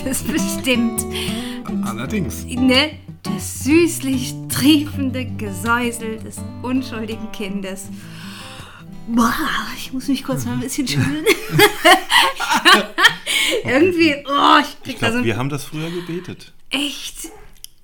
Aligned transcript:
es 0.04 0.22
bestimmt. 0.22 1.04
Allerdings. 1.84 2.44
Ne? 2.46 2.98
Das 3.22 3.64
süßlich 3.64 4.34
triefende 4.48 5.26
Gesäusel 5.26 6.18
des 6.18 6.38
unschuldigen 6.62 7.30
Kindes. 7.32 7.88
Boah, 9.08 9.34
ich 9.76 9.92
muss 9.92 10.08
mich 10.08 10.24
kurz 10.24 10.44
mal 10.46 10.52
ein 10.52 10.60
bisschen 10.60 10.86
schütteln. 10.88 11.24
Irgendwie, 13.64 14.14
oh, 14.26 14.58
ich 14.60 14.82
krieg 14.82 14.94
Ich 14.94 14.98
da 15.00 15.12
so 15.12 15.24
wir 15.24 15.36
haben 15.36 15.48
das 15.48 15.64
früher 15.64 15.90
gebetet. 15.90 16.52
Echt? 16.70 17.30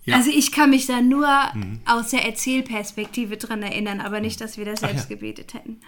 Ja. 0.04 0.16
Also 0.16 0.30
ich 0.30 0.52
kann 0.52 0.70
mich 0.70 0.86
da 0.86 1.00
nur 1.02 1.26
Mhm. 1.54 1.80
aus 1.84 2.10
der 2.10 2.24
Erzählperspektive 2.24 3.36
dran 3.36 3.62
erinnern, 3.62 4.00
aber 4.00 4.20
nicht, 4.20 4.40
dass 4.40 4.56
wir 4.56 4.64
das 4.64 4.80
selbst 4.80 5.10
ja. 5.10 5.16
gebetet 5.16 5.54
hätten. 5.54 5.80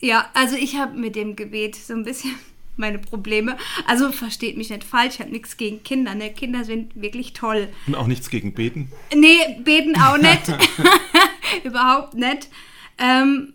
Ja, 0.00 0.26
also 0.34 0.54
ich 0.56 0.76
habe 0.76 0.96
mit 0.96 1.16
dem 1.16 1.34
Gebet 1.34 1.74
so 1.74 1.92
ein 1.94 2.04
bisschen 2.04 2.34
meine 2.76 2.98
Probleme. 2.98 3.56
Also 3.86 4.12
versteht 4.12 4.56
mich 4.56 4.70
nicht 4.70 4.84
falsch, 4.84 5.14
ich 5.14 5.20
habe 5.20 5.30
nichts 5.30 5.56
gegen 5.56 5.82
Kinder. 5.82 6.14
Ne? 6.14 6.32
Kinder 6.32 6.64
sind 6.64 7.00
wirklich 7.00 7.32
toll. 7.32 7.68
Und 7.86 7.94
auch 7.94 8.06
nichts 8.06 8.30
gegen 8.30 8.54
Beten. 8.54 8.90
Nee, 9.14 9.60
beten 9.62 9.96
auch 9.96 10.18
nicht. 10.18 10.48
Überhaupt 11.64 12.14
nicht. 12.14 12.48
Ähm, 12.98 13.54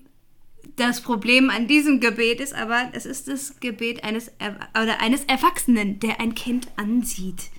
das 0.75 1.01
Problem 1.01 1.49
an 1.49 1.67
diesem 1.67 1.99
Gebet 1.99 2.39
ist 2.39 2.53
aber, 2.53 2.89
es 2.93 3.05
ist 3.05 3.27
das 3.27 3.59
Gebet 3.59 4.03
eines, 4.03 4.31
Er- 4.39 4.59
oder 4.79 5.01
eines 5.01 5.23
Erwachsenen, 5.25 5.99
der 5.99 6.19
ein 6.19 6.35
Kind 6.35 6.67
ansieht. 6.75 7.49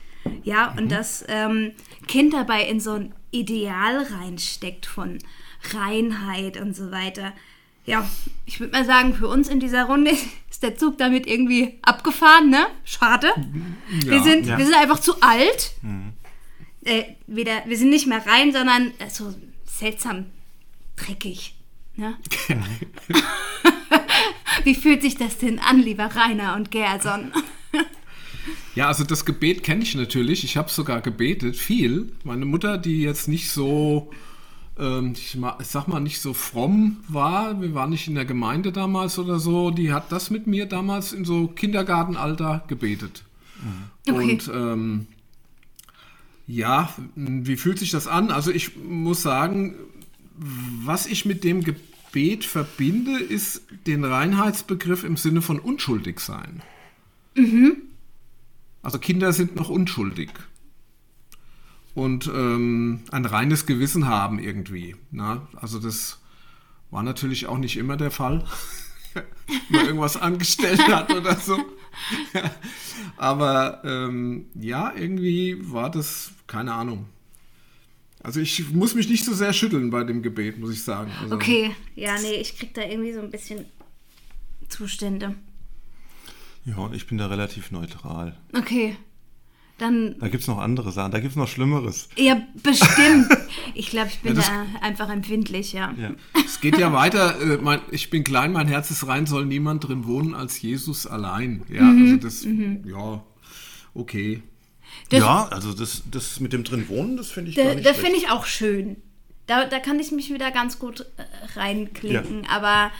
Ja, 0.44 0.74
und 0.76 0.90
das 0.92 1.24
ähm, 1.28 1.72
Kind 2.06 2.34
dabei 2.34 2.64
in 2.64 2.80
so 2.80 2.92
ein 2.92 3.14
Ideal 3.30 4.02
reinsteckt 4.04 4.86
von 4.86 5.18
Reinheit 5.72 6.60
und 6.60 6.76
so 6.76 6.90
weiter. 6.90 7.32
Ja, 7.86 8.08
ich 8.46 8.60
würde 8.60 8.72
mal 8.72 8.84
sagen, 8.84 9.14
für 9.14 9.28
uns 9.28 9.48
in 9.48 9.60
dieser 9.60 9.84
Runde 9.84 10.12
ist 10.58 10.62
der 10.64 10.76
Zug 10.76 10.98
damit 10.98 11.28
irgendwie 11.28 11.78
abgefahren, 11.82 12.50
ne? 12.50 12.66
Schade. 12.84 13.28
wir, 14.02 14.16
Ja. 14.16 14.22
sind, 14.24 14.44
Ja. 14.46 14.58
wir 14.58 14.64
sind 14.64 14.74
einfach 14.76 14.98
zu 14.98 15.20
alt 15.22 15.70
äh, 16.84 17.04
wieder, 17.28 17.62
wir 17.66 17.76
sind 17.78 17.90
nicht 17.90 18.08
mehr 18.08 18.26
rein, 18.26 18.52
sondern 18.52 18.88
äh, 18.98 19.08
so 19.08 19.32
seltsam 19.64 20.26
dreckig. 20.96 21.54
Ne? 21.94 22.16
Wie 24.64 24.74
fühlt 24.74 25.02
sich 25.02 25.16
das 25.16 25.38
denn 25.38 25.60
an, 25.60 25.80
lieber 25.80 26.06
Rainer 26.06 26.56
und 26.56 26.70
Gerson? 26.72 27.32
Ja, 28.74 28.86
also 28.86 29.02
das 29.04 29.24
Gebet 29.24 29.62
kenne 29.64 29.82
ich 29.82 29.94
natürlich. 29.96 30.44
Ich 30.44 30.56
habe 30.56 30.70
sogar 30.70 31.00
gebetet, 31.00 31.56
viel. 31.56 32.12
Meine 32.22 32.44
Mutter, 32.46 32.78
die 32.78 33.02
jetzt 33.02 33.26
nicht 33.28 33.50
so, 33.50 34.10
ich, 35.14 35.36
ma- 35.36 35.58
ich 35.60 35.66
sag 35.66 35.88
mal, 35.88 36.00
nicht 36.00 36.20
so 36.20 36.32
fromm 36.34 36.98
war, 37.08 37.60
wir 37.60 37.74
waren 37.74 37.90
nicht 37.90 38.06
in 38.06 38.14
der 38.14 38.24
Gemeinde 38.24 38.70
damals 38.70 39.18
oder 39.18 39.40
so, 39.40 39.70
die 39.70 39.92
hat 39.92 40.12
das 40.12 40.30
mit 40.30 40.46
mir 40.46 40.66
damals 40.66 41.12
in 41.12 41.24
so 41.24 41.48
Kindergartenalter 41.48 42.62
gebetet. 42.68 43.24
Okay. 44.08 44.32
Und 44.32 44.50
ähm, 44.54 45.06
ja, 46.46 46.94
wie 47.16 47.56
fühlt 47.56 47.78
sich 47.78 47.90
das 47.90 48.06
an? 48.06 48.30
Also 48.30 48.52
ich 48.52 48.76
muss 48.76 49.22
sagen, 49.22 49.74
was 50.36 51.06
ich 51.06 51.24
mit 51.24 51.42
dem 51.42 51.64
Gebet 51.64 52.44
verbinde, 52.44 53.18
ist 53.18 53.62
den 53.86 54.04
Reinheitsbegriff 54.04 55.02
im 55.02 55.16
Sinne 55.16 55.42
von 55.42 55.58
unschuldig 55.58 56.20
sein. 56.20 56.62
Also 58.82 58.98
Kinder 58.98 59.32
sind 59.32 59.56
noch 59.56 59.68
unschuldig. 59.68 60.30
Und 61.98 62.28
ähm, 62.28 63.00
ein 63.10 63.24
reines 63.24 63.66
Gewissen 63.66 64.06
haben 64.06 64.38
irgendwie. 64.38 64.94
Na? 65.10 65.48
Also 65.56 65.80
das 65.80 66.20
war 66.92 67.02
natürlich 67.02 67.48
auch 67.48 67.58
nicht 67.58 67.76
immer 67.76 67.96
der 67.96 68.12
Fall. 68.12 68.44
Wenn 69.14 69.24
man 69.70 69.86
irgendwas 69.86 70.16
angestellt 70.16 70.86
hat 70.86 71.12
oder 71.12 71.34
so. 71.34 71.58
Aber 73.16 73.82
ähm, 73.84 74.46
ja, 74.54 74.92
irgendwie 74.94 75.56
war 75.72 75.90
das, 75.90 76.30
keine 76.46 76.72
Ahnung. 76.72 77.06
Also 78.22 78.38
ich 78.38 78.70
muss 78.70 78.94
mich 78.94 79.08
nicht 79.08 79.24
so 79.24 79.34
sehr 79.34 79.52
schütteln 79.52 79.90
bei 79.90 80.04
dem 80.04 80.22
Gebet, 80.22 80.56
muss 80.56 80.72
ich 80.72 80.84
sagen. 80.84 81.10
Also, 81.20 81.34
Okay, 81.34 81.74
ja, 81.96 82.16
nee, 82.20 82.34
ich 82.34 82.56
krieg 82.56 82.74
da 82.74 82.82
irgendwie 82.82 83.12
so 83.12 83.20
ein 83.20 83.32
bisschen 83.32 83.64
Zustände. 84.68 85.34
Ja, 86.64 86.76
und 86.76 86.94
ich 86.94 87.08
bin 87.08 87.18
da 87.18 87.26
relativ 87.26 87.72
neutral. 87.72 88.38
Okay, 88.52 88.96
dann, 89.78 90.16
Da 90.18 90.28
gibt 90.28 90.42
es 90.42 90.48
noch 90.48 90.58
andere 90.58 90.90
Sachen, 90.92 91.12
da 91.12 91.20
gibt 91.20 91.30
es 91.32 91.36
noch 91.36 91.48
Schlimmeres. 91.48 92.08
ja, 92.16 92.40
bestimmt. 92.62 93.28
Ich 93.74 93.90
glaube, 93.90 94.08
ich 94.08 94.18
bin 94.20 94.32
Ja, 94.34 94.38
das- 94.40 94.46
da 94.48 94.66
einfach 94.86 95.08
empfindlich, 95.10 95.72
ja. 95.72 95.92
Ja. 95.98 96.10
Es 96.44 96.60
geht 96.60 96.78
ja 96.78 96.92
weiter. 96.92 97.40
Äh, 97.40 97.58
mein, 97.58 97.80
ich 97.90 98.10
bin 98.10 98.24
klein, 98.24 98.52
mein 98.52 98.66
Herz 98.66 98.90
ist 98.90 99.06
rein, 99.06 99.26
soll 99.26 99.46
niemand 99.46 99.86
drin 99.86 100.06
wohnen 100.06 100.34
als 100.34 100.60
Jesus 100.60 101.06
allein. 101.06 101.62
Ja, 101.68 101.88
also 101.90 102.16
das, 102.16 102.44
ja, 102.44 103.22
okay. 103.94 104.42
Das- 105.10 105.20
ja, 105.20 105.44
also 105.48 105.72
das, 105.74 106.02
das 106.10 106.40
mit 106.40 106.52
dem 106.52 106.64
drin 106.64 106.88
wohnen, 106.88 107.16
das 107.16 107.30
finde 107.30 107.50
ich 107.50 107.56
gar 107.56 107.66
Da, 107.66 107.74
nicht 107.74 107.86
da 107.86 107.90
schlecht. 107.94 108.06
finde 108.06 108.18
ich 108.24 108.30
auch 108.30 108.46
schön. 108.46 108.96
Da, 109.46 109.64
da 109.66 109.78
kann 109.78 109.98
ich 110.00 110.10
mich 110.12 110.32
wieder 110.32 110.50
ganz 110.50 110.78
gut 110.78 111.00
äh, 111.16 111.58
reinklicken. 111.58 112.46
Aber 112.48 112.90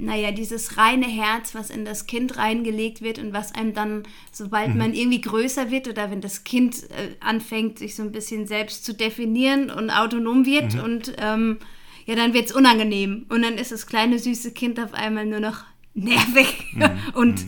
naja, 0.00 0.32
dieses 0.32 0.78
reine 0.78 1.06
Herz, 1.06 1.54
was 1.54 1.70
in 1.70 1.84
das 1.84 2.06
Kind 2.06 2.36
reingelegt 2.36 3.02
wird 3.02 3.18
und 3.18 3.32
was 3.32 3.54
einem 3.54 3.74
dann, 3.74 4.04
sobald 4.32 4.74
man 4.74 4.94
irgendwie 4.94 5.20
größer 5.20 5.70
wird 5.70 5.88
oder 5.88 6.10
wenn 6.10 6.20
das 6.20 6.44
Kind 6.44 6.84
äh, 6.90 7.16
anfängt, 7.20 7.78
sich 7.78 7.94
so 7.94 8.02
ein 8.02 8.12
bisschen 8.12 8.46
selbst 8.46 8.84
zu 8.84 8.94
definieren 8.94 9.70
und 9.70 9.90
autonom 9.90 10.46
wird 10.46 10.82
und 10.82 11.12
ähm, 11.18 11.58
ja, 12.06 12.14
dann 12.14 12.32
wird 12.32 12.46
es 12.46 12.52
unangenehm. 12.52 13.26
Und 13.28 13.42
dann 13.42 13.54
ist 13.54 13.72
das 13.72 13.86
kleine 13.86 14.18
süße 14.18 14.52
Kind 14.52 14.80
auf 14.80 14.94
einmal 14.94 15.26
nur 15.26 15.40
noch 15.40 15.64
nervig 15.94 16.64
und 17.14 17.44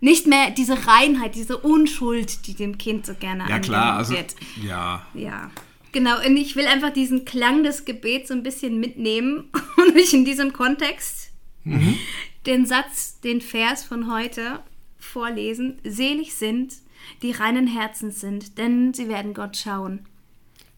nicht 0.00 0.26
mehr 0.26 0.50
diese 0.50 0.86
Reinheit, 0.86 1.34
diese 1.34 1.58
Unschuld, 1.58 2.46
die 2.46 2.54
dem 2.54 2.78
Kind 2.78 3.06
so 3.06 3.14
gerne 3.14 3.44
Ja 3.48 3.58
klar, 3.58 3.98
also 3.98 4.14
wird. 4.14 4.34
ja. 4.62 5.06
Ja, 5.14 5.50
genau. 5.92 6.16
Und 6.26 6.36
ich 6.36 6.56
will 6.56 6.66
einfach 6.66 6.92
diesen 6.92 7.24
Klang 7.24 7.64
des 7.64 7.84
Gebets 7.84 8.28
so 8.28 8.34
ein 8.34 8.42
bisschen 8.42 8.80
mitnehmen 8.80 9.50
und 9.76 9.94
mich 9.94 10.14
in 10.14 10.24
diesem 10.24 10.52
Kontext 10.52 11.31
den 12.46 12.66
Satz, 12.66 13.20
den 13.20 13.40
Vers 13.40 13.84
von 13.84 14.12
heute 14.12 14.60
vorlesen. 14.98 15.78
Selig 15.84 16.34
sind, 16.34 16.74
die 17.22 17.32
reinen 17.32 17.66
Herzens 17.66 18.20
sind, 18.20 18.58
denn 18.58 18.94
sie 18.94 19.08
werden 19.08 19.34
Gott 19.34 19.56
schauen. 19.56 20.06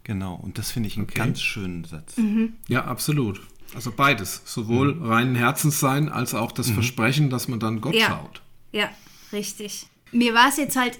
Genau, 0.04 0.34
und 0.34 0.58
das 0.58 0.70
finde 0.70 0.88
ich 0.88 0.96
einen 0.96 1.06
ganz 1.06 1.40
schönen 1.40 1.84
Satz. 1.84 2.16
Ja, 2.68 2.84
absolut. 2.84 3.40
Also 3.74 3.90
beides. 3.90 4.42
Sowohl 4.44 5.02
reinen 5.02 5.34
Herzens 5.34 5.80
sein, 5.80 6.08
als 6.08 6.34
auch 6.34 6.52
das 6.52 6.70
Versprechen, 6.70 7.30
dass 7.30 7.48
man 7.48 7.58
dann 7.58 7.80
Gott 7.80 7.94
Ja. 7.94 8.08
schaut. 8.08 8.42
Ja, 8.72 8.90
richtig. 9.32 9.86
Mir 10.12 10.34
war 10.34 10.48
es 10.48 10.58
jetzt 10.58 10.76
halt 10.76 10.98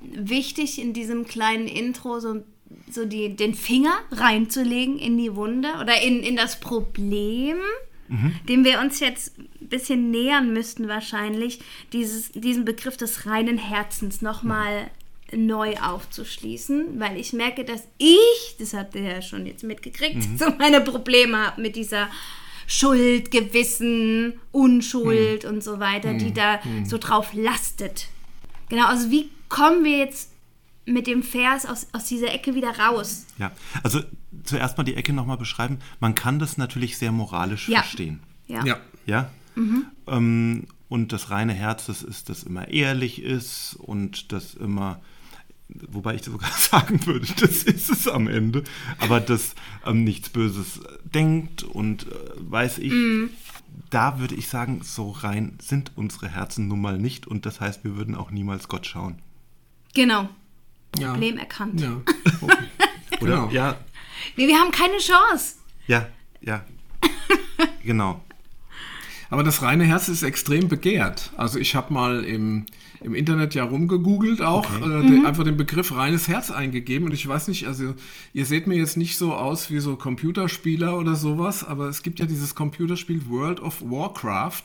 wichtig, 0.00 0.80
in 0.80 0.92
diesem 0.92 1.26
kleinen 1.26 1.66
Intro 1.66 2.20
so, 2.20 2.44
so 2.90 3.04
die, 3.04 3.34
den 3.36 3.54
Finger 3.54 3.94
reinzulegen 4.12 4.98
in 4.98 5.18
die 5.18 5.34
Wunde 5.34 5.68
oder 5.80 6.00
in, 6.02 6.20
in 6.22 6.36
das 6.36 6.60
Problem, 6.60 7.56
dem 8.48 8.64
wir 8.64 8.80
uns 8.80 9.00
jetzt 9.00 9.38
ein 9.38 9.68
bisschen 9.68 10.10
nähern 10.10 10.52
müssten 10.52 10.88
wahrscheinlich, 10.88 11.60
dieses, 11.92 12.32
diesen 12.32 12.64
Begriff 12.64 12.96
des 12.96 13.26
reinen 13.26 13.58
Herzens 13.58 14.22
nochmal 14.22 14.90
neu 15.32 15.74
aufzuschließen, 15.80 17.00
weil 17.00 17.16
ich 17.16 17.32
merke, 17.32 17.64
dass 17.64 17.88
ich, 17.98 18.56
das 18.58 18.74
habt 18.74 18.94
ihr 18.94 19.02
ja 19.02 19.22
schon 19.22 19.46
jetzt 19.46 19.64
mitgekriegt, 19.64 20.22
so 20.38 20.50
meine 20.58 20.80
Probleme 20.80 21.46
habe 21.46 21.62
mit 21.62 21.76
dieser 21.76 22.08
Schuld, 22.66 23.30
Gewissen, 23.30 24.34
Unschuld 24.52 25.44
und 25.44 25.62
so 25.62 25.80
weiter, 25.80 26.14
die 26.14 26.32
da 26.32 26.60
so 26.84 26.96
drauf 26.98 27.32
lastet. 27.34 28.06
Genau, 28.70 28.86
also 28.86 29.10
wie 29.10 29.30
kommen 29.48 29.84
wir 29.84 29.98
jetzt 29.98 30.30
mit 30.86 31.06
dem 31.06 31.22
Vers 31.22 31.66
aus, 31.66 31.86
aus 31.92 32.06
dieser 32.06 32.32
Ecke 32.32 32.54
wieder 32.54 32.78
raus? 32.78 33.26
Ja, 33.38 33.52
also 33.82 34.00
zuerst 34.44 34.76
mal 34.78 34.84
die 34.84 34.94
Ecke 34.94 35.12
nochmal 35.12 35.36
beschreiben. 35.38 35.78
Man 36.00 36.14
kann 36.14 36.38
das 36.38 36.56
natürlich 36.56 36.98
sehr 36.98 37.12
moralisch 37.12 37.68
Ja. 37.68 37.80
verstehen. 37.80 38.20
Ja. 38.46 38.64
Ja. 38.64 38.80
Ja. 39.06 39.30
Ähm, 40.06 40.66
und 40.88 41.12
das 41.12 41.30
reine 41.30 41.52
Herz, 41.54 41.86
das 41.86 42.02
ist, 42.02 42.28
das 42.28 42.42
immer 42.42 42.68
ehrlich 42.68 43.22
ist 43.22 43.74
und 43.78 44.32
das 44.32 44.54
immer, 44.54 45.00
wobei 45.68 46.14
ich 46.16 46.22
sogar 46.24 46.50
sagen 46.56 47.04
würde, 47.06 47.26
das 47.40 47.62
ist 47.62 47.90
es 47.90 48.08
am 48.08 48.26
Ende, 48.28 48.64
aber 48.98 49.20
das 49.20 49.54
ähm, 49.86 50.04
nichts 50.04 50.28
Böses 50.28 50.80
denkt 51.04 51.62
und 51.62 52.06
äh, 52.06 52.14
weiß 52.38 52.78
ich. 52.78 52.92
Da 53.90 54.20
würde 54.20 54.34
ich 54.36 54.48
sagen, 54.48 54.82
so 54.84 55.10
rein 55.10 55.58
sind 55.60 55.92
unsere 55.96 56.28
Herzen 56.28 56.68
nun 56.68 56.80
mal 56.80 56.96
nicht 56.98 57.26
und 57.26 57.44
das 57.44 57.60
heißt, 57.60 57.82
wir 57.84 57.96
würden 57.96 58.14
auch 58.14 58.30
niemals 58.30 58.68
Gott 58.68 58.86
schauen. 58.86 59.18
Genau. 59.94 60.28
Ja. 60.98 61.12
Problem 61.12 61.38
erkannt. 61.38 61.80
Ja. 61.80 62.00
Oder? 62.40 62.56
Genau. 63.20 63.50
Ja, 63.50 63.76
Nee, 64.36 64.46
wir 64.46 64.58
haben 64.58 64.70
keine 64.70 64.98
Chance. 64.98 65.56
ja, 65.86 66.08
ja. 66.40 66.64
genau. 67.84 68.23
Aber 69.30 69.42
das 69.42 69.62
reine 69.62 69.84
Herz 69.84 70.08
ist 70.08 70.22
extrem 70.22 70.68
begehrt. 70.68 71.32
Also 71.36 71.58
ich 71.58 71.74
habe 71.74 71.92
mal 71.92 72.24
im, 72.24 72.66
im 73.00 73.14
Internet 73.14 73.54
ja 73.54 73.64
rumgegoogelt 73.64 74.42
auch, 74.42 74.66
äh, 74.80 75.02
den, 75.06 75.26
einfach 75.26 75.44
den 75.44 75.56
Begriff 75.56 75.94
reines 75.94 76.28
Herz 76.28 76.50
eingegeben. 76.50 77.06
Und 77.06 77.14
ich 77.14 77.26
weiß 77.26 77.48
nicht, 77.48 77.66
also 77.66 77.94
ihr 78.32 78.46
seht 78.46 78.66
mir 78.66 78.76
jetzt 78.76 78.96
nicht 78.96 79.16
so 79.16 79.34
aus 79.34 79.70
wie 79.70 79.80
so 79.80 79.96
Computerspieler 79.96 80.98
oder 80.98 81.14
sowas, 81.14 81.64
aber 81.64 81.88
es 81.88 82.02
gibt 82.02 82.18
ja 82.18 82.26
dieses 82.26 82.54
Computerspiel 82.54 83.28
World 83.28 83.60
of 83.60 83.82
Warcraft. 83.82 84.62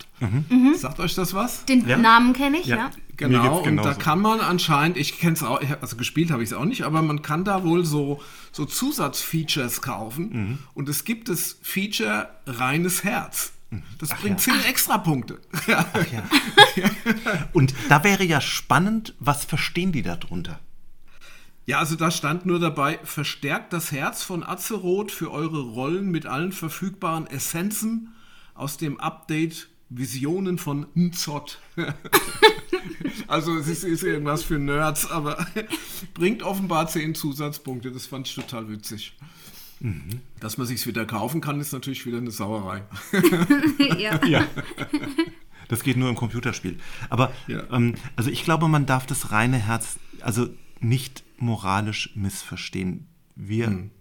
Sagt 0.76 1.00
euch 1.00 1.16
das 1.16 1.34
was? 1.34 1.66
Den 1.66 1.88
Ja. 1.88 1.98
Namen 1.98 2.34
kenne 2.34 2.58
ich, 2.60 2.68
ja. 2.68 2.76
Ja. 2.78 2.92
Genau, 3.18 3.60
und 3.60 3.76
da 3.78 3.94
kann 3.96 4.22
man 4.22 4.40
anscheinend, 4.40 4.96
ich 4.96 5.20
kenne 5.20 5.34
es 5.34 5.44
auch, 5.44 5.60
also 5.82 5.98
gespielt 5.98 6.32
habe 6.32 6.42
ich 6.42 6.52
es 6.52 6.54
auch 6.54 6.64
nicht, 6.64 6.84
aber 6.84 7.02
man 7.02 7.22
kann 7.22 7.44
da 7.44 7.66
wohl 7.66 7.84
so, 7.84 8.22
so 8.54 8.64
Zusatzfeatures 8.64 9.82
kaufen. 9.82 10.30
Mhm. 10.32 10.58
Und 10.74 10.88
es 10.88 11.04
gibt 11.04 11.28
das 11.28 11.58
Feature 11.62 12.30
reines 12.46 13.04
Herz. 13.04 13.52
Das 14.00 14.10
bringt 14.10 14.39
zehn 14.39 14.60
Extrapunkte. 14.63 15.39
Ja. 15.68 16.24
Und 17.54 17.74
da 17.89 18.04
wäre 18.04 18.24
ja 18.24 18.42
spannend, 18.42 19.13
was 19.19 19.44
verstehen 19.44 19.92
die 19.92 20.01
darunter? 20.01 20.60
ja, 21.69 21.77
also 21.77 21.95
da 21.95 22.10
stand 22.10 22.48
nur 22.48 22.60
dabei, 22.60 23.00
verstärkt 23.04 23.74
das 23.74 23.92
Herz 23.92 24.24
von 24.24 24.44
Azeroth 24.44 25.12
für 25.12 25.30
eure 25.30 25.62
Rollen 25.62 26.10
mit 26.10 26.25
allen 26.25 26.51
verfügbaren 26.51 27.27
Essenzen 27.27 28.16
aus 28.56 28.77
dem 28.77 29.00
Update 29.00 29.69
Visionen 29.88 30.57
von 30.57 30.88
Nzot. 30.95 31.60
also 33.27 33.56
es 33.56 33.68
ist, 33.68 33.83
ist 33.83 34.01
irgendwas 34.01 34.42
für 34.42 34.57
Nerds, 34.57 35.12
aber 35.12 35.45
bringt 36.15 36.42
offenbar 36.42 36.88
10 36.88 37.13
Zusatzpunkte. 37.13 37.92
Das 37.92 38.07
fand 38.07 38.27
ich 38.27 38.33
total 38.33 38.68
witzig. 38.69 39.15
Dass 40.40 40.58
man 40.58 40.68
sich's 40.68 40.86
wieder 40.88 41.06
kaufen 41.06 41.40
kann, 41.42 41.60
ist 41.62 41.72
natürlich 41.72 42.06
wieder 42.06 42.18
eine 42.18 42.31
Sauerei. 42.31 42.84
ja. 43.98 44.24
Ja. 44.26 44.46
Das 45.70 45.84
geht 45.84 45.98
nur 45.98 46.10
im 46.10 46.16
Computerspiel. 46.16 46.80
Aber 47.12 47.31
Ja. 47.46 47.62
ähm, 47.72 47.94
also 48.16 48.31
ich 48.31 48.44
glaube, 48.44 48.68
man 48.68 48.88
darf 48.88 49.06
das 49.06 49.31
reine 49.31 49.58
Herz 49.58 50.00
also 50.22 50.50
nicht 50.80 51.24
moralisch 51.38 52.10
missverstehen. 52.16 53.08
Wir 53.36 53.68
Hm. 53.68 53.92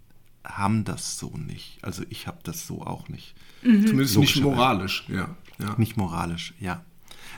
haben 0.47 0.85
das 0.85 1.19
so 1.19 1.37
nicht. 1.37 1.77
Also 1.83 2.05
ich 2.09 2.27
habe 2.27 2.39
das 2.43 2.67
so 2.67 2.81
auch 2.81 3.11
nicht. 3.11 3.35
Zumindest 3.63 4.17
nicht 4.17 4.41
moralisch. 4.41 5.05
Ja, 5.09 5.37
ja. 5.59 5.75
Nicht 5.77 5.99
moralisch, 5.99 6.55
ja. 6.59 6.83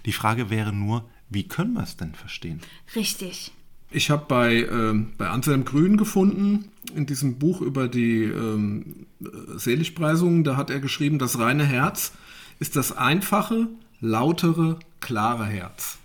Die 0.06 0.12
Frage 0.12 0.48
wäre 0.48 0.72
nur, 0.72 1.10
wie 1.28 1.48
können 1.48 1.72
wir 1.72 1.82
es 1.82 1.96
denn 1.96 2.14
verstehen? 2.14 2.60
Richtig. 2.94 3.50
Ich 3.90 4.10
habe 4.10 4.24
bei, 4.28 4.66
ähm, 4.66 5.12
bei 5.18 5.28
Anselm 5.28 5.64
Grün 5.64 5.96
gefunden, 5.96 6.66
in 6.94 7.06
diesem 7.06 7.38
Buch 7.38 7.60
über 7.60 7.88
die 7.88 8.22
ähm, 8.22 9.06
äh, 9.20 9.26
Seligpreisungen, 9.56 10.44
da 10.44 10.56
hat 10.56 10.70
er 10.70 10.80
geschrieben, 10.80 11.18
das 11.18 11.38
reine 11.38 11.64
Herz 11.64 12.12
ist 12.60 12.76
das 12.76 12.96
einfache, 12.96 13.68
lautere, 14.00 14.78
klare 15.00 15.46
Herz. 15.46 15.98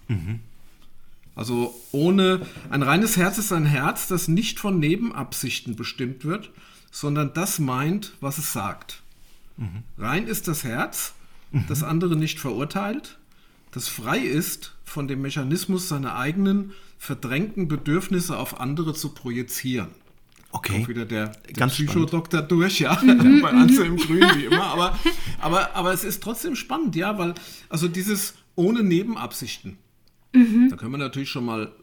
Also 1.36 1.76
ohne, 1.92 2.46
ein 2.70 2.82
reines 2.82 3.18
Herz 3.18 3.38
ist 3.38 3.52
ein 3.52 3.66
Herz, 3.66 4.08
das 4.08 4.28
nicht 4.28 4.60
von 4.60 4.80
Nebenabsichten 4.80 5.76
bestimmt 5.76 6.24
wird, 6.24 6.52
sondern 6.92 7.34
das 7.34 7.60
meint, 7.60 8.14
was 8.22 8.38
es 8.38 8.54
sagt. 8.54 9.04
Rein 9.98 10.28
ist 10.28 10.48
das 10.48 10.64
Herz, 10.64 11.14
das 11.68 11.84
andere 11.84 12.16
nicht 12.16 12.40
verurteilt, 12.40 13.18
das 13.72 13.90
frei 13.90 14.20
ist, 14.20 14.76
von 14.86 15.08
dem 15.08 15.22
Mechanismus 15.22 15.90
seiner 15.90 16.16
eigenen 16.16 16.72
verdrängten 16.97 17.68
Bedürfnisse 17.68 18.38
auf 18.38 18.59
andere 18.59 18.94
zu 18.94 19.09
projizieren. 19.09 19.89
Okay. 20.51 20.83
Auch 20.83 20.88
wieder 20.88 21.06
der, 21.06 21.27
der 21.27 21.53
Ganz 21.53 21.74
Psychodoktor 21.74 22.42
durch, 22.42 22.80
ja, 22.80 22.95
bei 22.95 23.50
Anselm 23.50 23.97
Grün 23.97 24.24
wie 24.36 24.45
immer. 24.45 24.63
Aber, 24.63 24.97
aber, 25.39 25.75
aber 25.75 25.94
es 25.94 26.06
ist 26.06 26.24
trotzdem 26.24 26.56
spannend, 26.56 26.95
ja, 26.95 27.18
weil, 27.18 27.33
also 27.68 27.89
dieses 27.89 28.36
ohne 28.56 28.81
Nebenabsichten, 28.81 29.77
da 30.31 30.75
können 30.75 30.92
wir 30.92 30.97
natürlich 30.97 31.30
schon 31.30 31.45
mal 31.45 31.74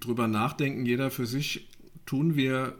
drüber 0.00 0.28
nachdenken, 0.28 0.86
jeder 0.86 1.10
für 1.10 1.26
sich, 1.26 1.68
tun 2.06 2.36
wir 2.36 2.74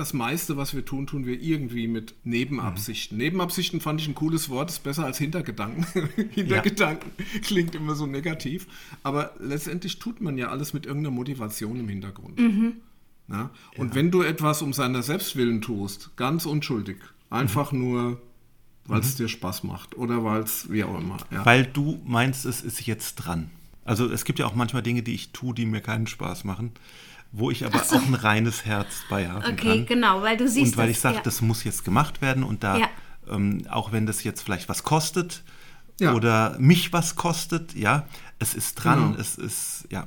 das 0.00 0.14
meiste, 0.14 0.56
was 0.56 0.74
wir 0.74 0.84
tun, 0.84 1.06
tun 1.06 1.26
wir 1.26 1.40
irgendwie 1.40 1.86
mit 1.86 2.14
Nebenabsichten. 2.24 3.18
Nebenabsichten 3.18 3.80
fand 3.80 4.00
ich 4.00 4.08
ein 4.08 4.14
cooles 4.14 4.48
Wort, 4.48 4.70
ist 4.70 4.82
besser 4.82 5.04
als 5.04 5.18
Hintergedanken. 5.18 5.86
Hintergedanken 6.30 7.10
klingt 7.42 7.74
immer 7.74 7.94
so 7.94 8.06
negativ, 8.06 8.66
aber 9.02 9.34
letztendlich 9.38 9.98
tut 9.98 10.20
man 10.20 10.38
ja 10.38 10.48
alles 10.48 10.72
mit 10.72 10.86
irgendeiner 10.86 11.14
Motivation 11.14 11.78
im 11.78 11.88
Hintergrund. 11.88 12.40
Na? 13.28 13.50
Und 13.76 13.94
wenn 13.94 14.10
du 14.10 14.22
etwas 14.22 14.62
um 14.62 14.72
seiner 14.72 15.02
Selbstwillen 15.02 15.60
tust, 15.60 16.16
ganz 16.16 16.46
unschuldig, 16.46 16.96
einfach 17.28 17.70
nur, 17.70 18.20
weil 18.86 19.00
es 19.00 19.16
dir 19.16 19.28
Spaß 19.28 19.62
macht 19.64 19.96
oder 19.96 20.24
weil 20.24 20.42
es 20.42 20.70
wie 20.70 20.82
auch 20.82 20.98
immer. 20.98 21.18
Ja. 21.30 21.44
Weil 21.44 21.64
du 21.66 22.00
meinst, 22.06 22.44
es 22.46 22.62
ist 22.62 22.86
jetzt 22.86 23.16
dran. 23.16 23.50
Also 23.84 24.10
es 24.10 24.24
gibt 24.24 24.38
ja 24.38 24.46
auch 24.46 24.54
manchmal 24.54 24.82
Dinge, 24.82 25.02
die 25.02 25.14
ich 25.14 25.30
tue, 25.32 25.54
die 25.54 25.66
mir 25.66 25.80
keinen 25.80 26.06
Spaß 26.06 26.44
machen, 26.44 26.72
wo 27.32 27.50
ich 27.50 27.64
aber 27.64 27.80
auch 27.80 27.92
ein 27.92 28.14
reines 28.14 28.64
Herz 28.64 28.88
bei 29.08 29.28
haben 29.28 29.44
Okay, 29.52 29.78
kann. 29.78 29.86
genau, 29.86 30.22
weil 30.22 30.36
du 30.36 30.48
siehst 30.48 30.72
Und 30.72 30.76
weil 30.78 30.88
das, 30.88 30.96
ich 30.96 31.00
sage, 31.00 31.16
ja. 31.16 31.22
das 31.22 31.40
muss 31.42 31.62
jetzt 31.64 31.84
gemacht 31.84 32.20
werden 32.22 32.42
und 32.42 32.64
da, 32.64 32.78
Ja. 32.78 32.88
ähm, 33.28 33.62
auch 33.70 33.92
wenn 33.92 34.06
das 34.06 34.24
jetzt 34.24 34.42
vielleicht 34.42 34.68
was 34.68 34.82
kostet 34.82 35.42
Ja. 36.00 36.14
oder 36.14 36.56
mich 36.58 36.92
was 36.92 37.14
kostet, 37.16 37.74
ja, 37.74 38.06
es 38.38 38.54
ist 38.54 38.74
dran, 38.76 39.10
Genau. 39.12 39.20
es 39.20 39.36
ist, 39.36 39.86
ja. 39.90 40.06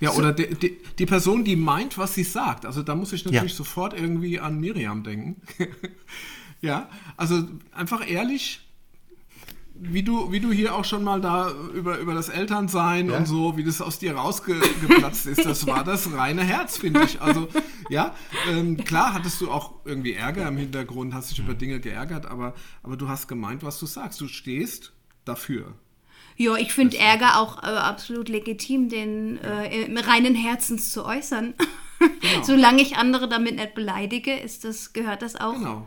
Ja, 0.00 0.12
oder 0.12 0.32
die, 0.32 0.54
die, 0.54 0.78
die 0.98 1.04
Person, 1.06 1.44
die 1.44 1.56
meint, 1.56 1.98
was 1.98 2.14
sie 2.14 2.24
sagt. 2.24 2.64
Also 2.64 2.82
da 2.82 2.94
muss 2.94 3.12
ich 3.12 3.24
natürlich 3.26 3.52
Ja. 3.52 3.56
sofort 3.56 3.92
irgendwie 3.92 4.40
an 4.40 4.58
Miriam 4.58 5.02
denken. 5.02 5.42
ja, 6.62 6.88
also 7.18 7.46
einfach 7.72 8.08
ehrlich, 8.08 8.66
wie 9.80 10.02
du, 10.02 10.32
wie 10.32 10.40
du 10.40 10.50
hier 10.52 10.74
auch 10.74 10.84
schon 10.84 11.04
mal 11.04 11.20
da 11.20 11.50
über, 11.74 11.98
über 11.98 12.14
das 12.14 12.28
Elternsein 12.28 13.10
und 13.10 13.26
so, 13.26 13.56
wie 13.56 13.64
das 13.64 13.80
aus 13.80 13.98
dir 13.98 14.14
rausgeplatzt 14.16 15.26
ist, 15.26 15.44
das 15.44 15.66
war 15.66 15.84
das 15.84 16.12
reine 16.12 16.42
Herz, 16.42 16.78
finde 16.78 17.04
ich. 17.04 17.20
Also 17.20 17.48
ja, 17.88 18.14
ähm, 18.50 18.76
klar 18.76 19.14
hattest 19.14 19.40
du 19.40 19.50
auch 19.50 19.74
irgendwie 19.84 20.14
Ärger 20.14 20.48
im 20.48 20.56
Hintergrund, 20.56 21.14
hast 21.14 21.30
dich 21.30 21.38
über 21.38 21.54
Dinge 21.54 21.80
geärgert, 21.80 22.26
aber, 22.26 22.54
aber 22.82 22.96
du 22.96 23.08
hast 23.08 23.28
gemeint, 23.28 23.62
was 23.62 23.78
du 23.78 23.86
sagst. 23.86 24.20
Du 24.20 24.28
stehst 24.28 24.92
dafür. 25.24 25.74
Ja, 26.36 26.56
ich 26.56 26.72
finde 26.72 26.98
Ärger 26.98 27.38
auch 27.40 27.62
äh, 27.62 27.66
absolut 27.66 28.28
legitim, 28.28 28.88
den 28.88 29.38
äh, 29.42 29.82
im 29.84 29.96
reinen 29.96 30.34
Herzens 30.36 30.92
zu 30.92 31.04
äußern. 31.04 31.54
Genau. 31.98 32.42
Solange 32.44 32.80
ich 32.82 32.96
andere 32.96 33.28
damit 33.28 33.56
nicht 33.56 33.74
beleidige, 33.74 34.34
ist 34.38 34.64
das, 34.64 34.92
gehört 34.92 35.22
das 35.22 35.34
auch, 35.34 35.54
Genau. 35.54 35.86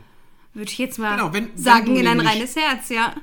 würde 0.53 0.69
ich 0.71 0.77
jetzt 0.77 0.99
mal 0.99 1.15
Genau, 1.15 1.31
wenn- 1.33 1.49
wenn 1.49 1.57
sagen, 1.57 1.85
du 1.85 1.91
in 1.95 2.05
ein 2.07 2.17
nämlich- 2.17 2.33
reines 2.35 2.55
Herz, 2.57 2.89
ja. 2.89 3.13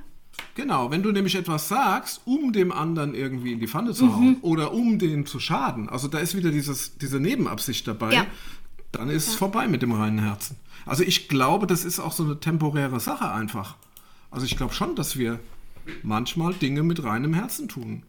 Genau, 0.54 0.90
wenn 0.90 1.02
du 1.02 1.12
nämlich 1.12 1.34
etwas 1.36 1.68
sagst, 1.68 2.20
um 2.24 2.52
dem 2.52 2.72
anderen 2.72 3.14
irgendwie 3.14 3.52
in 3.52 3.60
die 3.60 3.68
Pfanne 3.68 3.92
zu 3.94 4.14
hauen 4.16 4.38
oder 4.42 4.72
um 4.72 4.98
den 4.98 5.24
zu 5.26 5.38
schaden, 5.38 5.88
also 5.88 6.08
da 6.08 6.18
ist 6.18 6.36
wieder 6.36 6.50
dieses, 6.50 6.98
diese 6.98 7.20
Nebenabsicht 7.20 7.86
dabei, 7.86 8.12
Ja. 8.14 8.26
dann 8.92 9.08
ist 9.08 9.28
es 9.28 9.34
vorbei 9.36 9.68
mit 9.68 9.82
dem 9.82 9.92
reinen 9.92 10.18
Herzen. 10.18 10.56
Also 10.84 11.04
ich 11.04 11.28
glaube, 11.28 11.66
das 11.66 11.84
ist 11.84 12.00
auch 12.00 12.12
so 12.12 12.24
eine 12.24 12.40
temporäre 12.40 12.98
Sache 12.98 13.30
einfach. 13.30 13.76
Also 14.30 14.46
ich 14.46 14.56
glaube 14.56 14.74
schon, 14.74 14.96
dass 14.96 15.16
wir 15.16 15.38
manchmal 16.02 16.54
Dinge 16.54 16.82
mit 16.82 17.02
reinem 17.04 17.34
Herzen 17.34 17.68
tun. 17.68 18.02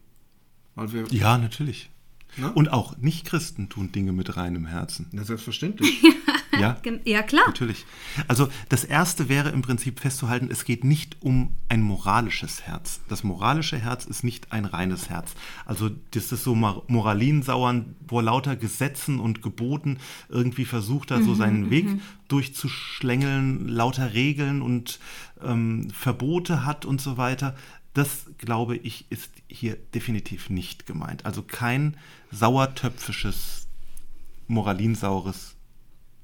Weil 0.75 0.91
wir, 0.93 1.05
Ja, 1.11 1.37
natürlich. 1.37 1.89
Ne? 2.37 2.51
Und 2.53 2.71
auch 2.71 2.97
Nicht-Christen 2.97 3.69
tun 3.69 3.91
Dinge 3.91 4.11
mit 4.13 4.37
reinem 4.37 4.65
Herzen. 4.65 5.07
ja, 5.11 5.23
selbstverständlich. 5.23 6.01
Ja, 6.59 6.77
Ja, 7.05 7.21
klar. 7.23 7.43
natürlich. 7.47 7.85
Also 8.27 8.49
das 8.69 8.83
Erste 8.83 9.29
wäre 9.29 9.49
im 9.49 9.61
Prinzip 9.61 9.99
festzuhalten, 9.99 10.49
es 10.51 10.65
geht 10.65 10.83
nicht 10.83 11.17
um 11.21 11.55
ein 11.69 11.81
moralisches 11.81 12.63
Herz. 12.63 13.01
Das 13.09 13.23
moralische 13.23 13.77
Herz 13.77 14.05
ist 14.05 14.23
nicht 14.23 14.51
ein 14.51 14.65
reines 14.65 15.09
Herz. 15.09 15.33
Also 15.65 15.89
das 16.11 16.31
ist 16.31 16.43
so 16.43 16.55
Moralinsauern 16.55 17.95
vor 18.07 18.23
lauter 18.23 18.55
Gesetzen 18.55 19.19
und 19.19 19.41
Geboten 19.41 19.97
irgendwie 20.29 20.65
versucht 20.65 21.11
da 21.11 21.21
so 21.21 21.33
seinen 21.35 21.69
Weg 21.69 21.87
durchzuschlängeln, 22.27 23.67
lauter 23.67 24.13
Regeln 24.13 24.61
und 24.61 24.99
ähm, 25.43 25.89
Verbote 25.91 26.65
hat 26.65 26.85
und 26.85 27.01
so 27.01 27.17
weiter. 27.17 27.55
Das, 27.93 28.25
glaube 28.37 28.77
ich, 28.77 29.05
ist 29.09 29.31
hier 29.47 29.75
definitiv 29.93 30.49
nicht 30.49 30.85
gemeint. 30.85 31.25
Also 31.25 31.41
kein 31.41 31.97
sauertöpfisches, 32.31 33.67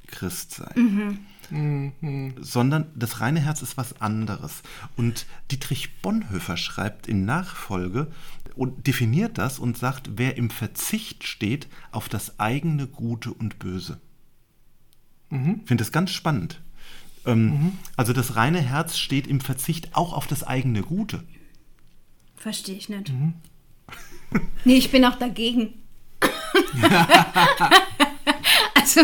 moralinsaures 0.05 0.07
Christsein. 0.07 1.19
Sondern 2.41 2.88
das 2.95 3.21
reine 3.21 3.39
Herz 3.39 3.62
ist 3.62 3.77
was 3.77 4.01
anderes. 4.01 4.63
Und 4.95 5.25
Dietrich 5.51 6.01
Bonhoeffer 6.01 6.57
schreibt 6.57 7.07
in 7.07 7.25
Nachfolge 7.25 8.07
und 8.55 8.88
definiert 8.88 9.38
das 9.38 9.59
und 9.59 9.77
sagt, 9.77 10.12
wer 10.17 10.38
im 10.38 10.50
Verzicht 10.50 11.24
steht 11.25 11.67
auf 11.91 12.09
das 12.09 12.39
eigene 12.39 12.88
Gute 12.88 13.31
und 13.33 13.59
Böse. 13.59 14.00
Ich 15.29 15.38
finde 15.67 15.83
das 15.83 15.91
ganz 15.91 16.12
spannend. 16.12 16.62
Ähm, 17.25 17.74
Also 17.97 18.13
das 18.13 18.35
reine 18.35 18.62
Herz 18.62 18.97
steht 18.97 19.27
im 19.27 19.41
Verzicht 19.41 19.95
auch 19.95 20.13
auf 20.13 20.27
das 20.27 20.43
eigene 20.43 20.81
Gute. 20.81 21.24
Verstehe 22.38 22.75
ich 22.75 22.89
nicht. 22.89 23.09
Mhm. 23.12 23.33
Nee, 24.65 24.75
ich 24.75 24.91
bin 24.91 25.05
auch 25.05 25.15
dagegen. 25.15 25.75
also, 28.75 29.00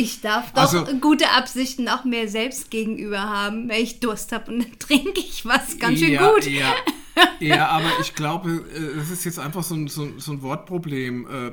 Ich 0.00 0.20
darf 0.20 0.52
doch 0.52 0.62
Also- 0.62 0.84
gute 1.00 1.28
Absichten 1.30 1.88
auch 1.88 2.04
mir 2.04 2.28
selbst 2.28 2.70
gegenüber 2.70 3.20
haben, 3.20 3.68
wenn 3.68 3.82
ich 3.82 3.98
Durst 3.98 4.30
habe 4.30 4.52
und 4.52 4.60
dann 4.62 4.78
trinke 4.78 5.18
ich 5.18 5.44
was 5.44 5.76
ganz 5.80 5.98
schön 5.98 6.12
ja, 6.12 6.30
gut. 6.30 6.46
Ja, 6.46 6.72
ja, 7.40 7.66
aber 7.68 7.90
ich 8.00 8.14
glaube, 8.14 8.64
äh, 8.72 8.98
es 9.00 9.10
ist 9.10 9.24
jetzt 9.24 9.40
einfach 9.40 9.64
so 9.64 9.74
ein, 9.74 9.88
so, 9.88 10.04
ein- 10.04 10.42
Wortproblem. 10.42 11.26
Äh, 11.28 11.52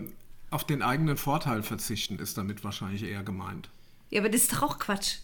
Auf 0.51 0.63
den 0.63 0.83
eigenen 0.83 1.17
Vorteil 1.17 1.63
verzichten 1.63 2.19
ist 2.19 2.37
damit 2.37 2.63
wahrscheinlich 2.63 3.01
eher 3.03 3.23
gemeint. 3.23 3.69
Ja, 4.11 4.21
aber 4.21 4.29
das 4.29 4.41
ist 4.41 4.53
doch 4.53 4.61
auch 4.61 4.77
Quatsch. 4.77 5.15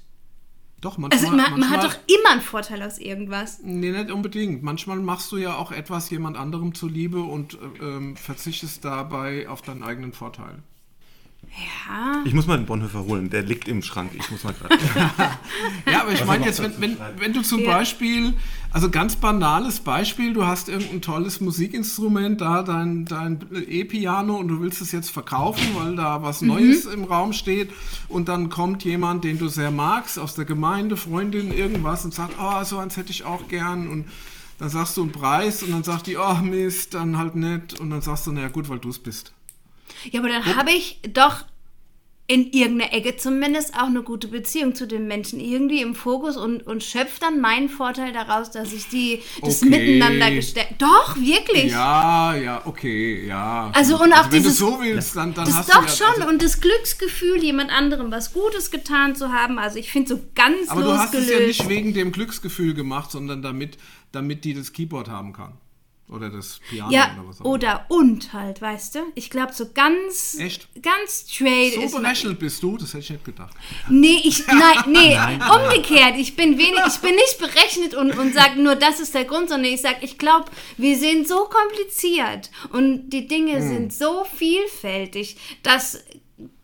Doch, 0.82 0.98
manchmal. 0.98 1.20
Also 1.24 1.28
man, 1.38 1.38
man 1.60 1.70
hat 1.70 1.78
manchmal- 1.84 1.88
doch 1.90 1.96
immer 2.16 2.32
einen 2.32 2.42
Vorteil 2.42 2.82
aus 2.82 2.98
irgendwas. 2.98 3.60
Nee, 3.62 3.92
nicht 3.92 4.10
unbedingt. 4.10 4.63
Manchmal 4.63 4.98
machst 4.98 5.32
du 5.32 5.38
ja 5.38 5.56
auch 5.58 5.72
etwas 5.72 6.10
jemand 6.10 6.38
anderem 6.38 6.74
zuliebe 6.74 7.22
und 7.22 7.54
äh, 7.54 7.86
ähm, 7.86 8.16
verzichtest 8.18 8.84
dabei 8.84 9.48
auf 9.48 9.62
deinen 9.62 9.84
eigenen 9.84 10.12
Vorteil. 10.12 10.63
Ja. 11.58 12.24
Ich 12.24 12.34
muss 12.34 12.48
mal 12.48 12.55
den 12.58 12.65
Bonhoeffer 12.65 13.03
holen, 13.03 13.29
der 13.29 13.43
liegt 13.43 13.67
im 13.67 13.81
Schrank. 13.81 14.12
Ich 14.13 14.31
muss 14.31 14.43
mal 14.43 14.53
gerade. 14.53 14.77
Ja, 15.91 16.01
aber 16.03 16.13
ich 16.13 16.24
meine 16.25 16.46
jetzt, 16.46 16.63
wenn, 16.63 16.79
wenn, 16.79 16.98
wenn 17.17 17.34
du 17.34 17.41
zum 17.41 17.60
Ja. 17.62 17.72
Beispiel, 17.74 18.34
also 18.72 18.89
ganz 18.89 19.17
banales 19.17 19.81
Beispiel, 19.81 20.31
du 20.34 20.46
hast 20.46 20.70
irgendein 20.70 21.01
tolles 21.01 21.41
Musikinstrument, 21.41 22.39
da 22.39 22.63
dein, 22.63 23.03
dein 23.05 23.46
E-Piano 23.67 24.38
und 24.38 24.48
du 24.48 24.62
willst 24.62 24.81
es 24.81 24.91
jetzt 24.93 25.12
verkaufen, 25.12 25.67
weil 25.75 25.96
da 25.98 26.24
was 26.24 26.41
Neues 26.41 26.86
im 26.86 27.03
Raum 27.03 27.34
steht 27.34 27.70
und 28.08 28.29
dann 28.29 28.50
kommt 28.50 28.86
jemand, 28.86 29.24
den 29.25 29.38
du 29.38 29.50
sehr 29.50 29.72
magst, 29.72 30.17
aus 30.17 30.36
der 30.36 30.46
Gemeinde, 30.46 30.96
Freundin, 30.96 31.51
irgendwas 31.51 32.05
und 32.05 32.13
sagt, 32.13 32.36
oh, 32.41 32.63
so 32.63 32.77
eins 32.77 32.96
hätte 32.96 33.12
ich 33.12 33.25
auch 33.25 33.48
gern 33.50 33.89
und 33.89 34.05
dann 34.58 34.70
sagst 34.70 34.96
du 34.96 35.01
einen 35.01 35.12
Preis 35.12 35.63
und 35.63 35.72
dann 35.72 35.84
sagt 35.84 36.08
die, 36.08 36.15
oh 36.17 36.36
Mist, 36.36 36.93
dann 36.93 37.17
halt 37.17 37.36
nicht 37.36 37.79
und 37.79 37.89
dann 37.89 38.01
sagst 38.01 38.25
du, 38.27 38.31
naja 38.31 38.48
gut, 38.48 38.70
weil 38.70 38.79
du 38.79 38.89
es 38.89 39.00
bist. 39.00 39.34
Ja, 40.12 40.19
aber 40.19 40.29
dann 40.29 40.45
habe 40.55 40.71
ich 40.71 41.00
doch 41.13 41.45
in 42.27 42.50
irgendeiner 42.53 42.93
Ecke 42.93 43.17
zumindest 43.17 43.74
auch 43.75 43.88
eine 43.88 44.03
gute 44.03 44.29
Beziehung 44.29 44.74
zu 44.74 44.88
den 44.88 45.05
Menschen 45.05 45.41
irgendwie 45.41 45.81
im 45.81 45.95
Fokus 45.95 46.38
und, 46.38 46.65
und 46.65 46.81
schöpfe 46.81 47.19
dann 47.19 47.41
meinen 47.41 47.67
Vorteil 47.67 48.13
daraus, 48.13 48.51
dass 48.51 48.71
ich 48.71 48.88
die 48.88 49.21
das 49.41 49.62
Okay. 49.62 49.69
Miteinander 49.98 50.31
gestärkt. 50.31 50.81
Doch, 50.81 51.17
wirklich. 51.17 51.71
Ja, 51.74 52.33
ja, 52.36 52.62
okay, 52.65 53.25
ja. 53.27 53.69
Also 53.75 54.01
und 54.01 54.13
auch 54.13 54.31
wenn 54.31 54.43
dieses- 54.43 54.60
du 54.60 54.65
so 54.65 54.79
willst, 54.81 55.13
dann, 55.17 55.33
dann 55.33 55.43
Das 55.45 55.55
hast 55.55 55.69
doch 55.71 55.81
du 55.81 55.88
ja, 55.88 55.89
schon. 55.89 56.21
also- 56.21 56.29
und 56.29 56.41
das 56.41 56.62
Glücksgefühl, 56.62 57.43
jemand 57.43 57.69
anderem 57.69 58.12
was 58.12 58.31
Gutes 58.31 58.71
getan 58.71 59.13
zu 59.13 59.33
haben. 59.33 59.60
Also 59.60 59.77
ich 59.79 59.91
finde 59.91 60.15
so 60.15 60.21
ganz 60.33 60.69
Aber 60.69 60.83
du 60.83 60.93
hast 60.93 61.13
es 61.13 61.21
losgelöst. 61.27 61.41
ja 61.41 61.48
nicht 61.48 61.69
wegen 61.69 61.93
dem 61.93 62.13
Glücksgefühl 62.13 62.74
gemacht, 62.75 63.12
sondern 63.12 63.41
damit, 63.41 63.77
damit 64.13 64.45
die 64.45 64.53
das 64.53 64.71
Keyboard 64.71 65.10
haben 65.10 65.33
kann. 65.33 65.57
Oder 66.12 66.30
das 66.30 66.60
Piano 66.70 66.91
ja, 66.91 67.15
oder 67.18 67.30
was 67.30 67.39
auch 67.41 67.46
oder 67.46 67.86
und 67.88 68.34
halt, 68.34 68.62
weißt 68.62 68.96
du? 68.96 69.00
Ich 69.15 69.30
glaube, 69.30 69.53
so 69.53 69.70
ganz, 69.74 70.38
Echt? 70.38 70.68
ganz 70.82 71.25
straight 71.30 71.74
So 71.75 71.82
ist 71.82 71.94
man- 71.94 72.03
berechnend 72.03 72.38
bist 72.39 72.62
du, 72.62 72.75
das 72.77 72.89
hätte 72.89 73.00
ich 73.00 73.10
nicht 73.12 73.24
gedacht. 73.25 73.56
Nee, 73.89 74.20
ich, 74.25 74.46
nein, 74.48 74.84
nee, 74.88 75.18
umgekehrt. 75.65 76.15
Ich 76.18 76.36
bin 76.36 76.58
wenig, 76.58 76.82
ich 76.86 77.00
bin 77.00 77.15
nicht 77.15 77.38
berechnet 77.39 77.94
und, 77.96 78.12
und 78.18 78.34
sage 78.34 78.62
nur, 78.62 78.75
das 78.75 79.00
ist 79.00 79.13
der 79.15 79.24
Grund, 79.25 79.48
sondern 79.50 79.72
ich 79.72 79.82
sage, 79.82 79.98
ich 80.01 80.18
glaube, 80.18 80.46
wir 80.77 80.98
sind 80.98 81.27
so 81.30 81.46
kompliziert 81.46 82.51
und 82.74 83.10
die 83.10 83.27
Dinge 83.27 83.53
Hm. 83.56 83.68
sind 83.68 83.94
so 83.94 84.25
vielfältig, 84.36 85.38
dass 85.63 86.03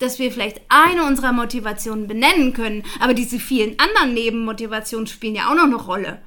dass 0.00 0.18
wir 0.18 0.32
vielleicht 0.32 0.60
eine 0.68 1.04
unserer 1.04 1.32
Motivationen 1.32 2.08
benennen 2.08 2.52
können, 2.52 2.82
aber 2.98 3.14
diese 3.14 3.38
vielen 3.38 3.78
anderen 3.78 4.12
Nebenmotivationen 4.12 5.06
spielen 5.06 5.36
ja 5.36 5.48
auch 5.50 5.54
noch 5.54 5.62
eine 5.64 5.76
Rolle. 5.76 6.20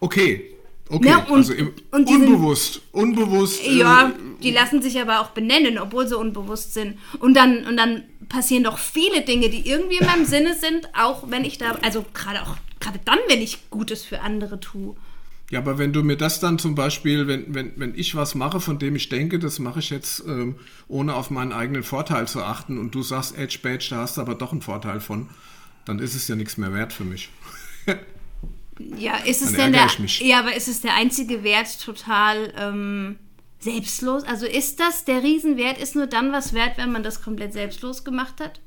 Okay, 0.00 0.55
okay. 0.88 1.08
Ja, 1.08 1.24
und- 1.24 1.36
also 1.36 1.52
im, 1.52 1.72
und 1.90 2.08
die 2.08 2.12
sind- 2.14 2.24
unbewusst, 2.26 2.80
unbewusst. 2.92 3.64
äh, 3.66 3.78
Ja, 3.78 4.12
die 4.42 4.50
lassen 4.50 4.82
sich 4.82 5.00
aber 5.00 5.20
auch 5.20 5.30
benennen, 5.30 5.78
obwohl 5.78 6.06
sie 6.06 6.16
unbewusst 6.16 6.74
sind. 6.74 6.98
Und 7.20 7.34
dann, 7.34 7.64
und 7.66 7.76
dann 7.76 8.02
passieren 8.28 8.64
doch 8.64 8.78
viele 8.78 9.22
Dinge, 9.22 9.48
die 9.50 9.68
irgendwie 9.68 9.96
in 9.98 10.06
meinem 10.06 10.24
Sinne 10.26 10.54
sind, 10.54 10.88
auch 10.98 11.30
wenn 11.30 11.44
ich 11.44 11.58
da, 11.58 11.72
also 11.82 12.04
gerade 12.14 12.42
auch, 12.42 12.56
gerade 12.80 13.00
dann, 13.04 13.18
wenn 13.28 13.40
ich 13.40 13.70
Gutes 13.70 14.04
für 14.04 14.20
andere 14.20 14.58
tue. 14.60 14.96
Ja, 15.48 15.60
aber 15.60 15.78
wenn 15.78 15.92
du 15.92 16.02
mir 16.02 16.16
das 16.16 16.40
dann 16.40 16.58
zum 16.58 16.74
Beispiel, 16.74 17.28
wenn, 17.28 17.54
wenn, 17.54 17.72
wenn 17.76 17.94
ich 17.96 18.16
was 18.16 18.34
mache, 18.34 18.58
von 18.58 18.80
dem 18.80 18.96
ich 18.96 19.08
denke, 19.08 19.38
das 19.38 19.60
mache 19.60 19.78
ich 19.78 19.90
jetzt 19.90 20.24
ähm, 20.26 20.56
ohne 20.88 21.14
auf 21.14 21.30
meinen 21.30 21.52
eigenen 21.52 21.84
Vorteil 21.84 22.26
zu 22.26 22.42
achten 22.42 22.78
und 22.78 22.92
du 22.96 23.02
sagst, 23.02 23.38
Edge 23.38 23.58
Badge, 23.62 23.86
da 23.90 23.98
hast 23.98 24.16
du 24.16 24.22
aber 24.22 24.34
doch 24.34 24.50
einen 24.50 24.60
Vorteil 24.62 24.98
von, 24.98 25.28
dann 25.84 26.00
ist 26.00 26.16
es 26.16 26.26
ja 26.26 26.34
nichts 26.34 26.56
mehr 26.56 26.74
wert 26.74 26.92
für 26.92 27.04
mich. 27.04 27.28
Ja, 28.98 29.16
ist 29.16 29.42
es 29.42 29.52
denn 29.52 29.72
der, 29.72 29.88
ja, 30.20 30.38
aber 30.40 30.54
ist 30.54 30.68
es 30.68 30.80
der 30.82 30.94
einzige 30.94 31.42
Wert 31.42 31.80
total 31.82 32.52
ähm, 32.58 33.16
selbstlos? 33.58 34.22
Also 34.24 34.46
ist 34.46 34.80
das 34.80 35.04
der 35.04 35.22
Riesenwert, 35.22 35.78
ist 35.78 35.94
nur 35.94 36.06
dann 36.06 36.30
was 36.32 36.52
wert, 36.52 36.76
wenn 36.76 36.92
man 36.92 37.02
das 37.02 37.22
komplett 37.22 37.52
selbstlos 37.52 38.04
gemacht 38.04 38.34
hat? 38.40 38.60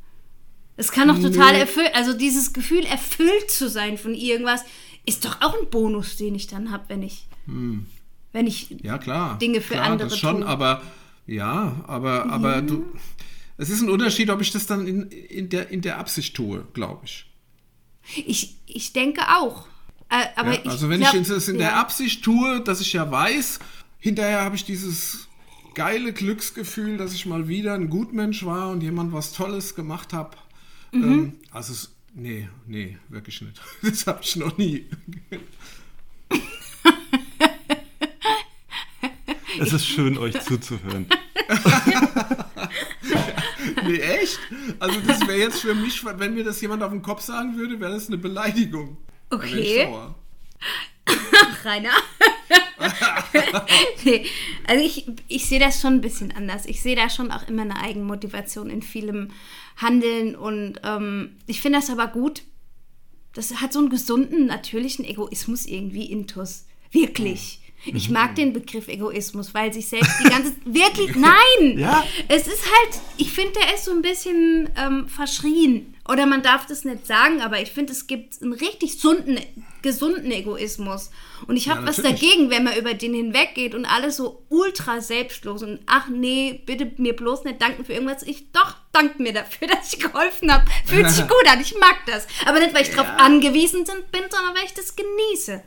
Es 0.77 0.91
kann 0.91 1.09
doch 1.09 1.19
total 1.19 1.53
Nee. 1.53 1.59
erfüllt, 1.59 1.91
also 1.93 2.13
dieses 2.13 2.53
Gefühl, 2.53 2.85
erfüllt 2.85 3.51
zu 3.51 3.69
sein 3.69 3.97
von 3.97 4.15
irgendwas, 4.15 4.63
ist 5.05 5.25
doch 5.25 5.41
auch 5.41 5.53
ein 5.59 5.69
Bonus, 5.69 6.15
den 6.15 6.35
ich 6.35 6.47
dann 6.47 6.71
habe, 6.71 6.85
wenn 6.87 7.03
ich, 7.03 7.27
wenn 7.45 8.47
ich, 8.47 8.69
Hm. 8.69 8.79
Ja, 8.81 8.97
klar. 8.97 9.37
Dinge 9.39 9.61
für 9.61 9.73
klar, 9.73 9.85
andere 9.87 10.09
das 10.09 10.17
schon, 10.17 10.37
tun. 10.37 10.43
aber 10.43 10.81
ja, 11.27 11.83
aber, 11.85 12.31
aber 12.31 12.61
du. 12.61 12.85
Es 13.57 13.69
ist 13.69 13.81
ein 13.81 13.89
Unterschied, 13.89 14.29
ob 14.29 14.39
ich 14.41 14.51
das 14.51 14.65
dann 14.67 14.87
in, 14.87 15.03
in, 15.11 15.49
der, 15.49 15.69
in 15.69 15.81
der 15.81 15.99
Absicht 15.99 16.33
tue, 16.35 16.65
glaube 16.73 17.01
ich. 17.05 17.25
ich, 18.25 18.55
ich 18.65 18.93
denke 18.93 19.21
auch. 19.37 19.67
Äh, 20.09 20.25
aber 20.35 20.53
Ja, 20.53 20.59
ich 20.63 20.69
also 20.69 20.89
wenn 20.89 21.01
glaub, 21.01 21.13
ich 21.13 21.29
es 21.29 21.47
in 21.47 21.57
der 21.57 21.69
ja. 21.69 21.79
Absicht 21.79 22.23
tue, 22.23 22.61
dass 22.61 22.81
ich 22.81 22.93
ja 22.93 23.09
weiß, 23.09 23.59
hinterher 23.99 24.41
habe 24.41 24.55
ich 24.55 24.65
dieses 24.65 25.27
geile 25.75 26.13
Glücksgefühl, 26.13 26.97
dass 26.97 27.13
ich 27.13 27.25
mal 27.25 27.47
wieder 27.47 27.73
ein 27.73 27.89
Gutmensch 27.89 28.43
war 28.45 28.69
und 28.69 28.81
jemand 28.81 29.13
was 29.13 29.33
Tolles 29.33 29.75
gemacht 29.75 30.13
habe. 30.13 30.35
Mhm. 30.91 31.03
Ähm, 31.03 31.33
also 31.51 31.73
es, 31.73 31.93
nee, 32.13 32.49
nee, 32.67 32.97
wirklich 33.09 33.41
nicht. 33.41 33.61
Das 33.81 34.07
habe 34.07 34.19
ich 34.23 34.35
noch 34.35 34.57
nie. 34.57 34.85
Es 39.61 39.73
ist 39.73 39.85
schön, 39.87 40.17
euch 40.17 40.39
zuzuhören. 40.39 41.05
Nee, 43.85 43.99
echt? 43.99 44.39
Also 44.79 44.99
das 45.05 45.21
wäre 45.21 45.37
jetzt 45.37 45.61
für 45.61 45.75
mich, 45.75 46.03
wenn 46.05 46.33
mir 46.33 46.43
das 46.43 46.61
jemand 46.61 46.83
auf 46.83 46.91
den 46.91 47.01
Kopf 47.01 47.21
sagen 47.21 47.57
würde, 47.57 47.79
wäre 47.79 47.93
das 47.93 48.07
eine 48.07 48.17
Beleidigung. 48.17 48.97
Okay. 49.29 49.85
sauer. 49.85 50.15
Rainer. 51.63 51.91
nee, 54.05 54.25
also 54.67 54.83
ich, 54.83 55.05
ich 55.27 55.45
sehe 55.45 55.59
das 55.59 55.81
schon 55.81 55.95
ein 55.95 56.01
bisschen 56.01 56.31
anders. 56.31 56.65
Ich 56.65 56.81
sehe 56.81 56.95
da 56.95 57.09
schon 57.09 57.31
auch 57.31 57.47
immer 57.47 57.63
eine 57.63 57.79
Eigenmotivation 57.81 58.69
in 58.69 58.81
vielem 58.81 59.31
Handeln 59.77 60.35
und 60.35 60.79
ähm, 60.83 61.37
ich 61.47 61.61
finde 61.61 61.79
das 61.79 61.89
aber 61.89 62.07
gut. 62.07 62.43
Das 63.33 63.61
hat 63.61 63.73
so 63.73 63.79
einen 63.79 63.89
gesunden, 63.89 64.47
natürlichen 64.47 65.05
Egoismus 65.05 65.65
irgendwie 65.65 66.05
intus. 66.05 66.65
Wirklich. 66.91 67.61
Ich 67.85 68.09
mag 68.09 68.35
den 68.35 68.51
Begriff 68.51 68.87
Egoismus, 68.87 69.53
weil 69.53 69.71
sich 69.71 69.87
selbst 69.87 70.19
die 70.19 70.29
ganze 70.29 70.53
wirklich 70.65 71.15
nein. 71.15 71.77
Ja. 71.77 72.03
Es 72.27 72.47
ist 72.47 72.63
halt, 72.65 73.01
ich 73.17 73.31
finde, 73.31 73.53
der 73.53 73.73
ist 73.75 73.85
so 73.85 73.91
ein 73.91 74.01
bisschen 74.01 74.69
ähm, 74.77 75.07
verschrien. 75.07 75.95
Oder 76.09 76.25
man 76.25 76.41
darf 76.41 76.65
das 76.65 76.85
nicht 76.85 77.05
sagen, 77.05 77.41
aber 77.41 77.61
ich 77.61 77.71
finde, 77.71 77.93
es 77.93 78.07
gibt 78.07 78.41
einen 78.41 78.53
richtig 78.53 78.93
gesunden, 78.93 79.39
gesunden 79.81 80.31
Egoismus. 80.31 81.11
Und 81.47 81.55
ich 81.55 81.69
habe 81.69 81.81
Ja, 81.81 81.87
was 81.87 81.97
dagegen, 81.97 82.49
wenn 82.49 82.63
man 82.63 82.75
über 82.75 82.95
den 82.95 83.13
hinweggeht 83.13 83.75
und 83.75 83.85
alles 83.85 84.17
so 84.17 84.43
ultra 84.49 85.01
selbstlos 85.01 85.61
und 85.61 85.79
ach 85.85 86.09
nee, 86.09 86.61
bitte 86.65 86.91
mir 86.97 87.15
bloß 87.15 87.43
nicht 87.43 87.61
danken 87.61 87.85
für 87.85 87.93
irgendwas. 87.93 88.23
Ich 88.23 88.51
doch, 88.51 88.75
dank 88.91 89.19
mir 89.19 89.33
dafür, 89.33 89.67
dass 89.73 89.93
ich 89.93 89.99
geholfen 89.99 90.51
habe. 90.51 90.65
Fühlt 90.85 91.09
sich 91.09 91.27
gut 91.27 91.47
an, 91.47 91.61
ich 91.61 91.75
mag 91.79 91.97
das. 92.07 92.27
Aber 92.45 92.59
nicht, 92.59 92.73
weil 92.73 92.81
ich 92.81 92.91
darauf 92.91 93.09
angewiesen 93.19 93.85
bin, 93.85 94.23
sondern 94.29 94.55
weil 94.55 94.65
ich 94.65 94.73
das 94.73 94.95
genieße. 94.95 95.61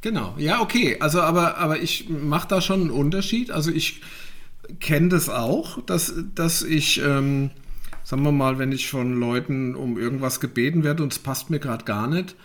Genau, 0.00 0.34
ja, 0.38 0.60
okay. 0.60 0.96
Also, 1.00 1.20
aber, 1.20 1.58
aber 1.58 1.80
ich 1.80 2.08
mache 2.08 2.48
da 2.48 2.60
schon 2.60 2.82
einen 2.82 2.90
Unterschied. 2.90 3.50
Also, 3.50 3.70
ich 3.70 4.00
kenne 4.80 5.08
das 5.08 5.28
auch, 5.28 5.82
dass, 5.82 6.14
dass 6.34 6.62
ich, 6.62 7.00
ähm, 7.02 7.50
sagen 8.04 8.22
wir 8.22 8.32
mal, 8.32 8.58
wenn 8.58 8.72
ich 8.72 8.88
von 8.88 9.18
Leuten 9.18 9.74
um 9.74 9.98
irgendwas 9.98 10.40
gebeten 10.40 10.84
werde 10.84 11.02
und 11.02 11.12
es 11.12 11.18
passt 11.18 11.50
mir 11.50 11.58
gerade 11.58 11.84
gar 11.84 12.06
nicht, 12.06 12.36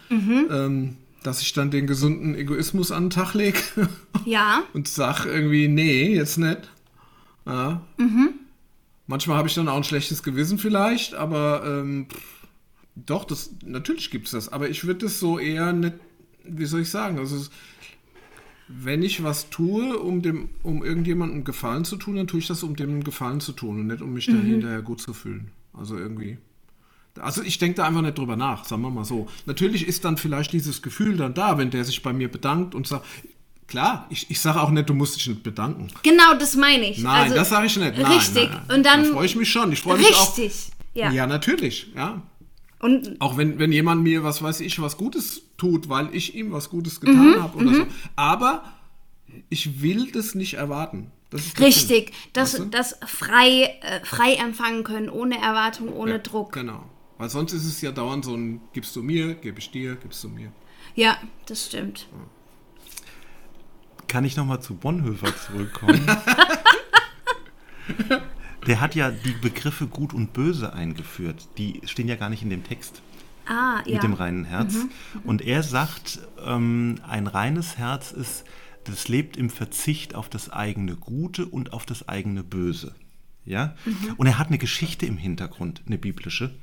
ähm, 0.50 0.98
dass 1.22 1.42
ich 1.42 1.54
dann 1.54 1.72
den 1.72 1.88
gesunden 1.88 2.36
Egoismus 2.36 2.92
an 2.92 3.06
den 3.06 3.10
Tag 3.12 3.34
lege 3.34 3.60
Ja, 4.26 4.64
und 4.74 4.88
sage 4.88 5.30
irgendwie, 5.30 5.68
nee, 5.68 6.16
jetzt 6.16 6.38
nicht. 6.38 6.70
Ja. 7.46 7.82
Manchmal 9.06 9.38
habe 9.38 9.48
ich 9.48 9.54
dann 9.54 9.68
auch 9.68 9.76
ein 9.76 9.84
schlechtes 9.84 10.24
Gewissen 10.24 10.58
vielleicht, 10.58 11.14
aber 11.14 11.64
ähm, 11.66 12.08
doch, 12.96 13.26
das, 13.26 13.52
natürlich 13.66 14.12
gibt 14.12 14.28
es 14.28 14.32
das. 14.32 14.50
Aber 14.50 14.70
ich 14.70 14.86
würde 14.86 15.06
das 15.06 15.20
so 15.20 15.40
eher 15.40 15.74
nicht, 15.74 15.96
wie 16.44 16.66
soll 16.66 16.82
ich 16.82 16.90
sagen, 16.90 17.18
also 17.20 17.36
es- 17.36 17.52
wenn 18.68 19.04
ich 19.04 19.24
was 19.24 19.50
tue, 19.50 19.98
um 20.00 20.22
dem, 20.22 20.50
um 20.64 20.84
irgendjemandem 20.84 21.44
Gefallen 21.44 21.84
zu 21.86 21.98
tun, 21.98 22.16
dann 22.16 22.28
tue 22.28 22.40
ich 22.40 22.48
das, 22.48 22.64
um 22.64 22.76
dem 22.76 22.90
einen 22.90 23.04
Gefallen 23.04 23.40
zu 23.42 23.52
tun 23.52 23.82
und 23.82 23.88
nicht, 23.88 24.02
um 24.02 24.14
mich 24.14 24.26
dann 24.28 24.42
hinterher 24.46 24.82
gut 24.82 25.02
zu 25.02 25.14
fühlen. 25.14 25.52
Also 25.74 25.98
irgendwie. 25.98 26.38
Also 27.20 27.44
ich 27.44 27.60
denke 27.60 27.76
da 27.78 27.86
einfach 27.88 28.02
nicht 28.02 28.18
drüber 28.18 28.36
nach, 28.36 28.66
sagen 28.66 28.82
wir 28.82 28.90
mal 28.90 29.04
so. 29.06 29.28
Natürlich 29.46 29.88
ist 29.88 30.04
dann 30.06 30.18
vielleicht 30.18 30.54
dieses 30.54 30.82
Gefühl 30.82 31.18
dann 31.18 31.34
da, 31.34 31.58
wenn 31.58 31.70
der 31.70 31.84
sich 31.84 32.02
bei 32.02 32.14
mir 32.14 32.32
bedankt 32.32 32.74
und 32.74 32.88
sagt, 32.88 33.06
klar, 33.68 34.08
ich, 34.10 34.32
ich 34.32 34.40
sage 34.40 34.62
auch 34.62 34.72
nicht, 34.72 34.90
du 34.90 34.94
musst 34.96 35.18
dich 35.18 35.28
nicht 35.28 35.44
bedanken. 35.44 35.90
genau, 36.02 36.34
das 36.40 36.56
meine 36.56 36.90
ich. 36.90 37.00
Nein, 37.00 37.34
das 37.36 37.50
sage 37.50 37.68
ich 37.68 37.78
nicht. 37.78 37.98
Nein, 37.98 38.12
richtig. 38.14 38.50
Nein, 38.50 38.62
nein. 38.68 38.78
Und 38.78 38.86
dann 38.86 39.04
da 39.04 39.12
freue 39.12 39.26
ich 39.26 39.36
mich 39.36 39.50
schon. 39.52 39.72
Ich 39.74 39.82
freue 39.82 39.98
mich 39.98 40.16
auch. 40.16 40.38
richtig. 40.38 40.72
Ja. 40.96 41.12
Ja, 41.12 41.28
natürlich. 41.28 41.92
Ja, 41.96 42.22
Und 42.84 43.22
Auch 43.22 43.38
wenn, 43.38 43.60
wenn 43.60 43.72
jemand 43.72 44.04
mir, 44.04 44.24
was 44.26 44.42
weiß 44.42 44.60
ich, 44.60 44.82
was 44.82 44.98
Gutes 44.98 45.44
tut, 45.58 45.88
weil 45.88 46.14
ich 46.14 46.36
ihm 46.36 46.52
was 46.52 46.70
Gutes 46.70 47.00
getan 47.00 47.42
habe 47.42 47.58
oder 47.58 47.74
so. 47.76 47.88
Aber 48.18 48.74
ich 49.48 49.82
will 49.82 50.12
das 50.12 50.36
nicht 50.36 50.56
erwarten. 50.56 51.10
Das 51.30 51.58
richtig, 51.60 52.12
das, 52.34 52.54
Weißt 52.56 52.64
du? 52.64 52.66
das 52.66 53.00
frei, 53.08 53.78
äh, 53.82 54.04
frei 54.04 54.34
empfangen 54.34 54.84
können, 54.84 55.10
ohne 55.10 55.38
Erwartung, 55.42 55.94
ohne 55.94 56.12
Ja, 56.12 56.18
Druck. 56.20 56.52
Genau. 56.52 56.84
Weil 57.18 57.30
sonst 57.30 57.54
ist 57.54 57.64
es 57.66 57.80
ja 57.82 57.92
dauernd 57.94 58.26
so 58.26 58.36
ein, 58.36 58.60
gibst 58.74 58.94
du 58.98 59.02
mir, 59.02 59.34
gebe 59.36 59.60
ich 59.60 59.72
dir, 59.72 59.96
gibst 59.96 60.22
du 60.24 60.28
mir. 60.28 60.52
Ja, 60.94 61.18
das 61.46 61.68
stimmt. 61.68 62.08
Kann 64.10 64.26
ich 64.26 64.36
nochmal 64.36 64.62
zu 64.62 64.76
Bonhoeffer 64.76 65.34
zurückkommen? 65.38 66.06
Der 68.68 68.80
hat 68.82 68.96
ja 68.96 69.12
die 69.12 69.32
Begriffe 69.34 69.88
gut 69.88 70.14
und 70.14 70.34
böse 70.34 70.74
eingeführt. 70.74 71.48
Die 71.58 71.82
stehen 71.86 72.08
ja 72.08 72.16
gar 72.16 72.30
nicht 72.30 72.44
in 72.44 72.50
dem 72.50 72.64
Text 72.64 73.02
Ah, 73.46 73.82
ja. 73.86 73.96
mit 73.96 74.04
dem 74.04 74.14
reinen 74.14 74.46
Herz. 74.46 74.76
Und 75.24 75.42
er 75.42 75.64
sagt, 75.64 76.20
ähm, 76.46 76.96
ein 77.08 77.28
reines 77.28 77.78
Herz 77.78 78.12
ist, 78.12 78.46
das 78.86 79.08
lebt 79.08 79.38
im 79.38 79.50
Verzicht 79.50 80.16
auf 80.16 80.30
das 80.30 80.50
eigene 80.50 80.96
Gute 80.96 81.46
und 81.46 81.74
auf 81.74 81.86
das 81.86 82.08
eigene 82.08 82.44
Böse. 82.44 82.96
Ja? 83.46 83.76
Und 84.18 84.28
er 84.28 84.38
hat 84.40 84.48
eine 84.48 84.58
Geschichte 84.58 85.06
im 85.06 85.18
Hintergrund, 85.18 85.82
eine 85.86 85.98
biblische, 85.98 86.54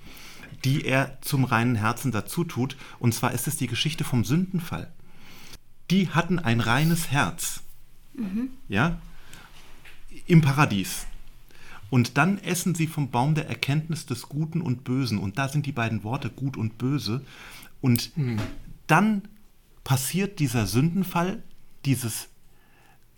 die 0.64 0.84
er 0.84 1.18
zum 1.20 1.44
reinen 1.44 1.76
Herzen 1.76 2.12
dazu 2.12 2.44
tut. 2.44 2.76
Und 2.98 3.14
zwar 3.14 3.32
ist 3.32 3.46
es 3.46 3.56
die 3.56 3.66
Geschichte 3.66 4.04
vom 4.04 4.24
Sündenfall. 4.24 4.90
Die 5.90 6.08
hatten 6.08 6.38
ein 6.38 6.60
reines 6.60 7.10
Herz. 7.10 7.62
Ja? 8.68 9.00
Im 10.26 10.40
Paradies. 10.40 11.06
Und 11.90 12.16
dann 12.16 12.38
essen 12.38 12.74
sie 12.74 12.86
vom 12.86 13.10
Baum 13.10 13.34
der 13.34 13.48
Erkenntnis 13.48 14.06
des 14.06 14.28
Guten 14.28 14.60
und 14.60 14.84
Bösen. 14.84 15.18
Und 15.18 15.38
da 15.38 15.48
sind 15.48 15.66
die 15.66 15.72
beiden 15.72 16.04
Worte 16.04 16.30
gut 16.30 16.56
und 16.56 16.78
böse. 16.78 17.22
Und 17.80 18.12
dann 18.86 19.22
passiert 19.84 20.38
dieser 20.38 20.66
Sündenfall, 20.66 21.42
dieses 21.84 22.28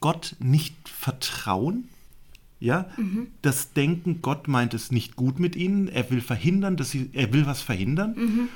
Gott 0.00 0.37
nicht 0.38 0.88
vertrauen. 0.88 1.88
Ja, 2.61 2.87
das 3.43 3.73
Denken, 3.73 4.23
Gott 4.23 4.47
meint 4.47 4.73
es 4.73 4.93
nicht 4.93 5.17
gut 5.17 5.41
mit 5.41 5.57
ihnen, 5.57 5.88
er 5.88 6.09
will 6.11 6.21
verhindern, 6.21 6.76
dass 6.76 6.91
sie, 6.93 7.11
er 7.12 7.33
will 7.33 7.45
was 7.45 7.61
verhindern. 7.61 8.49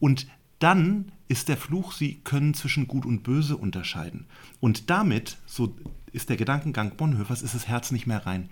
Und 0.00 0.26
dann 0.58 1.12
ist 1.28 1.48
der 1.48 1.58
Fluch, 1.58 1.92
sie 1.92 2.14
können 2.24 2.54
zwischen 2.54 2.88
Gut 2.88 3.04
und 3.04 3.22
Böse 3.22 3.56
unterscheiden. 3.56 4.24
Und 4.60 4.88
damit, 4.88 5.36
so 5.44 5.76
ist 6.12 6.30
der 6.30 6.36
Gedankengang 6.36 6.96
Bonhoeffers, 6.96 7.42
ist 7.42 7.54
das 7.54 7.68
Herz 7.68 7.90
nicht 7.90 8.06
mehr 8.06 8.24
rein. 8.24 8.48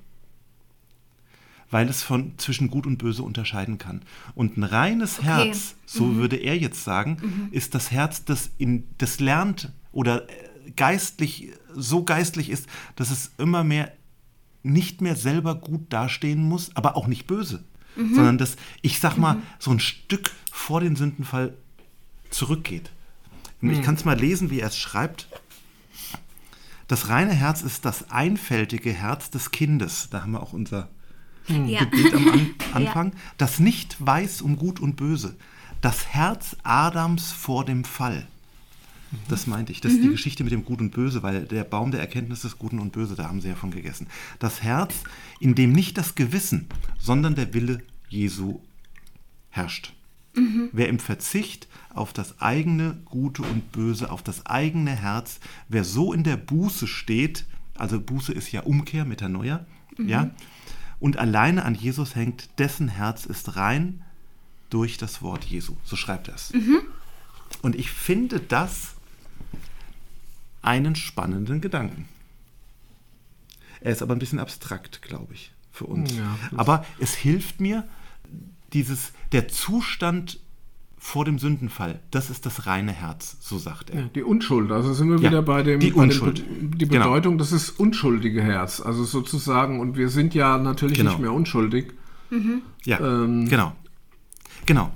Weil 1.74 1.88
es 1.88 2.04
von 2.04 2.38
zwischen 2.38 2.70
Gut 2.70 2.86
und 2.86 2.98
Böse 2.98 3.24
unterscheiden 3.24 3.78
kann. 3.78 4.02
Und 4.36 4.56
ein 4.56 4.62
reines 4.62 5.18
Okay. 5.18 5.26
Herz, 5.26 5.74
so 5.86 6.14
würde 6.14 6.36
er 6.36 6.56
jetzt 6.56 6.84
sagen, 6.84 7.48
ist 7.50 7.74
das 7.74 7.90
Herz, 7.90 8.24
das, 8.24 8.50
in, 8.58 8.84
das 8.98 9.18
lernt 9.18 9.72
oder 9.90 10.30
äh, 10.30 10.70
geistlich, 10.76 11.50
so 11.74 12.04
geistlich 12.04 12.48
ist, 12.48 12.68
dass 12.94 13.10
es 13.10 13.32
immer 13.38 13.64
mehr 13.64 13.92
nicht 14.62 15.00
mehr 15.00 15.16
selber 15.16 15.56
gut 15.56 15.92
dastehen 15.92 16.44
muss, 16.44 16.70
aber 16.76 16.96
auch 16.96 17.08
nicht 17.08 17.26
böse. 17.26 17.64
Sondern 18.14 18.38
dass, 18.38 18.54
ich 18.82 19.00
sag 19.00 19.16
mal, 19.16 19.38
so 19.58 19.72
ein 19.72 19.80
Stück 19.80 20.30
vor 20.52 20.80
den 20.80 20.94
Sündenfall 20.94 21.56
zurückgeht. 22.30 22.92
Und 23.60 23.70
Ich 23.70 23.82
kann 23.82 23.96
es 23.96 24.04
mal 24.04 24.16
lesen, 24.16 24.48
wie 24.50 24.60
er 24.60 24.68
es 24.68 24.78
schreibt. 24.78 25.26
Das 26.86 27.08
reine 27.08 27.32
Herz 27.32 27.62
ist 27.62 27.84
das 27.84 28.12
einfältige 28.12 28.92
Herz 28.92 29.30
des 29.30 29.50
Kindes. 29.50 30.06
Da 30.10 30.22
haben 30.22 30.32
wir 30.32 30.42
auch 30.42 30.52
unser 30.52 30.88
Ja. 31.48 31.84
Gebet 31.84 32.14
am 32.14 32.28
An 32.28 32.54
Anfang. 32.72 33.12
Das 33.36 33.58
nicht 33.58 33.96
weiß 34.04 34.42
um 34.42 34.56
Gut 34.56 34.80
und 34.80 34.96
Böse. 34.96 35.36
Das 35.80 36.06
Herz 36.08 36.56
Adams 36.62 37.32
vor 37.32 37.64
dem 37.64 37.84
Fall. 37.84 38.26
Das 39.28 39.46
meinte 39.46 39.70
ich. 39.70 39.80
Das 39.80 39.92
ist 39.92 40.02
die 40.02 40.08
Geschichte 40.08 40.42
mit 40.42 40.52
dem 40.52 40.64
Gut 40.64 40.80
und 40.80 40.90
Böse, 40.90 41.22
weil 41.22 41.44
der 41.44 41.64
Baum 41.64 41.90
der 41.90 42.00
Erkenntnis 42.00 42.42
des 42.42 42.58
Guten 42.58 42.78
und 42.78 42.92
Böse, 42.92 43.14
da 43.14 43.28
haben 43.28 43.40
sie 43.40 43.48
ja 43.48 43.54
von 43.54 43.70
gegessen. 43.70 44.08
Das 44.38 44.62
Herz, 44.62 44.94
in 45.38 45.54
dem 45.54 45.72
nicht 45.72 45.98
das 45.98 46.14
Gewissen, 46.14 46.66
sondern 46.98 47.34
der 47.34 47.54
Wille 47.54 47.82
Jesu 48.08 48.60
herrscht. 49.50 49.92
Wer 50.72 50.88
im 50.88 50.98
Verzicht 50.98 51.68
auf 51.90 52.12
das 52.12 52.40
eigene 52.40 52.98
Gute 53.04 53.42
und 53.42 53.70
Böse, 53.70 54.10
auf 54.10 54.22
das 54.22 54.46
eigene 54.46 54.90
Herz, 54.90 55.38
wer 55.68 55.84
so 55.84 56.12
in 56.12 56.24
der 56.24 56.36
Buße 56.36 56.88
steht, 56.88 57.44
also 57.76 58.00
Buße 58.00 58.32
ist 58.32 58.50
ja 58.50 58.62
Umkehr, 58.62 59.04
Metanoia, 59.04 59.64
ja, 59.96 60.30
und 61.04 61.18
alleine 61.18 61.66
an 61.66 61.74
Jesus 61.74 62.14
hängt, 62.14 62.48
dessen 62.58 62.88
Herz 62.88 63.26
ist 63.26 63.56
rein 63.56 64.02
durch 64.70 64.96
das 64.96 65.20
Wort 65.20 65.44
Jesu. 65.44 65.76
So 65.84 65.96
schreibt 65.96 66.28
er 66.28 66.34
es. 66.34 66.50
Und 67.60 67.76
ich 67.76 67.90
finde 67.90 68.40
das 68.40 68.94
einen 70.62 70.96
spannenden 70.96 71.60
Gedanken. 71.60 72.08
Er 73.82 73.92
ist 73.92 74.00
aber 74.00 74.16
ein 74.16 74.18
bisschen 74.18 74.38
abstrakt, 74.38 75.02
glaube 75.02 75.34
ich, 75.34 75.52
für 75.70 75.84
uns. 75.84 76.16
Ja. 76.16 76.38
aber 76.56 76.86
es 76.98 77.12
hilft 77.14 77.60
mir, 77.60 77.86
dieses, 78.72 79.12
der 79.32 79.48
Zustand 79.48 80.40
vor 81.06 81.26
dem 81.26 81.38
Sündenfall, 81.38 82.00
das 82.10 82.30
ist 82.30 82.46
das 82.46 82.66
reine 82.66 82.90
Herz, 82.90 83.36
so 83.40 83.58
sagt 83.58 83.90
er. 83.90 84.00
Ja, 84.00 84.08
die 84.14 84.22
Unschuld, 84.22 84.72
also 84.72 84.94
sind 84.94 85.10
wir 85.10 85.18
Ja, 85.18 85.28
wieder 85.28 85.42
bei 85.42 85.62
dem 85.62 85.78
die 85.78 85.90
bei 85.90 85.96
dem 85.96 86.02
Unschuld. 86.04 86.36
Be- 86.70 86.76
die 86.78 86.88
Genau. 86.88 87.04
Bedeutung, 87.04 87.36
das 87.36 87.52
ist 87.52 87.78
unschuldige 87.78 88.42
Herz, 88.42 88.80
also 88.80 89.04
sozusagen 89.04 89.80
und 89.80 89.98
wir 89.98 90.08
sind 90.08 90.32
ja 90.34 90.56
natürlich 90.56 90.96
Genau. 90.96 91.10
nicht 91.10 91.20
mehr 91.20 91.32
unschuldig. 91.32 91.92
Ja, 92.86 93.00
Ähm, 93.00 93.46
genau. 93.50 93.72
Genau. 94.64 94.90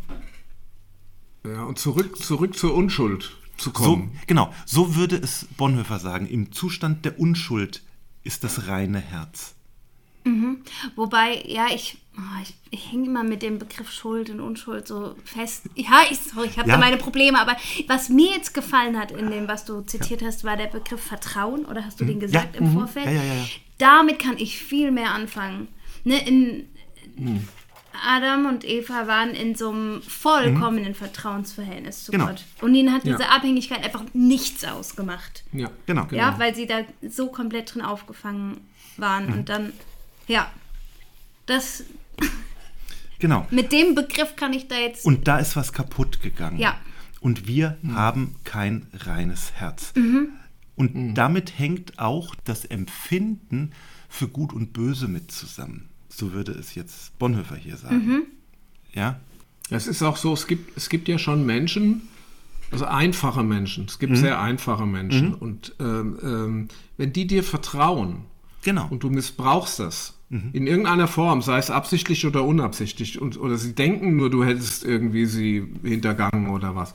Ja, 1.47 1.65
und 1.65 1.79
zurück 1.79 2.17
zurück 2.17 2.57
zur 2.57 2.75
Unschuld 2.75 3.37
zu 3.59 3.69
So, 3.69 3.73
kommen. 3.73 4.13
genau. 4.27 4.53
So 4.65 4.97
würde 4.97 5.17
es 5.17 5.47
Bonhoeffer 5.59 5.99
sagen. 5.99 6.27
Im 6.27 6.53
Zustand 6.53 7.05
der 7.05 7.21
Unschuld 7.21 7.83
ist 8.25 8.45
das 8.45 8.67
reine 8.67 8.99
Herz. 9.01 9.55
Wobei, 10.97 11.43
ja, 11.47 11.67
ich, 11.75 11.99
oh, 12.19 12.43
ich, 12.43 12.55
ich 12.71 12.93
hänge 12.93 13.07
immer 13.07 13.23
mit 13.25 13.43
dem 13.43 13.59
Begriff 13.59 13.91
Schuld 13.91 14.31
und 14.31 14.41
Unschuld 14.41 14.89
so 14.89 15.15
fest. 15.25 15.65
Ja, 15.75 16.03
ich, 16.11 16.19
sorry, 16.19 16.49
ich 16.49 16.59
habe 16.59 16.69
Ja. 16.69 16.75
da 16.75 16.81
meine 16.81 16.97
Probleme, 16.97 17.39
aber 17.39 17.57
was 17.87 18.09
mir 18.09 18.33
jetzt 18.33 18.55
gefallen 18.55 18.99
hat 18.99 19.13
in 19.13 19.31
dem, 19.31 19.49
was 19.49 19.65
du 19.65 19.83
zitiert 19.83 20.23
hast, 20.23 20.45
war 20.45 20.57
der 20.57 20.67
Begriff 20.67 21.01
Vertrauen, 21.01 21.65
oder 21.65 21.85
hast 21.85 22.01
du 22.01 22.05
den 22.05 22.21
gesagt 22.21 22.55
Ja, 22.55 22.61
im 22.61 22.71
mhm. 22.73 22.79
Vorfeld? 22.79 23.07
Ja, 23.07 23.13
ja, 23.13 23.23
ja. 23.23 23.45
Damit 23.79 24.19
kann 24.19 24.37
ich 24.39 24.59
viel 24.59 24.91
mehr 24.91 25.13
anfangen. 25.13 25.69
Ne, 26.05 26.19
in, 26.27 26.69
Adam 28.07 28.47
und 28.47 28.65
Eva 28.65 29.07
waren 29.07 29.31
in 29.31 29.55
so 29.55 29.71
einem 29.71 30.03
vollkommenen 30.03 30.95
Vertrauensverhältnis 30.95 32.05
zu 32.05 32.13
Genau. 32.13 32.27
Gott. 32.27 32.45
Und 32.61 32.75
ihnen 32.75 32.93
hat 32.93 33.05
diese 33.05 33.29
Abhängigkeit 33.29 33.85
einfach 33.85 34.05
nichts 34.13 34.65
ausgemacht. 34.65 35.45
Ja, 35.53 35.71
Genau. 35.87 36.07
Ja, 36.11 36.39
weil 36.39 36.55
sie 36.55 36.67
da 36.67 36.81
so 37.09 37.29
komplett 37.29 37.75
drin 37.75 37.83
aufgefangen 37.83 38.61
waren. 38.97 39.27
Mhm. 39.27 39.33
Und 39.33 39.49
dann, 39.49 39.73
ja, 40.27 40.51
das, 41.47 41.85
Genau. 43.21 43.47
mit 43.51 43.73
dem 43.73 43.95
Begriff 43.97 44.37
kann 44.37 44.53
ich 44.53 44.69
da 44.69 44.77
jetzt. 44.77 45.05
Und 45.05 45.27
da 45.27 45.39
ist 45.39 45.57
was 45.57 45.73
kaputt 45.73 46.23
gegangen. 46.23 46.59
Ja. 46.59 46.77
Und 47.21 47.49
wir 47.49 47.77
haben 47.93 48.37
kein 48.45 48.87
reines 48.95 49.53
Herz. 49.55 49.93
Mhm. 49.97 50.29
Und 50.77 51.15
damit 51.15 51.59
hängt 51.59 51.99
auch 51.99 52.37
das 52.45 52.65
Empfinden 52.65 53.73
für 54.09 54.29
Gut 54.29 54.53
und 54.53 54.73
Böse 54.73 55.09
mit 55.09 55.33
zusammen. 55.33 55.89
So 56.09 56.33
würde 56.33 56.53
es 56.53 56.77
jetzt 56.77 57.19
Bonhoeffer 57.19 57.57
hier 57.57 57.77
sagen. 57.77 58.07
Mhm. 58.07 58.23
Ja? 58.93 59.19
Es 59.69 59.89
ist 59.89 60.01
auch 60.05 60.17
so, 60.17 60.33
es 60.33 60.47
gibt, 60.47 60.77
es 60.77 60.89
gibt 60.89 61.09
ja 61.09 61.19
schon 61.19 61.45
Menschen, 61.45 62.03
also 62.71 62.85
einfache 62.85 63.43
Menschen, 63.43 63.87
es 63.87 63.97
Mhm. 63.97 63.99
gibt 64.01 64.17
sehr 64.19 64.41
einfache 64.41 64.87
Menschen. 64.87 65.35
Und 65.35 65.75
ähm, 65.81 66.19
ähm, 66.23 66.69
wenn 66.97 67.13
die 67.13 67.27
dir 67.27 67.43
vertrauen 67.43 68.27
Genau. 68.63 68.87
und 68.91 69.03
du 69.03 69.11
missbrauchst 69.11 69.81
das 69.81 70.15
in 70.31 70.67
irgendeiner 70.67 71.09
Form, 71.09 71.41
sei 71.41 71.57
es 71.59 71.71
absichtlich 71.71 72.27
oder 72.27 72.45
unabsichtlich, 72.45 73.19
und, 73.21 73.41
oder 73.41 73.57
sie 73.57 73.75
denken 73.75 74.17
nur, 74.17 74.29
du 74.29 74.45
hättest 74.45 74.85
irgendwie 74.85 75.25
sie 75.25 75.67
hintergangen 75.83 76.49
oder 76.51 76.75
was, 76.77 76.93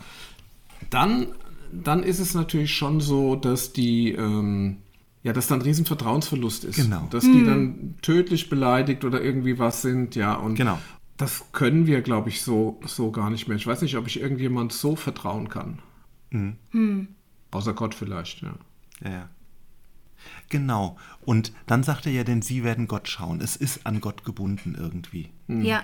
dann, 0.91 1.27
dann 1.71 2.03
ist 2.03 2.19
es 2.19 2.35
natürlich 2.35 2.73
schon 2.75 3.01
so, 3.01 3.35
dass 3.35 3.73
die, 3.73 4.11
ähm, 4.11 4.77
ja, 5.23 5.33
dass 5.33 5.47
dann 5.47 5.59
ein 5.59 5.63
riesen 5.63 5.85
Vertrauensverlust 5.85 6.63
ist. 6.65 6.75
Genau. 6.75 7.07
Dass 7.09 7.23
die 7.23 7.43
dann 7.43 7.95
tödlich 8.03 8.49
beleidigt 8.49 9.03
oder 9.03 9.21
irgendwie 9.23 9.57
was 9.57 9.81
sind, 9.81 10.13
ja. 10.15 10.35
Und 10.35 10.55
Genau. 10.55 10.77
das 11.17 11.45
können 11.53 11.87
wir, 11.87 12.01
glaube 12.01 12.29
ich, 12.29 12.43
so, 12.43 12.79
so 12.85 13.09
gar 13.09 13.31
nicht 13.31 13.47
mehr. 13.47 13.57
Ich 13.57 13.65
weiß 13.65 13.81
nicht, 13.81 13.95
ob 13.97 14.05
ich 14.05 14.19
irgendjemand 14.19 14.73
so 14.73 14.95
vertrauen 14.95 15.49
kann. 15.49 15.79
Außer 17.51 17.73
Gott 17.73 17.95
vielleicht, 17.95 18.41
ja. 18.41 18.53
Ja, 19.03 19.09
ja. 19.11 19.29
Genau. 20.49 20.97
Und 21.21 21.51
dann 21.67 21.83
sagt 21.83 22.05
er 22.05 22.11
ja, 22.11 22.23
denn 22.23 22.41
sie 22.41 22.63
werden 22.63 22.87
Gott 22.87 23.07
schauen. 23.07 23.41
Es 23.41 23.55
ist 23.55 23.85
an 23.85 24.01
Gott 24.01 24.23
gebunden 24.23 24.75
irgendwie. 24.77 25.29
Ja. 25.47 25.83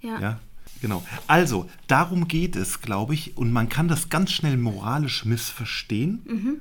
Ja. 0.00 0.20
Ja, 0.20 0.40
genau. 0.80 1.04
Also, 1.28 1.68
darum 1.86 2.26
geht 2.26 2.56
es, 2.56 2.80
glaube 2.80 3.14
ich, 3.14 3.36
und 3.36 3.52
man 3.52 3.68
kann 3.68 3.86
das 3.86 4.08
ganz 4.08 4.32
schnell 4.32 4.56
moralisch 4.56 5.24
missverstehen, 5.24 6.60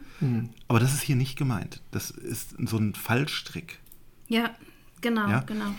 aber 0.67 0.79
das 0.79 0.93
ist 0.93 1.01
hier 1.01 1.15
nicht 1.15 1.37
gemeint. 1.37 1.81
Das 1.91 2.11
ist 2.11 2.55
so 2.67 2.77
ein 2.77 2.93
Fallstrick. 2.93 3.79
Ja, 4.27 4.51
genau, 5.01 5.27
Ja. 5.27 5.39
genau. 5.41 5.73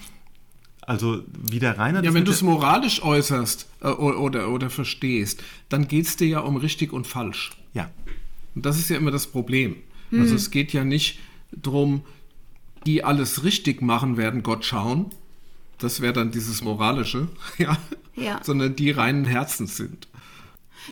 Also 0.84 1.22
wie 1.48 1.60
der 1.60 1.78
Rainer... 1.78 2.02
Ja, 2.02 2.12
wenn 2.12 2.24
du 2.24 2.32
es 2.32 2.42
moralisch 2.42 3.02
äußerst 3.04 3.68
äh, 3.82 3.86
oder, 3.86 4.18
oder, 4.18 4.48
oder 4.50 4.68
verstehst, 4.68 5.40
dann 5.68 5.86
geht 5.86 6.06
es 6.06 6.16
dir 6.16 6.26
ja 6.26 6.40
um 6.40 6.56
richtig 6.56 6.92
und 6.92 7.06
falsch. 7.06 7.52
Ja, 7.72 7.88
Und 8.56 8.66
das 8.66 8.78
ist 8.80 8.90
ja 8.90 8.96
immer 8.96 9.12
das 9.12 9.28
Problem. 9.28 9.76
Also 10.12 10.34
es 10.34 10.50
geht 10.50 10.72
ja 10.72 10.84
nicht 10.84 11.18
darum, 11.52 12.04
die 12.86 13.02
alles 13.04 13.44
richtig 13.44 13.80
machen, 13.80 14.16
werden 14.16 14.42
Gott 14.42 14.64
schauen. 14.64 15.06
Das 15.78 16.00
wäre 16.00 16.12
dann 16.12 16.30
dieses 16.30 16.62
Moralische, 16.62 17.28
ja. 17.58 17.76
Ja. 18.14 18.40
Sondern 18.44 18.76
die 18.76 18.90
reinen 18.90 19.24
Herzens 19.24 19.76
sind. 19.76 20.06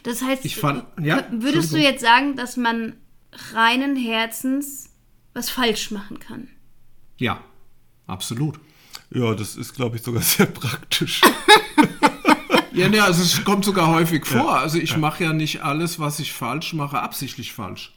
Das 0.04 0.22
heißt, 0.22 0.44
Ich 0.44 0.56
fand- 0.56 0.84
ja, 1.02 1.24
würdest 1.32 1.72
du 1.72 1.76
jetzt 1.78 2.00
sagen, 2.00 2.34
dass 2.36 2.56
man 2.56 2.94
reinen 3.52 3.94
Herzens 3.96 4.90
was 5.34 5.50
falsch 5.50 5.90
machen 5.90 6.18
kann? 6.18 6.48
Ja, 7.18 7.42
absolut. 8.06 8.58
ja, 9.10 9.34
das 9.34 9.56
ist, 9.56 9.74
glaube 9.74 9.96
ich, 9.96 10.02
sogar 10.02 10.22
sehr 10.22 10.46
praktisch. 10.46 11.20
Ja, 12.72 12.88
ne, 12.88 13.02
also 13.02 13.20
es 13.22 13.44
kommt 13.44 13.64
sogar 13.64 13.88
häufig 13.88 14.24
vor. 14.24 14.56
Also 14.56 14.78
ich 14.78 14.96
mache 14.96 15.24
ja 15.24 15.32
nicht 15.32 15.62
alles, 15.62 15.98
was 15.98 16.20
ich 16.20 16.32
falsch 16.32 16.72
mache, 16.72 17.00
absichtlich 17.00 17.52
falsch. 17.52 17.92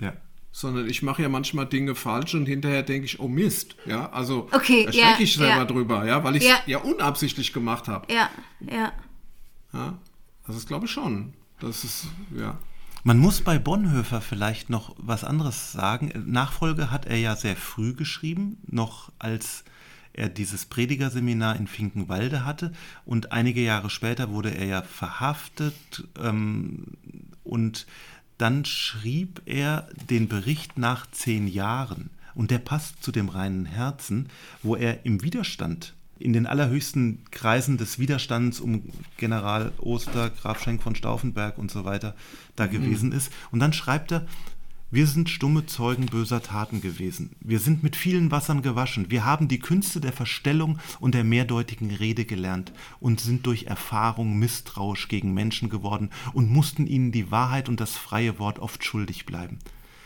ja. 0.00 0.14
Sondern 0.54 0.88
ich 0.88 1.02
mache 1.02 1.22
ja 1.22 1.30
manchmal 1.30 1.66
Dinge 1.66 1.94
falsch 1.94 2.34
und 2.34 2.44
hinterher 2.46 2.82
denke 2.82 3.06
ich, 3.06 3.20
oh 3.20 3.28
Mist. 3.28 3.76
Ja, 3.86 4.10
also 4.10 4.48
Okay, 4.52 4.84
da 4.84 4.90
ja, 4.92 5.06
schrecke 5.08 5.22
ich 5.22 5.34
selber 5.34 5.56
ja. 5.56 5.64
drüber, 5.64 6.04
ja, 6.04 6.22
weil 6.22 6.36
ich 6.36 6.42
es 6.42 6.48
Ja. 6.48 6.60
ja. 6.66 6.78
unabsichtlich 6.78 7.52
gemacht 7.52 7.88
habe. 7.88 8.12
Ja, 8.12 8.30
ja. 8.60 8.92
Ja, 9.72 9.98
also 10.44 10.58
das 10.58 10.66
glaube 10.66 10.84
ich 10.86 10.92
schon. 10.92 11.32
Das 11.58 11.84
ist, 11.84 12.06
ja. 12.36 12.58
Man 13.04 13.18
muss 13.18 13.40
bei 13.40 13.58
Bonhoeffer 13.58 14.20
vielleicht 14.20 14.70
noch 14.70 14.94
was 14.98 15.24
anderes 15.24 15.72
sagen. 15.72 16.12
Nachfolge 16.26 16.90
hat 16.90 17.06
er 17.06 17.16
ja 17.16 17.34
sehr 17.34 17.56
früh 17.56 17.94
geschrieben, 17.94 18.58
noch 18.66 19.10
als 19.18 19.64
er 20.12 20.28
dieses 20.28 20.66
Predigerseminar 20.66 21.56
in 21.56 21.66
Finkenwalde 21.66 22.44
hatte. 22.44 22.72
Und 23.04 23.32
einige 23.32 23.60
Jahre 23.60 23.90
später 23.90 24.30
wurde 24.30 24.50
er 24.54 24.66
ja 24.66 24.82
verhaftet 24.82 25.74
ähm, 26.22 26.84
und 27.42 27.86
dann 28.42 28.64
schrieb 28.64 29.40
er 29.46 29.86
den 30.10 30.26
Bericht 30.26 30.76
nach 30.76 31.08
zehn 31.12 31.46
Jahren. 31.46 32.10
Und 32.34 32.50
der 32.50 32.58
passt 32.58 33.00
zu 33.00 33.12
dem 33.12 33.28
reinen 33.28 33.66
Herzen, 33.66 34.28
wo 34.64 34.74
er 34.74 35.06
im 35.06 35.22
Widerstand, 35.22 35.94
in 36.18 36.32
den 36.32 36.46
allerhöchsten 36.46 37.20
Kreisen 37.30 37.78
des 37.78 38.00
Widerstands 38.00 38.58
um 38.58 38.82
General 39.16 39.70
Oster, 39.78 40.30
Graf 40.30 40.60
Schenk 40.60 40.82
von 40.82 40.96
Stauffenberg 40.96 41.56
und 41.56 41.70
so 41.70 41.84
weiter 41.84 42.16
da 42.56 42.66
gewesen 42.66 43.12
ist. 43.12 43.32
Und 43.52 43.60
dann 43.60 43.72
schreibt 43.72 44.10
er, 44.10 44.26
wir 44.92 45.06
sind 45.06 45.30
stumme 45.30 45.64
Zeugen 45.64 46.04
böser 46.04 46.42
Taten 46.42 46.82
gewesen. 46.82 47.34
Wir 47.40 47.60
sind 47.60 47.82
mit 47.82 47.96
vielen 47.96 48.30
Wassern 48.30 48.60
gewaschen. 48.60 49.10
Wir 49.10 49.24
haben 49.24 49.48
die 49.48 49.58
Künste 49.58 50.02
der 50.02 50.12
Verstellung 50.12 50.78
und 51.00 51.14
der 51.14 51.24
mehrdeutigen 51.24 51.90
Rede 51.90 52.26
gelernt 52.26 52.74
und 53.00 53.18
sind 53.18 53.46
durch 53.46 53.64
Erfahrung 53.64 54.38
misstrauisch 54.38 55.08
gegen 55.08 55.32
Menschen 55.32 55.70
geworden 55.70 56.10
und 56.34 56.50
mussten 56.50 56.86
ihnen 56.86 57.10
die 57.10 57.30
Wahrheit 57.30 57.70
und 57.70 57.80
das 57.80 57.96
freie 57.96 58.38
Wort 58.38 58.58
oft 58.58 58.84
schuldig 58.84 59.24
bleiben. 59.24 59.60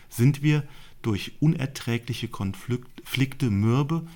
Sind 0.09 0.45
wir 0.45 0.63
durch 1.03 1.33
unerträgliche 1.41 2.29
Konflikte 2.29 3.51
mürbe 3.51 4.07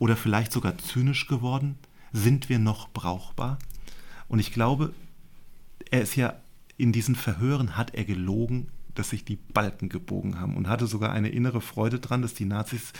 oder 0.00 0.16
vielleicht 0.16 0.50
sogar 0.50 0.78
zynisch 0.78 1.28
geworden? 1.28 1.76
Sind 2.12 2.48
wir 2.48 2.58
noch 2.58 2.88
brauchbar? 2.88 3.60
Und 4.26 4.40
ich 4.40 4.52
glaube, 4.52 4.92
er 5.92 6.02
ist 6.02 6.16
ja 6.16 6.40
in 6.76 6.90
diesen 6.90 7.14
Verhören 7.14 7.76
hat 7.76 7.94
er 7.94 8.04
gelogen, 8.04 8.66
dass 8.98 9.10
sich 9.10 9.24
die 9.24 9.36
Balken 9.36 9.88
gebogen 9.88 10.40
haben 10.40 10.56
und 10.56 10.66
hatte 10.66 10.88
sogar 10.88 11.12
eine 11.12 11.28
innere 11.28 11.60
Freude 11.60 12.00
dran, 12.00 12.20
dass 12.20 12.34
die 12.34 12.44
Nazis 12.44 12.92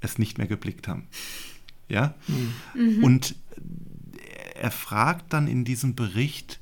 es 0.00 0.18
nicht 0.18 0.36
mehr 0.36 0.46
geblickt 0.46 0.88
haben. 0.88 1.08
Ja? 1.88 2.14
Und 3.02 3.34
er 4.54 4.70
fragt 4.70 5.32
dann 5.32 5.48
in 5.48 5.64
diesem 5.64 5.94
Bericht, 5.94 6.60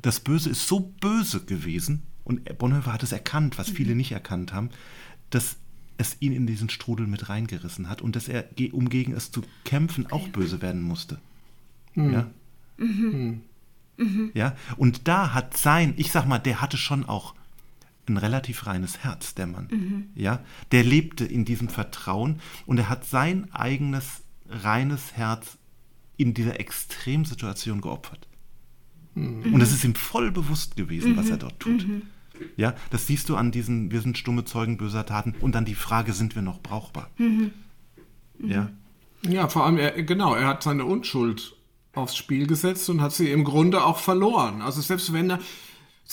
das 0.00 0.20
Böse 0.20 0.48
ist 0.48 0.66
so 0.66 0.80
böse 0.80 1.44
gewesen 1.44 2.02
und 2.24 2.56
Bonhoeffer 2.56 2.94
hat 2.94 3.02
es 3.02 3.12
erkannt, 3.12 3.58
was 3.58 3.68
viele 3.68 3.94
nicht 3.94 4.12
erkannt 4.12 4.54
haben, 4.54 4.70
dass 5.28 5.56
es 5.98 6.16
ihn 6.20 6.32
in 6.32 6.46
diesen 6.46 6.70
Strudel 6.70 7.06
mit 7.06 7.28
reingerissen 7.28 7.90
hat 7.90 8.00
und 8.00 8.16
dass 8.16 8.28
er, 8.28 8.48
um 8.72 8.88
gegen 8.88 9.12
es 9.12 9.30
zu 9.30 9.42
kämpfen, 9.64 10.10
auch 10.10 10.26
böse 10.28 10.62
werden 10.62 10.80
musste. 10.80 11.18
Ja? 11.94 12.30
Ja, 14.32 14.56
und 14.78 15.06
da 15.06 15.34
hat 15.34 15.54
sein, 15.58 15.92
ich 15.98 16.10
sag 16.10 16.26
mal, 16.26 16.38
der 16.38 16.62
hatte 16.62 16.78
schon 16.78 17.04
auch 17.04 17.34
ein 18.08 18.16
relativ 18.16 18.66
reines 18.66 18.98
Herz, 18.98 19.34
der 19.34 19.46
Mann. 19.46 20.10
Ja, 20.14 20.40
der 20.72 20.82
lebte 20.84 21.24
in 21.24 21.44
diesem 21.44 21.68
Vertrauen 21.68 22.40
und 22.66 22.78
er 22.78 22.88
hat 22.88 23.04
sein 23.04 23.52
eigenes 23.52 24.22
reines 24.48 25.12
Herz 25.14 25.58
in 26.16 26.34
dieser 26.34 26.60
Extremsituation 26.60 27.80
geopfert. 27.80 28.28
Und 29.14 29.60
es 29.60 29.72
ist 29.72 29.84
ihm 29.84 29.94
voll 29.94 30.30
bewusst 30.30 30.76
gewesen, 30.76 31.16
was 31.16 31.30
er 31.30 31.36
dort 31.36 31.60
tut. 31.60 31.86
Ja, 32.56 32.74
das 32.90 33.06
siehst 33.06 33.28
du 33.28 33.36
an 33.36 33.52
diesen, 33.52 33.90
wir 33.90 34.00
sind 34.00 34.18
stumme 34.18 34.44
Zeugen 34.44 34.76
böser 34.78 35.06
Taten 35.06 35.34
und 35.40 35.54
dann 35.54 35.64
die 35.64 35.74
Frage, 35.74 36.12
sind 36.12 36.34
wir 36.34 36.42
noch 36.42 36.60
brauchbar? 36.60 37.10
Ja, 38.40 38.70
Ja, 39.28 39.48
vor 39.48 39.64
allem, 39.64 39.78
er, 39.78 40.02
genau, 40.02 40.34
er 40.34 40.48
hat 40.48 40.62
seine 40.62 40.84
Unschuld 40.84 41.54
aufs 41.94 42.16
Spiel 42.16 42.46
gesetzt 42.46 42.88
und 42.90 43.00
hat 43.00 43.12
sie 43.12 43.30
im 43.30 43.44
Grunde 43.44 43.84
auch 43.84 43.98
verloren. 43.98 44.62
Also 44.62 44.80
selbst 44.80 45.12
wenn 45.12 45.30
er, 45.30 45.38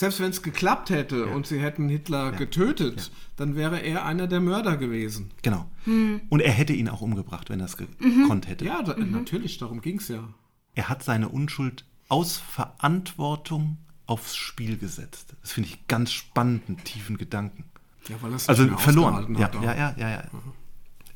selbst 0.00 0.18
wenn 0.18 0.30
es 0.30 0.42
geklappt 0.42 0.88
hätte 0.88 1.26
und 1.26 1.46
sie 1.46 1.60
hätten 1.60 1.90
Hitler 1.90 2.32
getötet, 2.32 3.12
dann 3.36 3.54
wäre 3.54 3.80
er 3.80 4.06
einer 4.06 4.26
der 4.26 4.40
Mörder 4.40 4.78
gewesen. 4.78 5.30
genau. 5.42 5.70
Und 5.84 6.40
er 6.40 6.52
hätte 6.52 6.72
ihn 6.72 6.88
auch 6.88 7.02
umgebracht, 7.02 7.50
wenn 7.50 7.60
er 7.60 7.66
es 7.66 7.76
gekonnt 7.76 8.48
hätte. 8.48 8.64
Ja, 8.64 8.82
da, 8.82 8.96
natürlich, 8.96 9.58
darum 9.58 9.82
ging 9.82 9.98
es 9.98 10.08
ja. 10.08 10.26
Er 10.74 10.88
hat 10.88 11.02
seine 11.02 11.28
Unschuld 11.28 11.84
aus 12.08 12.38
Verantwortung 12.38 13.76
aufs 14.06 14.36
Spiel 14.36 14.78
gesetzt. 14.78 15.34
Das 15.42 15.52
finde 15.52 15.68
ich 15.68 15.86
ganz 15.86 16.12
spannend, 16.12 16.62
einen 16.68 16.82
tiefen 16.82 17.18
Gedanken. 17.18 17.64
Ja, 18.08 18.16
weil 18.22 18.32
er 18.32 18.36
es 18.36 18.48
Also 18.48 18.68
verloren. 18.78 19.36
Ja, 19.36 19.44
hat 19.44 19.54
ja, 19.56 19.74
ja, 19.74 19.94
ja, 19.98 20.10
ja. 20.10 20.24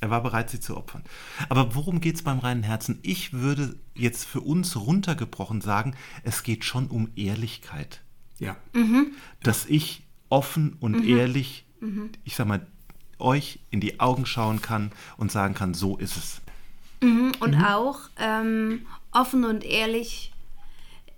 Er 0.00 0.10
war 0.10 0.22
bereit, 0.22 0.50
sie 0.50 0.60
zu 0.60 0.76
opfern. 0.76 1.02
Aber 1.48 1.74
worum 1.74 2.02
geht 2.02 2.16
es 2.16 2.22
beim 2.22 2.38
reinen 2.38 2.64
Herzen? 2.64 2.98
Ich 3.02 3.32
würde 3.32 3.76
jetzt 3.94 4.26
für 4.26 4.42
uns 4.42 4.76
runtergebrochen 4.76 5.62
sagen, 5.62 5.94
es 6.22 6.42
geht 6.42 6.66
schon 6.66 6.88
um 6.88 7.08
Ehrlichkeit. 7.16 8.03
Ja. 8.44 8.56
Dass 9.42 9.66
ich 9.66 10.02
offen 10.28 10.76
und 10.80 11.04
ehrlich, 11.06 11.64
ich 12.24 12.36
sag 12.36 12.46
mal, 12.46 12.66
euch 13.18 13.58
in 13.70 13.80
die 13.80 14.00
Augen 14.00 14.26
schauen 14.26 14.60
kann 14.60 14.90
und 15.16 15.30
sagen 15.32 15.54
kann, 15.54 15.72
so 15.74 15.96
ist 15.96 16.16
es. 16.16 16.40
Und 17.00 17.56
Mhm. 17.58 17.64
auch 17.64 18.00
ähm, 18.18 18.86
offen 19.12 19.44
und 19.44 19.64
ehrlich 19.64 20.32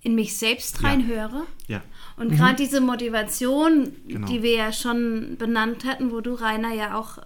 in 0.02 0.14
mich 0.14 0.36
selbst 0.36 0.82
reinhöre. 0.84 1.46
Ja. 1.68 1.82
Und 2.16 2.30
gerade 2.36 2.56
diese 2.56 2.80
Motivation, 2.80 3.92
Genau. 4.06 4.26
die 4.28 4.42
wir 4.42 4.54
ja 4.54 4.72
schon 4.72 5.36
benannt 5.38 5.84
hatten, 5.84 6.10
wo 6.12 6.20
du, 6.20 6.34
Rainer, 6.34 6.72
ja 6.74 6.96
auch, 6.98 7.18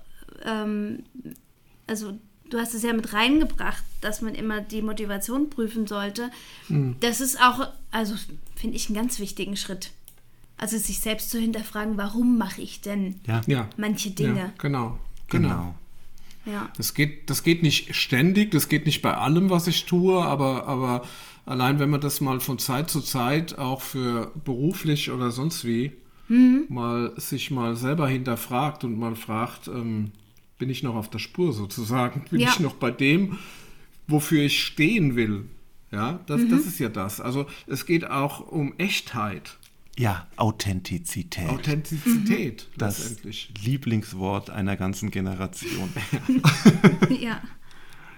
ähm, 0.44 1.04
also 1.86 2.18
du 2.50 2.58
hast 2.58 2.74
es 2.74 2.82
ja 2.82 2.92
mit 2.92 3.12
reingebracht, 3.12 3.82
dass 4.00 4.20
man 4.22 4.34
immer 4.34 4.60
die 4.60 4.82
Motivation 4.82 5.48
prüfen 5.50 5.86
sollte. 5.86 6.30
Das 7.00 7.20
ist 7.20 7.40
auch, 7.40 7.68
also 7.90 8.14
finde 8.56 8.76
ich, 8.76 8.88
einen 8.88 8.96
ganz 8.96 9.18
wichtigen 9.18 9.56
Schritt. 9.56 9.90
Also 10.58 10.76
sich 10.76 10.98
selbst 11.00 11.30
zu 11.30 11.38
hinterfragen, 11.38 11.96
warum 11.96 12.36
mache 12.36 12.60
ich 12.60 12.82
denn 12.82 13.18
Ja. 13.26 13.40
Ja. 13.46 13.68
manche 13.78 14.10
Ja, 14.10 14.14
Dinge? 14.14 14.52
genau. 14.58 14.98
Genau. 15.28 15.48
Genau. 15.48 15.74
Ja. 16.46 16.70
Das 16.76 16.94
geht, 16.94 17.30
das 17.30 17.42
geht 17.42 17.62
nicht 17.62 17.94
ständig, 17.94 18.50
das 18.50 18.68
geht 18.68 18.84
nicht 18.86 19.00
bei 19.02 19.14
allem, 19.16 19.48
was 19.50 19.66
ich 19.66 19.86
tue, 19.86 20.22
aber, 20.22 20.66
aber 20.66 21.06
allein 21.46 21.78
wenn 21.78 21.90
man 21.90 22.00
das 22.00 22.20
mal 22.20 22.40
von 22.40 22.58
Zeit 22.58 22.90
zu 22.90 23.00
Zeit 23.00 23.58
auch 23.58 23.80
für 23.82 24.32
beruflich 24.44 25.10
oder 25.10 25.30
sonst 25.30 25.64
wie 25.64 25.92
mal 26.68 27.12
sich 27.16 27.50
mal 27.50 27.74
selber 27.74 28.06
hinterfragt 28.08 28.84
und 28.84 28.96
mal 28.98 29.16
fragt, 29.16 29.66
ähm, 29.66 30.12
bin 30.60 30.70
ich 30.70 30.84
noch 30.84 30.94
auf 30.94 31.10
der 31.10 31.18
Spur 31.18 31.52
sozusagen? 31.52 32.24
Bin 32.30 32.38
Ja. 32.38 32.50
ich 32.50 32.60
noch 32.60 32.74
bei 32.74 32.92
dem, 32.92 33.38
wofür 34.06 34.44
ich 34.44 34.62
stehen 34.62 35.16
will? 35.16 35.46
Ja, 35.90 36.20
das, 36.26 36.42
das 36.48 36.66
ist 36.66 36.78
ja 36.78 36.88
das. 36.88 37.20
Also 37.20 37.46
es 37.66 37.84
geht 37.84 38.08
auch 38.08 38.46
um 38.46 38.74
Echtheit, 38.78 39.58
Ja, 39.98 40.28
Authentizität. 40.36 41.48
Authentizität 41.48 42.68
das 42.78 43.00
letztendlich. 43.00 43.50
Lieblingswort 43.64 44.50
einer 44.50 44.76
ganzen 44.76 45.10
Generation. 45.10 45.90
ja. 47.20 47.40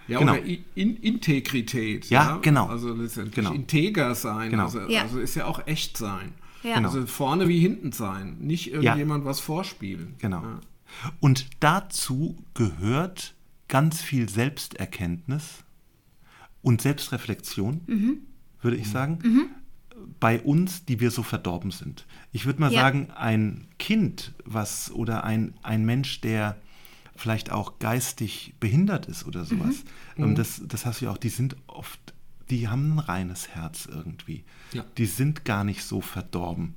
Ja, 0.09 0.19
Genau. 0.19 0.33
oder 0.33 0.43
in 0.75 0.97
Integrität. 0.97 2.11
Ja, 2.11 2.39
genau. 2.43 2.67
Also 2.67 2.93
letztendlich 2.93 3.37
Genau. 3.37 3.53
integer 3.55 4.15
sein. 4.17 4.51
Genau. 4.51 4.65
Also, 4.65 4.81
Ja. 4.89 5.03
also 5.03 5.19
ist 5.21 5.35
ja 5.37 5.47
auch 5.47 5.67
echt 5.67 5.97
sein. 5.97 6.33
Ja. 6.65 6.75
Genau. 6.77 6.89
Also 6.89 7.07
vorne 7.07 7.49
wie 7.49 7.61
hinten 7.61 7.93
sein. 7.93 8.37
Nicht 8.41 8.73
irgendjemand 8.73 9.25
was 9.25 9.41
vorspielen. 9.41 10.15
Genau. 10.19 10.43
Und 11.21 11.47
dazu 11.61 12.37
gehört 12.55 13.35
ganz 13.69 14.03
viel 14.03 14.29
Selbsterkenntnis 14.29 15.65
und 16.63 16.83
Selbstreflexion, 16.83 18.23
würde 18.61 18.77
ich 18.77 18.89
sagen, 18.89 19.19
bei 20.21 20.41
uns, 20.41 20.85
die 20.85 21.01
wir 21.01 21.11
so 21.11 21.23
verdorben 21.23 21.71
sind. 21.71 22.07
Ich 22.33 22.45
würde 22.47 22.61
mal 22.61 22.73
Ja. 22.73 22.83
sagen, 22.83 23.11
ein 23.13 23.69
Kind, 23.79 24.33
was 24.45 24.91
oder 24.91 25.25
ein, 25.25 25.55
ein 25.63 25.85
Mensch, 25.85 26.21
der 26.21 26.57
vielleicht 27.15 27.51
auch 27.51 27.79
geistig 27.79 28.55
behindert 28.59 29.07
ist 29.07 29.27
oder 29.27 29.45
sowas. 29.45 29.85
Mhm. 30.17 30.25
Ähm, 30.25 30.35
das, 30.35 30.63
das 30.65 30.87
hast 30.87 31.01
du 31.01 31.07
ja 31.07 31.11
auch, 31.13 31.19
die 31.19 31.29
sind 31.29 31.57
oft, 31.67 32.01
die 32.51 32.69
haben 32.69 32.95
ein 32.95 32.99
reines 32.99 33.49
Herz 33.49 33.87
irgendwie. 33.91 34.45
Ja. 34.73 34.85
Die 34.99 35.07
sind 35.07 35.45
gar 35.45 35.63
nicht 35.65 35.85
so 35.85 36.01
verdorben. 36.01 36.75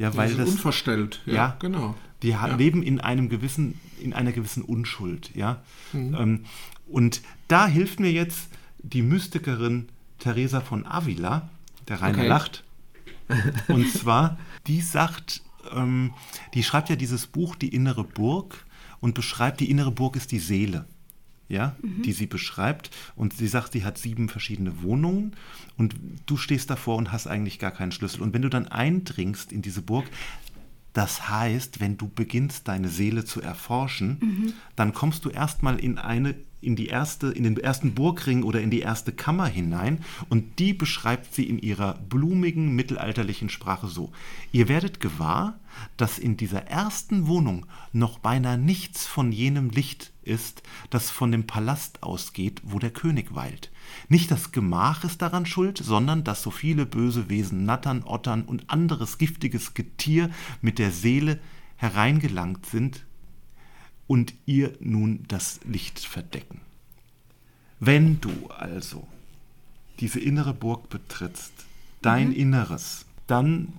Ja, 0.00 0.10
Die 0.10 0.16
weil 0.16 0.28
sind 0.30 0.38
das, 0.38 0.48
unverstellt. 0.48 1.20
Ja, 1.26 1.34
ja, 1.34 1.56
genau. 1.58 1.94
Die 2.22 2.28
Ja. 2.30 2.46
leben 2.56 2.82
in 2.82 3.00
einem 3.00 3.28
gewissen, 3.28 3.78
in 4.00 4.12
einer 4.14 4.32
gewissen 4.32 4.62
Unschuld, 4.62 5.30
ja. 5.34 5.62
Mhm. 5.92 6.14
Ähm, 6.18 6.44
und 6.88 7.20
da 7.48 7.66
hilft 7.66 8.00
mir 8.00 8.10
jetzt 8.10 8.48
die 8.82 9.02
Mystikerin 9.02 9.88
Teresa 10.18 10.62
von 10.62 10.86
Avila, 10.86 11.50
der 11.88 12.00
Rainer 12.00 12.18
Okay. 12.18 12.28
lacht. 12.28 12.64
Und 13.68 13.90
zwar, 13.92 14.38
die 14.66 14.80
sagt, 14.80 15.42
ähm, 15.74 16.14
die 16.54 16.62
schreibt 16.62 16.88
ja 16.88 16.96
dieses 16.96 17.26
Buch 17.26 17.54
Die 17.56 17.68
innere 17.74 18.04
Burg 18.04 18.64
und 19.00 19.14
beschreibt, 19.14 19.60
die 19.60 19.70
innere 19.70 19.92
Burg 19.92 20.16
ist 20.16 20.32
die 20.32 20.38
Seele. 20.40 20.86
Ja, 21.50 21.74
die 21.82 22.12
sie 22.12 22.26
beschreibt. 22.26 22.90
Und 23.16 23.34
sie 23.34 23.48
sagt, 23.48 23.72
sie 23.72 23.84
hat 23.84 23.98
sieben 23.98 24.28
verschiedene 24.28 24.82
Wohnungen 24.82 25.32
und 25.76 25.96
du 26.26 26.36
stehst 26.36 26.70
davor 26.70 26.96
und 26.96 27.10
hast 27.10 27.26
eigentlich 27.26 27.58
gar 27.58 27.72
keinen 27.72 27.90
Schlüssel. 27.90 28.22
Und 28.22 28.32
wenn 28.32 28.42
du 28.42 28.48
dann 28.48 28.68
eindringst 28.68 29.50
in 29.50 29.60
diese 29.60 29.82
Burg, 29.82 30.06
das 30.92 31.28
heißt, 31.28 31.80
wenn 31.80 31.96
du 31.96 32.08
beginnst, 32.08 32.66
deine 32.68 32.88
Seele 32.88 33.24
zu 33.24 33.40
erforschen, 33.40 34.54
dann 34.76 34.92
kommst 34.92 35.24
du 35.24 35.30
erstmal 35.30 35.78
in 35.78 35.98
eine, 35.98 36.34
in 36.60 36.74
die 36.74 36.86
erste, 36.86 37.28
in 37.28 37.44
den 37.44 37.56
ersten 37.56 37.94
Burgring 37.94 38.42
oder 38.42 38.60
in 38.60 38.70
die 38.70 38.80
erste 38.80 39.12
Kammer 39.12 39.46
hinein 39.46 40.04
und 40.28 40.58
die 40.58 40.72
beschreibt 40.72 41.32
sie 41.34 41.48
in 41.48 41.58
ihrer 41.58 41.94
blumigen 41.94 42.74
mittelalterlichen 42.74 43.50
Sprache 43.50 43.86
so. 43.86 44.12
Ihr 44.52 44.68
werdet 44.68 45.00
gewahr, 45.00 45.58
dass 45.96 46.18
in 46.18 46.36
dieser 46.36 46.66
ersten 46.66 47.28
Wohnung 47.28 47.66
noch 47.92 48.18
beinahe 48.18 48.58
nichts 48.58 49.06
von 49.06 49.30
jenem 49.30 49.70
Licht 49.70 50.12
ist, 50.30 50.62
das 50.88 51.10
von 51.10 51.32
dem 51.32 51.46
Palast 51.46 52.02
ausgeht, 52.02 52.62
wo 52.64 52.78
der 52.78 52.90
König 52.90 53.34
weilt. 53.34 53.70
Nicht 54.08 54.30
das 54.30 54.52
Gemach 54.52 55.04
ist 55.04 55.20
daran 55.20 55.44
schuld, 55.44 55.78
sondern 55.78 56.24
dass 56.24 56.42
so 56.42 56.50
viele 56.50 56.86
böse 56.86 57.28
Wesen, 57.28 57.64
Nattern, 57.64 58.04
Ottern 58.04 58.42
und 58.44 58.70
anderes 58.70 59.18
giftiges 59.18 59.74
Getier 59.74 60.30
mit 60.62 60.78
der 60.78 60.92
Seele 60.92 61.40
hereingelangt 61.76 62.66
sind 62.66 63.04
und 64.06 64.34
ihr 64.46 64.76
nun 64.80 65.24
das 65.28 65.60
Licht 65.64 65.98
verdecken. 65.98 66.60
Wenn 67.80 68.20
du 68.20 68.30
also 68.48 69.06
diese 69.98 70.20
innere 70.20 70.54
Burg 70.54 70.88
betrittst, 70.88 71.52
dein 72.02 72.32
Inneres, 72.32 73.04
dann 73.26 73.72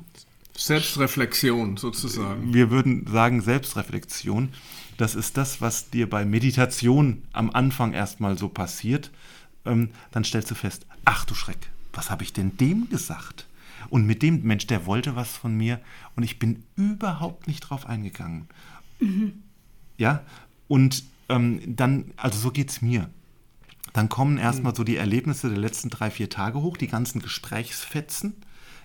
Selbstreflexion 0.65 1.77
sozusagen. 1.77 2.53
wir 2.53 2.69
würden 2.69 3.07
sagen 3.07 3.41
Selbstreflexion, 3.41 4.49
das 4.97 5.15
ist 5.15 5.37
das, 5.37 5.61
was 5.61 5.89
dir 5.89 6.09
bei 6.09 6.25
Meditation 6.25 7.23
am 7.33 7.49
Anfang 7.49 7.93
erstmal 7.93 8.37
so 8.37 8.49
passiert. 8.49 9.11
Ähm, 9.65 9.89
dann 10.11 10.23
stellst 10.23 10.51
du 10.51 10.55
fest, 10.55 10.85
ach 11.05 11.25
du 11.25 11.33
Schreck, 11.33 11.69
was 11.93 12.11
habe 12.11 12.23
ich 12.23 12.33
denn 12.33 12.57
dem 12.57 12.89
gesagt? 12.89 13.47
Und 13.89 14.05
mit 14.05 14.21
dem 14.21 14.43
Mensch, 14.43 14.67
der 14.67 14.85
wollte 14.85 15.15
was 15.15 15.35
von 15.35 15.55
mir 15.55 15.79
und 16.15 16.23
ich 16.23 16.37
bin 16.37 16.63
überhaupt 16.75 17.47
nicht 17.47 17.61
drauf 17.61 17.87
eingegangen. 17.87 18.47
Ja, 19.97 20.23
und 20.67 21.03
ähm, 21.29 21.61
dann, 21.65 22.11
also 22.17 22.37
so 22.37 22.51
geht 22.51 22.69
es 22.69 22.81
mir. 22.81 23.09
Dann 23.93 24.09
kommen 24.09 24.37
erstmal 24.37 24.75
so 24.75 24.83
die 24.83 24.97
Erlebnisse 24.97 25.49
der 25.49 25.57
letzten 25.57 25.89
drei, 25.89 26.11
vier 26.11 26.29
Tage 26.29 26.61
hoch, 26.61 26.77
die 26.77 26.87
ganzen 26.87 27.21
Gesprächsfetzen. 27.21 28.35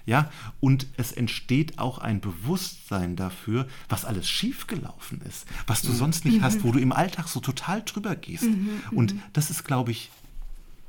Ja, 0.06 0.30
und 0.60 0.86
es 0.96 1.10
entsteht 1.10 1.80
auch 1.80 1.98
ein 1.98 2.20
Bewusstsein 2.20 3.16
dafür, 3.16 3.66
was 3.88 4.04
alles 4.04 4.28
schiefgelaufen 4.28 5.20
ist, 5.22 5.46
was 5.66 5.82
du 5.82 5.90
sonst 5.92 6.24
nicht 6.24 6.42
hast, 6.42 6.62
wo 6.62 6.70
du 6.70 6.78
im 6.78 6.92
Alltag 6.92 7.26
so 7.26 7.40
total 7.40 7.82
drüber 7.82 8.14
gehst. 8.14 8.46
Und 8.92 9.16
das 9.32 9.50
ist, 9.50 9.64
glaube 9.64 9.90
ich, 9.90 10.10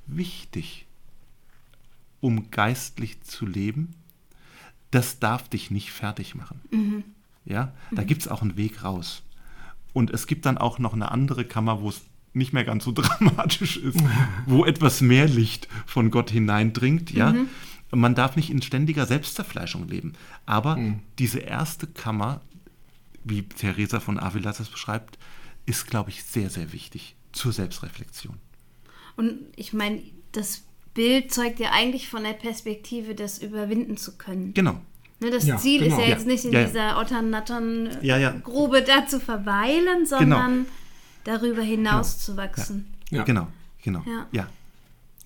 wichtig, 0.06 0.86
um 2.22 2.52
geistlich 2.52 3.22
zu 3.24 3.48
leben. 3.48 3.96
Das 4.92 5.18
darf 5.18 5.50
dich 5.50 5.72
nicht 5.72 5.92
fertig 5.92 6.36
machen. 6.36 6.62
Ja, 7.44 7.74
da 7.92 8.04
gibt 8.04 8.22
es 8.22 8.28
auch 8.28 8.44
einen 8.44 8.56
Weg 8.56 8.84
raus. 8.84 9.24
Und 9.94 10.12
es 10.12 10.28
gibt 10.28 10.46
dann 10.46 10.60
auch 10.60 10.78
noch 10.78 10.94
eine 10.94 11.12
andere 11.12 11.44
Kammer, 11.44 11.82
wo 11.82 11.90
es 11.90 12.02
nicht 12.34 12.54
mehr 12.54 12.64
ganz 12.64 12.84
so 12.84 12.92
dramatisch 12.96 13.78
ist, 13.78 14.00
wo 14.46 14.64
etwas 14.64 15.02
mehr 15.02 15.28
Licht 15.28 15.68
von 15.86 16.12
Gott 16.12 16.30
hineindringt, 16.30 17.12
ja. 17.12 17.34
Man 17.92 18.16
darf 18.16 18.36
nicht 18.36 18.50
in 18.50 18.62
ständiger 18.62 19.06
Selbstzerfleischung 19.06 19.88
leben. 19.88 20.14
Aber 20.46 20.78
diese 21.20 21.40
erste 21.40 21.88
Kammer, 21.88 22.42
wie 23.24 23.44
Theresa 23.44 24.00
von 24.00 24.20
Avila 24.20 24.52
das 24.52 24.70
beschreibt, 24.70 25.18
ist, 25.66 25.88
glaube 25.88 26.10
ich, 26.10 26.24
sehr, 26.24 26.50
sehr 26.50 26.74
wichtig 26.74 27.16
zur 27.32 27.52
Selbstreflexion. 27.54 28.38
Und 29.16 29.40
ich 29.56 29.74
meine, 29.74 30.02
das 30.32 30.64
Bild 30.94 31.32
zeugt 31.34 31.60
ja 31.60 31.72
eigentlich 31.72 32.10
von 32.10 32.24
der 32.24 32.34
Perspektive, 32.34 33.16
das 33.16 33.40
überwinden 33.40 33.98
zu 33.98 34.18
können. 34.18 34.54
Genau. 34.54 34.80
Ne, 35.20 35.32
das 35.32 35.46
Ja, 35.46 35.58
Ziel 35.58 35.82
genau. 35.84 35.96
ist 35.96 36.02
ja 36.02 36.08
Ja, 36.08 36.14
jetzt 36.16 36.28
nicht 36.28 36.46
in 36.46 36.52
ja, 36.54 36.60
ja. 36.62 36.66
dieser 36.68 36.98
Ottern-Nattern-Grube 37.00 38.78
Ja, 38.80 38.86
ja. 38.86 39.02
da 39.02 39.08
zu 39.08 39.20
verweilen, 39.20 40.06
sondern 40.06 40.66
darüber 41.24 41.62
hinaus 41.62 42.20
zu 42.20 42.38
wachsen. 42.38 42.94
Ja. 43.10 43.24
Genau, 43.24 43.48
genau. 43.82 44.04
Ja. 44.32 44.48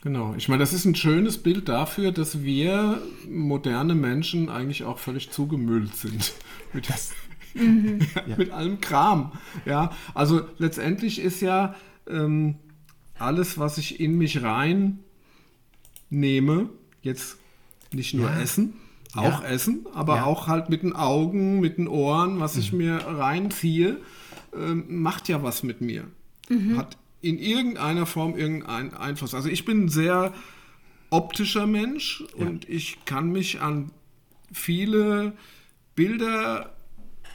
Genau. 0.02 0.34
Ich 0.36 0.50
meine, 0.50 0.60
das 0.62 0.74
ist 0.74 0.86
ein 0.86 0.96
schönes 0.96 1.38
Bild 1.44 1.70
dafür, 1.70 2.12
dass 2.12 2.42
wir 2.44 3.02
moderne 3.30 3.94
Menschen 3.94 4.50
eigentlich 4.50 4.84
auch 4.84 4.98
völlig 4.98 5.30
zugemüllt 5.32 5.96
sind 5.96 6.34
mit, 6.74 6.90
das, 6.90 7.12
ja, 7.54 8.36
mit 8.36 8.52
allem 8.52 8.82
Kram. 8.82 9.32
Ja, 9.66 9.92
also 10.16 10.42
letztendlich 10.58 11.20
ist 11.20 11.42
ja 11.42 11.76
ähm, 12.10 12.56
alles, 13.20 13.60
was 13.60 13.78
ich 13.78 14.00
in 14.00 14.18
mich 14.18 14.42
rein 14.42 15.00
nehme, 16.10 16.70
jetzt 17.04 17.38
nicht 17.94 18.14
nur 18.16 18.30
Ja. 18.30 18.40
Essen, 18.42 18.74
auch 19.16 19.42
Ja. 19.44 19.48
Essen, 19.50 19.86
aber 19.94 20.18
Ja. 20.18 20.24
auch 20.26 20.48
halt 20.48 20.70
mit 20.70 20.82
den 20.82 20.94
Augen, 20.94 21.60
mit 21.60 21.78
den 21.78 21.88
Ohren, 21.88 22.40
was 22.40 22.58
ich 22.58 22.74
mir 22.74 22.96
reinziehe, 22.96 23.98
ähm, 24.56 24.86
macht 24.88 25.30
ja 25.30 25.44
was 25.44 25.62
mit 25.64 25.82
mir. 25.82 26.06
Hat 26.76 26.98
in 27.22 27.38
irgendeiner 27.38 28.06
Form 28.06 28.36
irgendeinen 28.38 28.94
Einfluss. 28.94 29.34
Also 29.34 29.50
ich 29.50 29.66
bin 29.66 29.86
ein 29.86 29.90
sehr 29.90 30.34
optischer 31.10 31.68
Mensch 31.68 32.24
Ja. 32.38 32.48
und 32.48 32.68
ich 32.70 33.04
kann 33.06 33.32
mich 33.32 33.62
an 33.62 33.92
viele 34.52 35.34
Bilder 35.96 36.76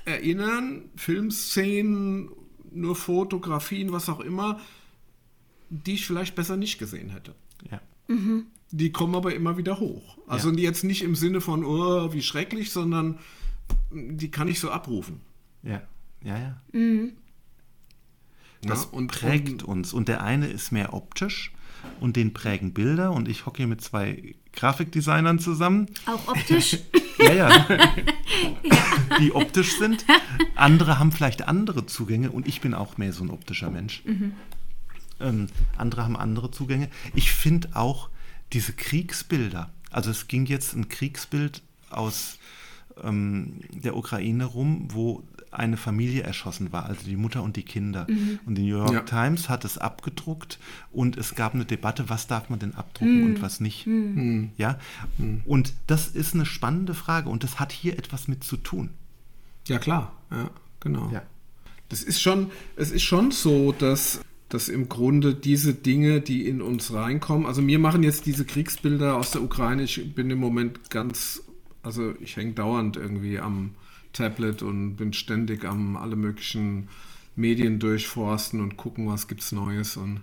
erinnern, 0.05 0.85
Filmszenen, 0.97 2.31
nur 2.73 2.97
Fotografien, 2.97 3.93
was 3.93 4.09
auch 4.09 4.21
immer, 4.21 4.61
die 5.71 5.95
ich 5.95 6.07
vielleicht 6.07 6.35
besser 6.35 6.57
nicht 6.57 6.79
gesehen 6.79 7.11
hätte. 7.11 7.35
ja. 7.71 7.81
Die 8.73 8.91
kommen 8.91 9.15
aber 9.15 9.35
immer 9.35 9.57
wieder 9.59 9.79
hoch. 9.79 10.19
Also 10.27 10.51
Ja. 10.51 10.57
jetzt 10.59 10.83
nicht 10.85 11.03
im 11.03 11.15
Sinne 11.15 11.41
von, 11.41 11.65
oh, 11.65 12.13
wie 12.13 12.23
schrecklich, 12.23 12.71
sondern 12.73 13.19
die 13.93 14.31
kann 14.31 14.49
ich 14.49 14.59
so 14.61 14.71
abrufen. 14.71 15.21
Ja, 15.63 15.83
ja, 16.25 16.37
ja. 16.39 16.61
Ja, 16.73 17.09
Das 18.63 18.85
und- 18.87 19.09
prägt 19.09 19.49
und- 19.49 19.65
uns. 19.65 19.93
Und 19.93 20.09
der 20.09 20.23
eine 20.23 20.47
ist 20.47 20.73
mehr 20.73 20.93
optisch 20.95 21.53
und 22.01 22.17
den 22.17 22.33
prägen 22.35 22.73
Bilder. 22.73 23.13
Und 23.13 23.29
ich 23.29 23.47
hocke 23.47 23.59
hier 23.59 23.67
mit 23.67 23.81
zwei 23.81 24.35
Grafikdesignern 24.53 25.39
zusammen. 25.39 25.87
Auch 26.07 26.29
optisch. 26.29 26.79
Ja, 27.19 27.33
ja. 27.33 27.67
Die 29.21 29.33
optisch 29.35 29.79
sind. 29.79 30.05
Andere 30.55 30.99
haben 30.99 31.13
vielleicht 31.13 31.49
andere 31.49 31.87
Zugänge 31.87 32.31
und 32.31 32.47
ich 32.47 32.61
bin 32.61 32.75
auch 32.75 32.99
mehr 32.99 33.15
so 33.15 33.25
ein 33.25 33.31
optischer 33.31 33.71
Mensch. 33.71 34.03
Ähm, 35.19 35.49
andere 35.79 36.05
haben 36.05 36.15
andere 36.15 36.51
Zugänge. 36.51 36.91
Ich 37.15 37.33
finde 37.33 37.71
auch 37.75 38.11
diese 38.53 38.75
Kriegsbilder. 38.75 39.71
Also 39.91 40.11
es 40.11 40.29
ging 40.29 40.45
jetzt 40.45 40.75
ein 40.75 40.91
Kriegsbild 40.91 41.63
aus 41.89 42.39
ähm, 43.03 43.61
der 43.71 43.97
Ukraine 43.97 44.45
rum, 44.45 44.89
wo 44.91 45.23
eine 45.51 45.77
Familie 45.77 46.23
erschossen 46.23 46.73
war, 46.73 46.87
also 46.87 47.07
die 47.07 47.17
Mutter 47.17 47.43
und 47.43 47.57
die 47.57 47.63
Kinder. 47.63 48.07
Und 48.45 48.57
die 48.57 48.63
New 48.63 48.79
York 48.79 48.93
Ja. 48.93 49.01
Times 49.01 49.49
hat 49.49 49.65
es 49.65 49.79
abgedruckt 49.79 50.59
und 50.93 51.17
es 51.17 51.35
gab 51.35 51.55
eine 51.55 51.65
Debatte, 51.65 52.09
was 52.09 52.27
darf 52.27 52.51
man 52.51 52.59
denn 52.59 52.75
abdrucken 52.75 53.25
und 53.25 53.43
was 53.43 53.61
nicht. 53.61 53.87
Ja, 54.59 54.79
und 55.47 55.73
das 55.87 56.09
ist 56.09 56.35
eine 56.35 56.45
spannende 56.45 56.93
Frage 56.95 57.31
und 57.31 57.43
das 57.43 57.59
hat 57.59 57.73
hier 57.73 57.99
etwas 57.99 58.29
mit 58.29 58.45
zu 58.45 58.59
tun. 58.59 58.91
Ja, 59.67 59.79
klar. 59.79 60.13
Ja, 60.31 60.51
genau. 60.81 61.11
Ja. 61.13 61.23
Das 61.89 62.03
ist 62.03 62.21
schon, 62.21 62.51
es 62.75 62.91
ist 62.91 63.05
schon 63.05 63.31
so, 63.31 63.73
dass, 63.73 64.21
dass 64.49 64.69
im 64.69 64.89
Grunde 64.89 65.35
diese 65.35 65.73
Dinge, 65.73 66.21
die 66.21 66.47
in 66.49 66.61
uns 66.61 66.93
reinkommen, 66.93 67.47
also 67.47 67.63
mir 67.63 67.79
machen 67.79 68.03
jetzt 68.03 68.27
diese 68.27 68.45
Kriegsbilder 68.45 69.17
aus 69.17 69.31
der 69.31 69.43
Ukraine, 69.43 69.85
ich 69.85 70.15
bin 70.15 70.29
im 70.31 70.39
Moment 70.39 70.91
ganz, 70.91 71.43
also 71.87 72.15
ich 72.21 72.37
hänge 72.37 72.53
dauernd 72.53 72.97
irgendwie 72.97 73.39
am 73.39 73.71
Tablet 74.13 74.63
und 74.63 74.97
bin 74.97 75.13
ständig 75.13 75.65
am 75.65 75.97
alle 75.97 76.17
möglichen 76.17 76.89
Medien 77.35 77.79
durchforsten 77.79 78.61
und 78.61 78.77
gucken, 78.77 79.09
was 79.09 79.29
gibt's 79.29 79.53
Neues 79.53 79.97
und 79.97 80.21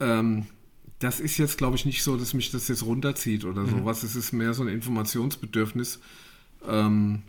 ähm, 0.00 0.46
das 0.98 1.20
ist 1.20 1.38
jetzt, 1.38 1.58
glaube 1.58 1.76
ich, 1.76 1.84
nicht 1.84 2.02
so, 2.02 2.16
dass 2.16 2.34
mich 2.34 2.50
das 2.50 2.68
jetzt 2.68 2.84
runterzieht 2.84 3.44
oder 3.44 3.66
sowas. 3.66 4.02
Es 4.04 4.16
ist 4.16 4.32
mehr 4.32 4.54
so 4.54 4.62
ein 4.62 4.68
Informationsbedürfnis. 4.68 6.00
Ähm, 6.66 7.22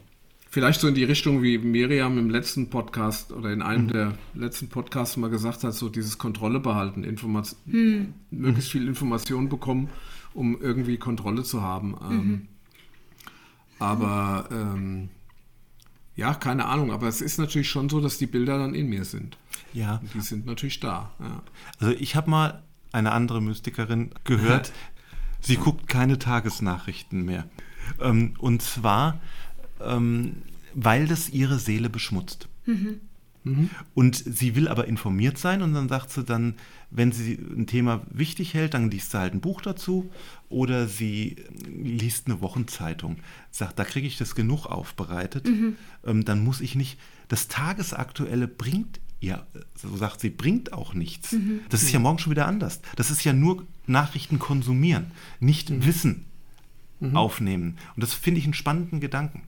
Vielleicht 0.56 0.80
so 0.80 0.88
in 0.88 0.96
die 0.96 1.04
Richtung, 1.04 1.44
wie 1.44 1.58
Miriam 1.58 2.18
im 2.18 2.30
letzten 2.30 2.70
Podcast 2.70 3.34
oder 3.34 3.52
in 3.52 3.62
einem 3.62 3.90
der 3.90 4.18
letzten 4.34 4.70
Podcasts 4.70 5.18
mal 5.18 5.30
gesagt 5.30 5.66
hat, 5.66 5.74
so 5.74 5.90
dieses 5.90 6.18
Kontrolle 6.18 6.62
behalten, 6.62 7.04
Informat 7.04 7.54
möglichst 8.32 8.72
viel 8.72 8.88
Information 8.88 9.50
bekommen, 9.50 9.90
um 10.34 10.58
irgendwie 10.62 10.96
Kontrolle 10.96 11.44
zu 11.44 11.62
haben. 11.62 11.98
Ähm, 12.10 12.48
aber 13.80 14.48
ähm, 14.52 15.10
ja, 16.16 16.34
keine 16.34 16.66
Ahnung, 16.66 16.92
aber 16.92 17.08
es 17.08 17.22
ist 17.22 17.38
natürlich 17.38 17.70
schon 17.70 17.90
so, 17.90 18.00
dass 18.00 18.18
die 18.18 18.28
Bilder 18.28 18.58
dann 18.58 18.74
in 18.74 18.88
mir 18.88 19.06
sind. 19.06 19.38
Ja, 19.74 20.02
Die 20.14 20.22
sind 20.22 20.46
natürlich 20.46 20.80
da. 20.80 21.12
Ja. 21.20 21.44
also 21.80 21.94
ich 21.94 22.16
habe 22.16 22.30
mal 22.30 22.64
eine 22.92 23.12
andere 23.12 23.42
Mystikerin 23.42 24.12
gehört, 24.24 24.72
sie 25.42 25.58
guckt 25.58 25.88
keine 25.88 26.18
Tagesnachrichten 26.18 27.26
mehr. 27.26 27.46
Ähm, 28.00 28.34
und 28.40 28.62
zwar, 28.62 29.20
ähm, 29.82 30.38
weil 30.74 31.08
das 31.08 31.30
ihre 31.30 31.60
Seele 31.60 31.90
beschmutzt. 31.90 32.48
Und 33.94 34.16
sie 34.16 34.56
will 34.56 34.68
aber 34.68 34.88
informiert 34.88 35.38
sein 35.38 35.62
und 35.62 35.74
dann 35.74 35.88
sagt 35.88 36.12
sie 36.12 36.24
dann, 36.24 36.56
wenn 36.90 37.12
sie 37.12 37.34
ein 37.34 37.68
Thema 37.68 38.02
wichtig 38.10 38.54
hält, 38.54 38.74
dann 38.74 38.90
liest 38.90 39.12
sie 39.12 39.20
halt 39.20 39.34
ein 39.34 39.42
Buch 39.42 39.62
dazu 39.62 40.10
oder 40.50 40.88
sie 40.88 41.38
liest 41.68 42.28
eine 42.28 42.42
Wochenzeitung. 42.42 43.18
Sagt, 43.52 43.78
da 43.78 43.84
kriege 43.86 44.08
ich 44.08 44.18
das 44.18 44.36
genug 44.36 44.66
aufbereitet. 44.66 45.48
Ähm, 46.06 46.26
dann 46.26 46.44
muss 46.44 46.62
ich 46.62 46.76
nicht, 46.76 47.00
das 47.28 47.48
Tagesaktuelle 47.48 48.48
bringt 48.48 49.00
ihr, 49.20 49.46
so 49.76 49.96
sagt 49.96 50.22
sie, 50.22 50.30
bringt 50.30 50.74
auch 50.74 50.94
nichts. 50.94 51.36
Das 51.70 51.84
ist 51.84 51.92
ja 51.92 52.00
morgen 52.00 52.20
schon 52.20 52.32
wieder 52.32 52.48
anders. 52.48 52.82
Das 52.96 53.12
ist 53.12 53.24
ja 53.24 53.34
nur 53.34 53.66
Nachrichten 53.88 54.40
konsumieren, 54.40 55.12
nicht 55.40 55.86
Wissen 55.86 56.26
aufnehmen. 57.14 57.78
Und 57.96 58.04
das 58.04 58.14
finde 58.14 58.40
ich 58.40 58.46
einen 58.46 58.54
spannenden 58.54 59.00
Gedanken. 59.00 59.44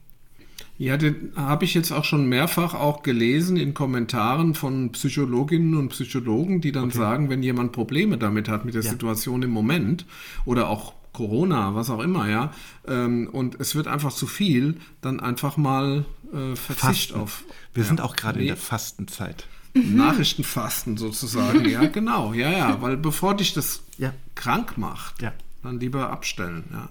Ja, 0.78 0.96
den 0.96 1.32
habe 1.34 1.64
ich 1.64 1.74
jetzt 1.74 1.90
auch 1.90 2.04
schon 2.04 2.28
mehrfach 2.28 2.72
auch 2.74 3.02
gelesen 3.02 3.56
in 3.56 3.74
Kommentaren 3.74 4.54
von 4.54 4.92
Psychologinnen 4.92 5.74
und 5.76 5.88
Psychologen, 5.88 6.60
die 6.60 6.70
dann 6.70 6.90
sagen, 6.92 7.28
wenn 7.30 7.42
jemand 7.42 7.72
Probleme 7.72 8.16
damit 8.16 8.48
hat, 8.48 8.64
mit 8.64 8.74
der 8.74 8.82
Ja. 8.82 8.90
Situation 8.90 9.42
im 9.42 9.50
Moment 9.50 10.06
oder 10.44 10.68
auch 10.68 10.94
Corona, 11.12 11.74
was 11.74 11.90
auch 11.90 11.98
immer, 12.00 12.28
ja, 12.28 12.52
ähm, 12.86 13.28
und 13.32 13.58
es 13.60 13.74
wird 13.74 13.88
einfach 13.88 14.12
zu 14.12 14.28
viel, 14.28 14.76
dann 15.00 15.18
einfach 15.18 15.56
mal 15.56 16.04
äh, 16.32 16.54
Verzicht 16.54 17.10
Fasten. 17.10 17.14
auf 17.20 17.42
Wir 17.74 17.82
ja, 17.82 17.88
sind 17.88 18.00
auch 18.00 18.14
gerade 18.14 18.38
in 18.38 18.44
nee, 18.44 18.48
der 18.50 18.56
Fastenzeit. 18.56 19.46
Nachrichtenfasten 19.74 20.96
sozusagen, 20.96 21.64
ja, 21.68 21.84
genau, 21.92 22.32
ja, 22.34 22.50
ja, 22.52 22.82
weil 22.82 22.96
bevor 22.96 23.36
dich 23.36 23.52
das 23.52 23.82
Ja. 23.96 24.12
krank 24.36 24.78
macht, 24.78 25.20
Ja. 25.22 25.32
dann 25.64 25.80
lieber 25.80 26.10
abstellen, 26.10 26.64
ja. 26.72 26.88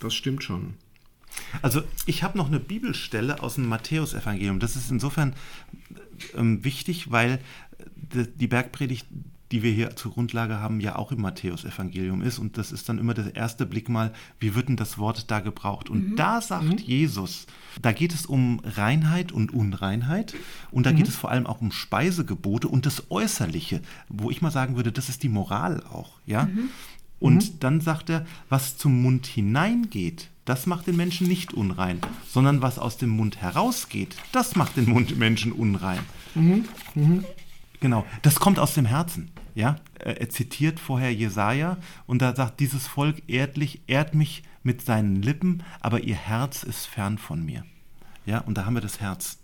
Das 0.00 0.12
stimmt 0.12 0.44
schon. 0.44 0.74
Also 1.62 1.82
ich 2.06 2.22
habe 2.22 2.38
noch 2.38 2.48
eine 2.48 2.60
Bibelstelle 2.60 3.42
aus 3.42 3.54
dem 3.54 3.68
Matthäusevangelium. 3.68 4.60
Das 4.60 4.76
ist 4.76 4.90
insofern 4.90 5.34
ähm, 6.36 6.64
wichtig, 6.64 7.10
weil 7.10 7.40
die, 7.96 8.26
die 8.26 8.46
Bergpredigt, 8.46 9.06
die 9.52 9.62
wir 9.62 9.70
hier 9.70 9.94
zur 9.94 10.12
Grundlage 10.12 10.58
haben, 10.58 10.80
ja 10.80 10.96
auch 10.96 11.12
im 11.12 11.20
Matthäusevangelium 11.20 12.20
ist. 12.20 12.38
Und 12.38 12.58
das 12.58 12.72
ist 12.72 12.88
dann 12.88 12.98
immer 12.98 13.14
der 13.14 13.36
erste 13.36 13.64
Blick 13.64 13.88
mal, 13.88 14.12
wie 14.40 14.54
wird 14.54 14.68
denn 14.68 14.76
das 14.76 14.98
Wort 14.98 15.30
da 15.30 15.40
gebraucht? 15.40 15.88
Und 15.88 16.16
da 16.16 16.40
sagt 16.40 16.80
Jesus, 16.80 17.46
da 17.80 17.92
geht 17.92 18.12
es 18.12 18.26
um 18.26 18.60
Reinheit 18.64 19.30
und 19.30 19.54
Unreinheit. 19.54 20.34
Und 20.72 20.84
da 20.84 20.92
geht 20.92 21.06
es 21.06 21.14
vor 21.14 21.30
allem 21.30 21.46
auch 21.46 21.60
um 21.60 21.70
Speisegebote 21.70 22.66
und 22.66 22.86
das 22.86 23.08
Äußerliche, 23.10 23.82
wo 24.08 24.30
ich 24.30 24.42
mal 24.42 24.50
sagen 24.50 24.74
würde, 24.74 24.90
das 24.90 25.08
ist 25.08 25.22
die 25.22 25.28
Moral 25.28 25.82
auch. 25.84 26.18
Ja? 26.26 26.48
Und 27.20 27.62
dann 27.62 27.80
sagt 27.80 28.10
er, 28.10 28.26
was 28.48 28.76
zum 28.76 29.00
Mund 29.00 29.26
hineingeht, 29.26 30.28
das 30.46 30.66
macht 30.66 30.86
den 30.86 30.96
Menschen 30.96 31.26
nicht 31.28 31.52
unrein, 31.52 32.00
sondern 32.26 32.62
was 32.62 32.78
aus 32.78 32.96
dem 32.96 33.10
Mund 33.10 33.42
herausgeht, 33.42 34.16
das 34.32 34.56
macht 34.56 34.76
den 34.76 34.88
Mund 34.88 35.18
Menschen 35.18 35.52
unrein. 35.52 36.00
Genau, 37.80 38.06
das 38.22 38.36
kommt 38.36 38.58
aus 38.58 38.72
dem 38.72 38.86
Herzen. 38.86 39.30
Ja, 39.54 39.76
er 39.98 40.20
er 40.20 40.28
zitiert 40.28 40.78
vorher 40.80 41.12
Jesaja 41.12 41.78
und 42.06 42.20
da 42.22 42.34
sagt 42.34 42.60
dieses 42.60 42.86
Volk 42.86 43.22
erdlich 43.26 43.80
ehrt 43.86 44.14
mich 44.14 44.42
mit 44.62 44.82
seinen 44.82 45.22
Lippen, 45.22 45.62
aber 45.80 46.00
ihr 46.00 46.14
Herz 46.14 46.62
ist 46.62 46.86
fern 46.86 47.18
von 47.18 47.44
mir. 47.44 47.64
Ja, 48.26 48.40
und 48.40 48.56
da 48.58 48.66
haben 48.66 48.74
wir 48.74 48.80
das 48.82 49.00
Herz. 49.00 49.38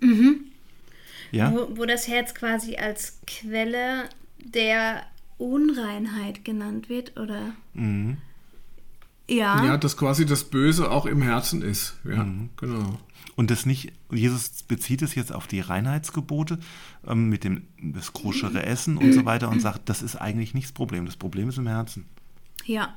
Ja, 1.31 1.53
Wo, 1.53 1.79
wo 1.79 1.87
das 1.87 2.09
Herz 2.09 2.35
quasi 2.35 2.77
als 2.77 3.21
Quelle 3.27 4.09
der 4.38 5.03
Unreinheit 5.38 6.45
genannt 6.45 6.88
wird, 6.88 7.19
oder? 7.19 7.55
Ja. 9.28 9.64
Ja, 9.64 9.76
dass 9.76 9.96
quasi 9.96 10.26
das 10.26 10.44
Böse 10.44 10.90
auch 10.90 11.06
im 11.06 11.22
Herzen 11.22 11.62
ist, 11.62 11.96
ja, 12.04 12.26
genau. 12.56 12.98
Und 13.35 13.50
das 13.50 13.64
nicht, 13.64 13.92
Jesus 14.11 14.62
bezieht 14.64 15.00
es 15.00 15.14
jetzt 15.14 15.32
auf 15.32 15.46
die 15.46 15.61
Reinheitsgebote 15.61 16.58
ähm, 17.06 17.28
mit 17.28 17.44
dem 17.44 17.62
das 17.80 18.12
koschere 18.12 18.64
Essen 18.64 18.98
und 18.98 19.12
so 19.12 19.24
weiter 19.24 19.48
und 19.48 19.61
sagt, 19.61 19.88
das 19.88 20.02
ist 20.02 20.16
eigentlich 20.16 20.54
nicht 20.54 20.66
das 20.66 20.72
Problem. 20.72 21.06
Das 21.06 21.16
Problem 21.16 21.48
ist 21.48 21.58
im 21.58 21.66
Herzen. 21.66 22.04
ja. 22.66 22.94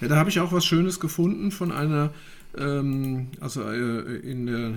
Ja, 0.00 0.08
da 0.08 0.16
habe 0.16 0.28
ich 0.30 0.38
auch 0.40 0.52
was 0.52 0.66
Schönes 0.66 1.00
gefunden 1.00 1.50
von 1.50 1.72
einer, 1.72 2.12
ähm, 2.58 3.28
also 3.40 3.62
äh, 3.62 4.16
in 4.18 4.46
der 4.46 4.74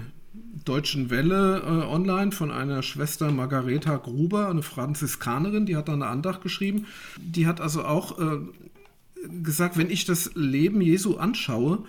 Deutschen 0.64 1.10
Welle 1.10 1.62
äh, 1.66 1.86
online 1.86 2.32
von 2.32 2.52
einer 2.52 2.82
Schwester 2.82 3.32
Margareta 3.32 3.98
Gruber, 3.98 4.50
eine 4.50 4.62
Franziskanerin, 4.62 5.66
die 5.66 5.76
hat 5.76 5.88
da 5.88 5.94
eine 5.94 6.08
Andacht 6.08 6.42
geschrieben. 6.42 6.88
Die 7.18 7.48
hat 7.48 7.62
also 7.62 7.84
auch 7.86 8.20
äh, 8.20 8.38
gesagt, 9.44 9.78
wenn 9.78 9.90
ich 9.90 10.06
das 10.06 10.32
Leben 10.36 10.82
Jesu 10.82 11.16
anschaue, 11.18 11.84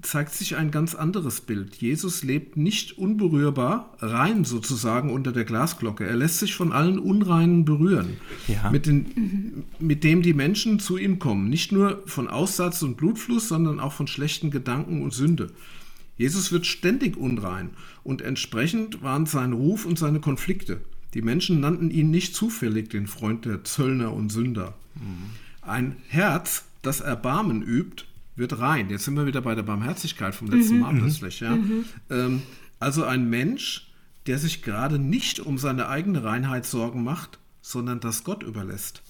zeigt 0.00 0.32
sich 0.32 0.56
ein 0.56 0.70
ganz 0.70 0.94
anderes 0.94 1.42
Bild. 1.42 1.76
Jesus 1.76 2.24
lebt 2.24 2.56
nicht 2.56 2.96
unberührbar, 2.96 3.94
rein 4.00 4.44
sozusagen 4.44 5.10
unter 5.10 5.32
der 5.32 5.44
Glasglocke. 5.44 6.04
Er 6.06 6.16
lässt 6.16 6.38
sich 6.38 6.54
von 6.54 6.72
allen 6.72 6.98
Unreinen 6.98 7.64
berühren, 7.66 8.16
Ja. 8.48 8.70
mit, 8.70 8.86
den, 8.86 9.64
mit 9.78 10.02
dem 10.02 10.22
die 10.22 10.32
Menschen 10.32 10.80
zu 10.80 10.96
ihm 10.96 11.18
kommen. 11.18 11.50
Nicht 11.50 11.72
nur 11.72 12.02
von 12.06 12.28
Aussatz 12.28 12.82
und 12.82 12.96
Blutfluss, 12.96 13.48
sondern 13.48 13.80
auch 13.80 13.92
von 13.92 14.06
schlechten 14.06 14.50
Gedanken 14.50 15.02
und 15.02 15.12
Sünde. 15.12 15.50
Jesus 16.16 16.52
wird 16.52 16.66
ständig 16.66 17.16
unrein 17.18 17.70
und 18.02 18.22
entsprechend 18.22 19.02
waren 19.02 19.26
sein 19.26 19.52
Ruf 19.52 19.84
und 19.84 19.98
seine 19.98 20.20
Konflikte. 20.20 20.80
Die 21.14 21.22
Menschen 21.22 21.60
nannten 21.60 21.90
ihn 21.90 22.10
nicht 22.10 22.34
zufällig 22.34 22.88
den 22.88 23.06
Freund 23.06 23.44
der 23.44 23.64
Zöllner 23.64 24.12
und 24.14 24.30
Sünder. 24.32 24.74
Ein 25.60 25.96
Herz, 26.08 26.64
das 26.82 27.00
Erbarmen 27.00 27.62
übt, 27.62 28.04
wird 28.36 28.58
rein. 28.58 28.90
Jetzt 28.90 29.04
sind 29.04 29.14
wir 29.14 29.26
wieder 29.26 29.40
bei 29.40 29.54
der 29.54 29.62
Barmherzigkeit 29.62 30.34
vom 30.34 30.48
letzten 30.48 30.80
Mal 30.80 30.94
plötzlich. 30.94 31.40
Ja? 31.40 31.58
Ähm, 32.10 32.42
also 32.80 33.04
ein 33.04 33.28
Mensch, 33.28 33.92
der 34.26 34.38
sich 34.38 34.62
gerade 34.62 34.98
nicht 34.98 35.40
um 35.40 35.58
seine 35.58 35.88
eigene 35.88 36.24
Reinheit 36.24 36.66
Sorgen 36.66 37.04
macht, 37.04 37.38
sondern 37.60 38.00
das 38.00 38.24
Gott 38.24 38.42
überlässt. 38.42 39.02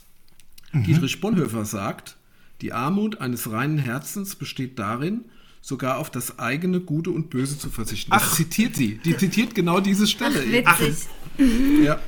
Dietrich 0.74 1.20
Bonhoeffer 1.20 1.64
sagt, 1.64 2.16
die 2.62 2.72
Armut 2.72 3.20
eines 3.20 3.50
reinen 3.50 3.78
Herzens 3.78 4.37
besteht 4.37 4.78
darin, 4.78 5.24
sogar 5.61 5.98
auf 5.98 6.11
das 6.11 6.38
eigene 6.38 6.80
Gute 6.80 7.11
und 7.11 7.30
Böse 7.30 7.58
zu 7.58 7.70
verzichten. 7.70 8.11
Das 8.11 8.35
zitiert 8.35 8.74
sie. 8.74 8.98
Die 9.04 9.16
zitiert 9.16 9.54
genau 9.54 9.80
diese 9.80 10.06
Stelle. 10.06 10.40
Witzig. 10.50 11.06
Ja. 11.85 12.00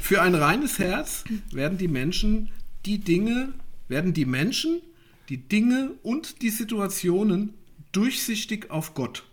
Für 0.00 0.22
ein 0.22 0.34
reines 0.34 0.78
Herz 0.78 1.24
werden 1.52 1.78
die 1.78 1.88
Menschen 1.88 2.50
die 2.86 2.98
Dinge, 2.98 3.54
werden 3.88 4.12
die 4.12 4.24
Menschen, 4.24 4.80
die 5.28 5.36
Dinge 5.48 5.92
und 6.02 6.42
die 6.42 6.50
Situationen 6.50 7.54
durchsichtig 7.92 8.70
auf 8.70 8.94
Gott. 8.94 9.24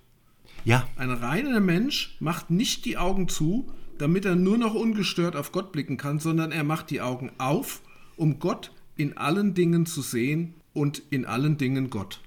Ja, 0.64 0.88
Ein 0.96 1.12
reiner 1.12 1.60
Mensch 1.60 2.16
macht 2.20 2.50
nicht 2.50 2.86
die 2.86 2.98
Augen 2.98 3.28
zu, 3.28 3.72
damit 3.98 4.26
er 4.26 4.36
nur 4.36 4.58
noch 4.58 4.74
ungestört 4.74 5.36
auf 5.36 5.52
Gott 5.52 5.72
blicken 5.72 5.98
kann, 5.98 6.20
sondern 6.20 6.52
er 6.52 6.64
macht 6.64 6.90
die 6.90 7.02
Augen 7.02 7.32
auf, 7.38 7.82
um 8.18 8.40
Gott 8.40 8.72
in 8.98 9.16
allen 9.18 9.54
Dingen 9.54 9.86
zu 9.86 10.02
sehen 10.02 10.56
und 10.74 11.02
in 11.12 11.26
allen 11.26 11.58
Dingen 11.58 11.90
Gott. 11.90 12.20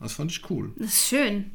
Das 0.00 0.12
fand 0.12 0.30
ich 0.30 0.48
cool. 0.50 0.72
Das 0.76 0.88
ist 0.88 1.08
schön. 1.08 1.50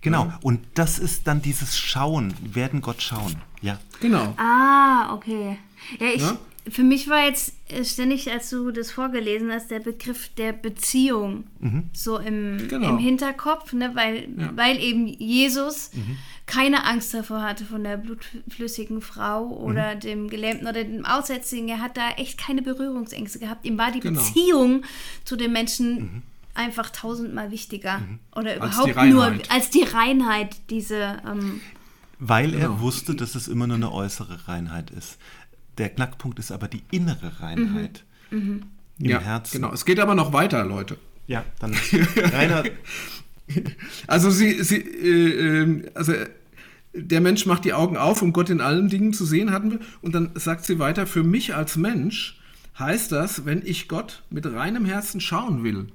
genau. 0.00 0.32
Und 0.42 0.60
das 0.74 0.98
ist 0.98 1.26
dann 1.26 1.40
dieses 1.40 1.78
Schauen, 1.78 2.34
werden 2.42 2.80
Gott 2.80 3.00
schauen. 3.02 3.36
Ja. 3.62 3.78
Genau. 4.00 4.34
Ah, 4.38 5.14
okay. 5.14 5.58
Ja, 6.00 6.06
ich, 6.14 6.20
Ja? 6.22 6.38
Für 6.70 6.82
mich 6.82 7.08
war 7.08 7.24
jetzt 7.24 7.52
äh, 7.68 7.84
ständig, 7.84 8.30
als 8.30 8.50
du 8.50 8.70
das 8.70 8.90
vorgelesen 8.90 9.50
hast, 9.52 9.70
der 9.70 9.80
Begriff 9.80 10.28
der 10.36 10.52
Beziehung 10.52 11.44
so 11.92 12.18
im, 12.18 12.68
Genau. 12.68 12.90
im 12.90 12.98
Hinterkopf, 12.98 13.72
ne? 13.72 13.90
weil, 13.94 14.28
Ja. 14.36 14.50
weil 14.56 14.78
eben 14.82 15.06
Jesus 15.06 15.90
keine 16.46 16.84
Angst 16.86 17.12
davor 17.12 17.42
hatte 17.42 17.64
von 17.64 17.84
der 17.84 17.96
blutflüssigen 17.98 19.00
Frau 19.02 19.46
oder 19.48 19.94
dem 19.94 20.28
Gelähmten 20.28 20.66
oder 20.66 20.82
dem 20.84 21.04
Aussätzigen. 21.04 21.68
Er 21.68 21.80
hat 21.80 21.96
da 21.96 22.10
echt 22.16 22.38
keine 22.38 22.62
Berührungsängste 22.62 23.38
gehabt. 23.38 23.66
Ihm 23.66 23.76
war 23.78 23.92
die 23.92 24.00
Genau. 24.00 24.20
Beziehung 24.20 24.82
zu 25.24 25.36
den 25.36 25.52
Menschen 25.52 26.22
einfach 26.54 26.90
tausendmal 26.90 27.50
wichtiger 27.50 28.00
oder 28.34 28.60
Als 28.62 28.76
überhaupt 28.78 29.02
die 29.04 29.10
nur 29.10 29.32
als 29.50 29.70
die 29.70 29.82
Reinheit, 29.84 30.56
diese 30.70 31.18
ähm, 31.30 31.60
Weil 32.18 32.52
er 32.54 32.68
Genau. 32.68 32.80
wusste, 32.80 33.14
dass 33.14 33.36
es 33.36 33.46
immer 33.46 33.68
nur 33.68 33.76
eine 33.76 33.92
äußere 33.92 34.48
Reinheit 34.48 34.90
ist. 34.90 35.18
Der 35.78 35.90
Knackpunkt 35.90 36.38
ist 36.38 36.50
aber 36.52 36.68
die 36.68 36.82
innere 36.90 37.40
Reinheit. 37.40 38.04
Im 38.98 39.06
ja, 39.10 39.20
Herzen. 39.20 39.60
genau. 39.60 39.72
Es 39.72 39.84
geht 39.84 40.00
aber 40.00 40.14
noch 40.14 40.32
weiter, 40.32 40.64
Leute. 40.64 40.98
Ja, 41.26 41.44
dann 41.60 41.74
Rainer, 42.16 42.64
Also 44.06 44.30
sie, 44.30 44.62
sie 44.62 44.76
äh, 44.76 45.62
äh, 45.62 45.90
also 45.94 46.12
der 46.94 47.20
Mensch 47.20 47.46
macht 47.46 47.64
die 47.64 47.74
Augen 47.74 47.96
auf, 47.96 48.22
um 48.22 48.32
Gott 48.32 48.50
in 48.50 48.60
allen 48.60 48.88
Dingen 48.88 49.12
zu 49.12 49.24
sehen, 49.24 49.52
hatten 49.52 49.72
wir. 49.72 49.80
Und 50.00 50.14
dann 50.14 50.30
sagt 50.34 50.64
sie 50.64 50.78
weiter, 50.78 51.06
für 51.06 51.22
mich 51.22 51.54
als 51.54 51.76
Mensch 51.76 52.40
heißt 52.78 53.12
das, 53.12 53.44
wenn 53.44 53.62
ich 53.64 53.88
Gott 53.88 54.22
mit 54.30 54.46
reinem 54.46 54.84
Herzen 54.84 55.20
schauen 55.20 55.62
will, 55.64 55.88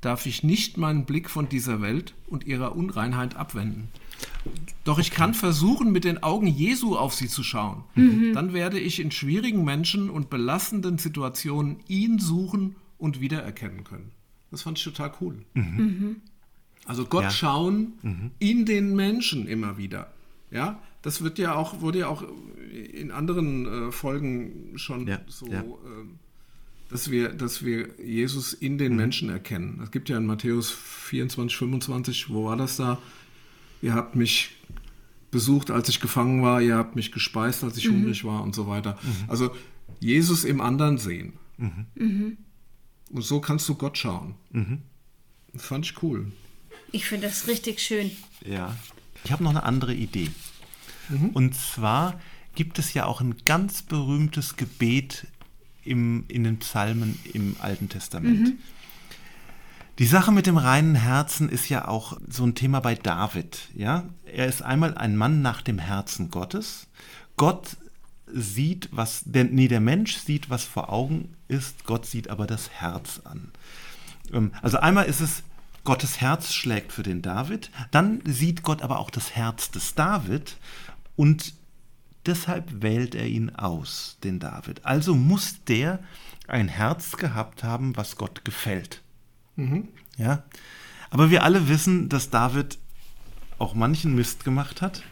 darf 0.00 0.26
ich 0.26 0.42
nicht 0.42 0.76
meinen 0.76 1.06
Blick 1.06 1.30
von 1.30 1.48
dieser 1.48 1.80
Welt 1.80 2.14
und 2.26 2.44
ihrer 2.44 2.76
Unreinheit 2.76 3.36
abwenden. 3.36 3.88
Doch 4.84 4.98
ich 4.98 5.10
kann 5.10 5.34
versuchen, 5.34 5.92
mit 5.92 6.04
den 6.04 6.22
Augen 6.22 6.46
Jesu 6.46 6.96
auf 6.96 7.14
sie 7.14 7.28
zu 7.28 7.42
schauen. 7.42 7.84
Mhm. 7.94 8.32
Dann 8.32 8.52
werde 8.52 8.78
ich 8.78 9.00
in 9.00 9.10
schwierigen 9.10 9.64
Menschen 9.64 10.08
und 10.08 10.30
belastenden 10.30 10.98
Situationen 10.98 11.80
ihn 11.88 12.18
suchen 12.18 12.76
und 12.96 13.20
wiedererkennen 13.20 13.84
können. 13.84 14.10
Das 14.50 14.62
fand 14.62 14.78
ich 14.78 14.84
total 14.84 15.12
cool. 15.20 15.44
Mhm. 15.54 16.16
Also 16.86 17.04
Gott 17.04 17.24
ja. 17.24 17.30
schauen 17.30 17.92
mhm. 18.02 18.30
in 18.38 18.64
den 18.64 18.96
Menschen 18.96 19.46
immer 19.46 19.76
wieder. 19.76 20.10
Ja, 20.50 20.80
das 21.02 21.22
wird 21.22 21.38
ja 21.38 21.54
auch, 21.54 21.82
wurde 21.82 22.00
ja 22.00 22.08
auch 22.08 22.24
in 22.72 23.10
anderen 23.10 23.88
äh, 23.88 23.92
Folgen 23.92 24.72
schon 24.76 25.06
ja. 25.06 25.20
so, 25.26 25.46
ja. 25.48 25.60
Äh, 25.60 25.64
dass, 26.88 27.10
wir, 27.10 27.28
dass 27.30 27.62
wir 27.64 27.90
Jesus 28.02 28.54
in 28.54 28.78
den 28.78 28.92
mhm. 28.92 28.98
Menschen 28.98 29.28
erkennen. 29.28 29.80
Es 29.82 29.90
gibt 29.90 30.08
ja 30.08 30.16
in 30.16 30.24
Matthäus 30.24 30.70
24, 30.70 31.56
25, 31.58 32.30
wo 32.30 32.46
war 32.46 32.56
das 32.56 32.76
da? 32.76 32.98
Ihr 33.82 33.94
habt 33.94 34.16
mich 34.16 34.56
besucht, 35.30 35.70
als 35.70 35.88
ich 35.88 36.00
gefangen 36.00 36.42
war, 36.42 36.60
ihr 36.60 36.76
habt 36.76 36.96
mich 36.96 37.12
gespeist, 37.12 37.62
als 37.64 37.76
ich 37.76 37.88
mhm. 37.88 37.96
hungrig 37.96 38.24
war 38.24 38.42
und 38.42 38.54
so 38.54 38.66
weiter. 38.66 38.98
Mhm. 39.02 39.30
Also 39.30 39.54
Jesus 40.00 40.44
im 40.44 40.60
anderen 40.60 40.98
sehen. 40.98 41.34
Mhm. 41.56 41.86
Mhm. 41.94 42.36
Und 43.10 43.22
so 43.22 43.40
kannst 43.40 43.68
du 43.68 43.74
Gott 43.74 43.98
schauen. 43.98 44.34
Das 45.52 45.64
fand 45.64 45.86
ich 45.86 46.02
cool. 46.02 46.30
Ich 46.92 47.06
finde 47.06 47.26
das 47.26 47.48
richtig 47.48 47.80
schön. 47.80 48.10
Ja. 48.44 48.76
Ich 49.24 49.32
habe 49.32 49.42
noch 49.42 49.50
eine 49.50 49.62
andere 49.62 49.94
Idee. 49.94 50.30
Mhm. 51.08 51.30
Und 51.30 51.54
zwar 51.54 52.20
gibt 52.54 52.78
es 52.78 52.94
ja 52.94 53.06
auch 53.06 53.20
ein 53.20 53.36
ganz 53.44 53.82
berühmtes 53.82 54.56
Gebet 54.56 55.26
im, 55.84 56.24
in 56.28 56.44
den 56.44 56.58
Psalmen 56.58 57.18
im 57.32 57.56
Alten 57.60 57.88
Testament. 57.88 58.54
Die 59.98 60.06
Sache 60.06 60.30
mit 60.30 60.46
dem 60.46 60.56
reinen 60.56 60.94
Herzen 60.94 61.48
ist 61.48 61.68
ja 61.68 61.88
auch 61.88 62.18
so 62.28 62.44
ein 62.44 62.54
Thema 62.54 62.78
bei 62.78 62.94
David. 62.94 63.68
Ja? 63.74 64.04
Er 64.24 64.46
ist 64.46 64.62
einmal 64.62 64.96
ein 64.96 65.16
Mann 65.16 65.42
nach 65.42 65.60
dem 65.60 65.80
Herzen 65.80 66.30
Gottes. 66.30 66.86
Gott 67.36 67.76
sieht, 68.32 68.88
was, 68.92 69.22
der, 69.24 69.44
nee, 69.44 69.66
der 69.66 69.80
Mensch 69.80 70.16
sieht, 70.16 70.50
was 70.50 70.62
vor 70.62 70.92
Augen 70.92 71.34
ist, 71.48 71.84
Gott 71.84 72.06
sieht 72.06 72.30
aber 72.30 72.46
das 72.46 72.70
Herz 72.70 73.22
an. 73.24 73.50
Ähm, 74.32 74.52
also 74.62 74.78
einmal 74.78 75.06
ist 75.06 75.20
es 75.20 75.42
Gottes 75.82 76.20
Herz 76.20 76.52
schlägt 76.52 76.92
für 76.92 77.02
den 77.02 77.22
David, 77.22 77.70
dann 77.90 78.20
sieht 78.26 78.62
Gott 78.62 78.82
aber 78.82 78.98
auch 78.98 79.10
das 79.10 79.34
Herz 79.34 79.70
des 79.70 79.94
David 79.94 80.58
und 81.16 81.54
deshalb 82.26 82.82
wählt 82.82 83.14
er 83.14 83.26
ihn 83.26 83.56
aus, 83.56 84.18
den 84.22 84.38
David. 84.38 84.84
Also 84.84 85.14
muss 85.14 85.64
der 85.64 86.00
ein 86.46 86.68
Herz 86.68 87.16
gehabt 87.16 87.64
haben, 87.64 87.96
was 87.96 88.16
Gott 88.16 88.44
gefällt. 88.44 89.02
Mhm. 89.58 89.88
Ja? 90.16 90.44
Aber 91.10 91.30
wir 91.30 91.42
alle 91.42 91.68
wissen, 91.68 92.08
dass 92.08 92.30
David 92.30 92.78
auch 93.58 93.74
manchen 93.74 94.14
Mist 94.14 94.44
gemacht 94.44 94.82
hat. 94.82 95.02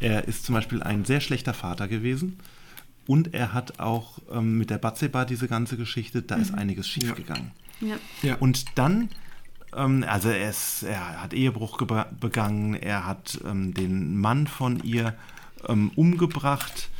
Er 0.00 0.28
ist 0.28 0.44
zum 0.44 0.54
Beispiel 0.54 0.82
ein 0.82 1.04
sehr 1.04 1.20
schlechter 1.20 1.54
Vater 1.54 1.88
gewesen. 1.88 2.38
Und 3.06 3.34
er 3.34 3.52
hat 3.52 3.80
auch 3.80 4.18
ähm, 4.30 4.58
mit 4.58 4.70
der 4.70 4.78
Batseba 4.78 5.24
diese 5.24 5.48
ganze 5.48 5.76
Geschichte, 5.76 6.22
da 6.22 6.36
mhm. 6.36 6.42
ist 6.42 6.54
einiges 6.54 6.88
schiefgegangen. 6.88 7.50
Ja. 7.80 7.96
Ja. 8.22 8.36
Und 8.36 8.78
dann 8.78 9.10
ähm, 9.76 10.04
also 10.06 10.28
er, 10.28 10.50
ist, 10.50 10.82
er, 10.82 11.22
hat 11.22 11.34
Ehebruch 11.34 11.78
begangen, 12.20 12.74
er 12.74 13.06
hat 13.06 13.40
ähm, 13.44 13.74
den 13.74 14.16
Mann 14.18 14.46
von 14.46 14.82
ihr 14.82 15.14
ähm, 15.68 15.90
umgebracht. 15.96 16.90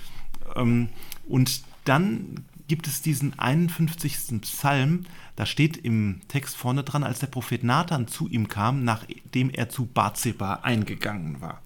Ähm, 0.57 0.89
und 1.29 1.63
dann 1.85 2.45
gibt 2.69 2.87
es 2.87 3.03
diesen 3.03 3.39
51. 3.39 4.41
Psalm, 4.43 5.05
da 5.37 5.47
steht 5.47 5.77
im 5.77 6.21
Text 6.29 6.57
vorne 6.57 6.85
dran, 6.85 7.05
als 7.05 7.19
der 7.19 7.27
Prophet 7.27 7.63
Nathan 7.65 8.09
zu 8.09 8.29
ihm 8.29 8.49
kam, 8.49 8.85
nachdem 8.85 9.51
er 9.51 9.69
zu 9.69 9.87
Bathseba 9.87 10.61
eingegangen 10.63 11.41
war. 11.41 11.63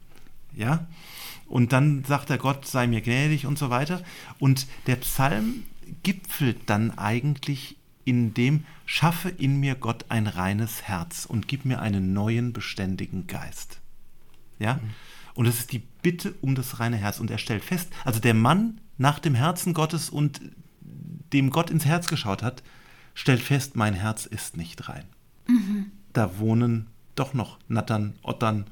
Ja? 0.55 0.87
Und 1.47 1.73
dann 1.73 2.05
sagt 2.05 2.31
er, 2.31 2.39
Gott 2.39 2.67
sei 2.67 2.87
mir 2.87 3.01
gnädig 3.01 3.47
und 3.47 3.59
so 3.59 3.71
weiter. 3.71 4.03
Und 4.39 4.67
der 4.87 4.97
Psalm 4.97 5.65
gipfelt 6.03 6.59
dann 6.67 6.99
eigentlich 6.99 7.77
in 8.05 8.35
dem 8.35 8.65
schaffe 8.87 9.29
in 9.29 9.61
mir 9.61 9.75
Gott 9.75 10.07
ein 10.09 10.27
reines 10.27 10.83
Herz 10.83 11.27
und 11.27 11.47
gib 11.47 11.65
mir 11.65 11.81
einen 11.81 12.15
neuen, 12.15 12.53
beständigen 12.53 13.27
Geist. 13.27 13.81
Ja? 14.59 14.75
Mhm. 14.75 14.91
Und 15.35 15.47
das 15.47 15.59
ist 15.59 15.73
die 15.73 15.83
Bitte 16.03 16.35
um 16.41 16.55
das 16.55 16.81
reine 16.81 16.97
Herz. 16.97 17.21
Und 17.21 17.31
er 17.31 17.39
stellt 17.39 17.63
fest, 17.63 17.91
also 18.05 18.19
der 18.19 18.35
Mann 18.35 18.81
nach 18.97 19.19
dem 19.19 19.35
Herzen 19.35 19.75
Gottes 19.75 20.11
und 20.11 20.41
dem 21.33 21.51
Gott 21.51 21.71
ins 21.71 21.85
Herz 21.85 22.09
geschaut 22.09 22.43
hat, 22.43 22.63
stellt 23.15 23.43
fest, 23.43 23.77
mein 23.77 23.95
Herz 23.95 24.27
ist 24.27 24.57
nicht 24.57 24.89
rein. 24.89 25.05
Mhm. 25.49 25.93
Da 26.13 26.39
wohnen 26.39 26.87
doch 27.15 27.35
noch 27.35 27.59
Nattern, 27.69 28.15
Ottern, 28.23 28.67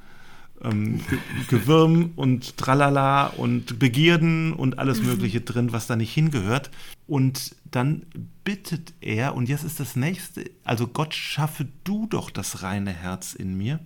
ähm, 0.62 1.00
Ge 1.08 1.18
Gewürm 1.48 2.12
und 2.16 2.56
Tralala 2.56 3.26
und 3.26 3.78
Begierden 3.78 4.52
und 4.52 4.78
alles 4.78 5.00
mhm. 5.00 5.06
Mögliche 5.06 5.40
drin, 5.40 5.72
was 5.72 5.86
da 5.86 5.96
nicht 5.96 6.12
hingehört. 6.12 6.70
Und 7.06 7.54
dann 7.70 8.06
bittet 8.44 8.94
er, 9.00 9.34
und 9.34 9.48
jetzt 9.48 9.64
ist 9.64 9.80
das 9.80 9.96
nächste, 9.96 10.50
also 10.64 10.86
Gott 10.86 11.14
schaffe 11.14 11.66
du 11.84 12.06
doch 12.06 12.30
das 12.30 12.62
reine 12.62 12.92
Herz 12.92 13.34
in 13.34 13.56
mir. 13.56 13.80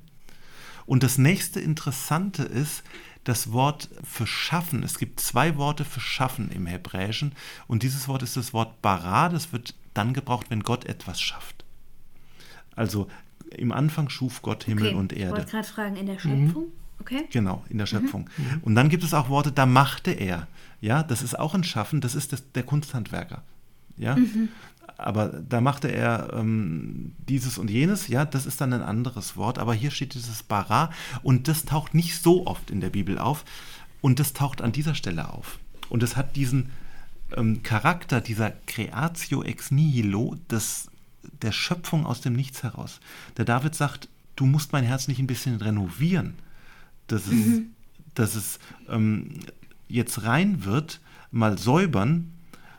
Und 0.86 1.02
das 1.02 1.18
nächste 1.18 1.60
Interessante 1.60 2.42
ist, 2.42 2.82
das 3.24 3.52
Wort 3.52 3.88
für 4.02 4.26
schaffen. 4.26 4.82
Es 4.82 4.98
gibt 4.98 5.20
zwei 5.20 5.56
Worte 5.56 5.84
für 5.84 6.00
schaffen 6.00 6.50
im 6.50 6.66
Hebräischen. 6.66 7.32
Und 7.66 7.82
dieses 7.82 8.08
Wort 8.08 8.22
ist 8.22 8.36
das 8.36 8.52
Wort 8.52 8.80
bara. 8.82 9.28
Das 9.28 9.52
wird 9.52 9.74
dann 9.94 10.14
gebraucht, 10.14 10.46
wenn 10.50 10.62
Gott 10.62 10.84
etwas 10.86 11.20
schafft. 11.20 11.64
Also 12.74 13.08
im 13.50 13.72
Anfang 13.72 14.08
schuf 14.08 14.42
Gott 14.42 14.64
Himmel 14.64 14.88
okay, 14.88 14.96
und 14.96 15.12
Erde. 15.12 15.24
Ich 15.24 15.38
wollte 15.38 15.50
gerade 15.50 15.68
fragen, 15.68 15.96
in 15.96 16.06
der 16.06 16.18
Schöpfung? 16.18 16.64
Mhm. 16.64 16.72
Okay. 17.00 17.26
Genau, 17.30 17.64
in 17.68 17.78
der 17.78 17.86
mhm. 17.86 17.90
Schöpfung. 17.90 18.30
Mhm. 18.36 18.60
Und 18.62 18.74
dann 18.74 18.88
gibt 18.88 19.04
es 19.04 19.14
auch 19.14 19.28
Worte, 19.28 19.52
da 19.52 19.66
machte 19.66 20.12
er. 20.12 20.46
Ja, 20.80 21.02
das 21.02 21.22
ist 21.22 21.38
auch 21.38 21.54
ein 21.54 21.64
Schaffen, 21.64 22.00
das 22.00 22.14
ist 22.14 22.32
das, 22.32 22.52
der 22.52 22.62
Kunsthandwerker. 22.62 23.42
Ja. 23.96 24.16
Mhm. 24.16 24.48
Aber 25.00 25.28
da 25.28 25.60
machte 25.60 25.88
er 25.88 26.32
ähm, 26.34 27.12
dieses 27.28 27.58
und 27.58 27.70
jenes, 27.70 28.08
ja, 28.08 28.24
das 28.24 28.46
ist 28.46 28.60
dann 28.60 28.72
ein 28.72 28.82
anderes 28.82 29.36
Wort. 29.36 29.58
Aber 29.58 29.74
hier 29.74 29.90
steht 29.90 30.14
dieses 30.14 30.42
Bara 30.42 30.90
und 31.22 31.48
das 31.48 31.64
taucht 31.64 31.94
nicht 31.94 32.22
so 32.22 32.46
oft 32.46 32.70
in 32.70 32.80
der 32.80 32.90
Bibel 32.90 33.18
auf. 33.18 33.44
Und 34.00 34.18
das 34.18 34.32
taucht 34.32 34.62
an 34.62 34.72
dieser 34.72 34.94
Stelle 34.94 35.32
auf. 35.32 35.58
Und 35.88 36.02
es 36.02 36.16
hat 36.16 36.36
diesen 36.36 36.70
ähm, 37.36 37.62
Charakter, 37.62 38.20
dieser 38.20 38.50
Creatio 38.66 39.42
ex 39.42 39.70
nihilo, 39.70 40.36
des 40.50 40.88
der 41.42 41.52
Schöpfung 41.52 42.06
aus 42.06 42.20
dem 42.20 42.32
Nichts 42.34 42.62
heraus. 42.62 43.00
Der 43.36 43.44
David 43.44 43.74
sagt, 43.74 44.08
du 44.36 44.46
musst 44.46 44.72
mein 44.72 44.84
Herz 44.84 45.08
nicht 45.08 45.18
ein 45.18 45.26
bisschen 45.26 45.56
renovieren, 45.56 46.34
dass 47.06 47.26
es, 47.26 47.32
mhm. 47.32 47.74
dass 48.14 48.34
es 48.34 48.58
ähm, 48.88 49.40
jetzt 49.88 50.22
rein 50.24 50.64
wird, 50.64 51.00
mal 51.30 51.58
säubern, 51.58 52.32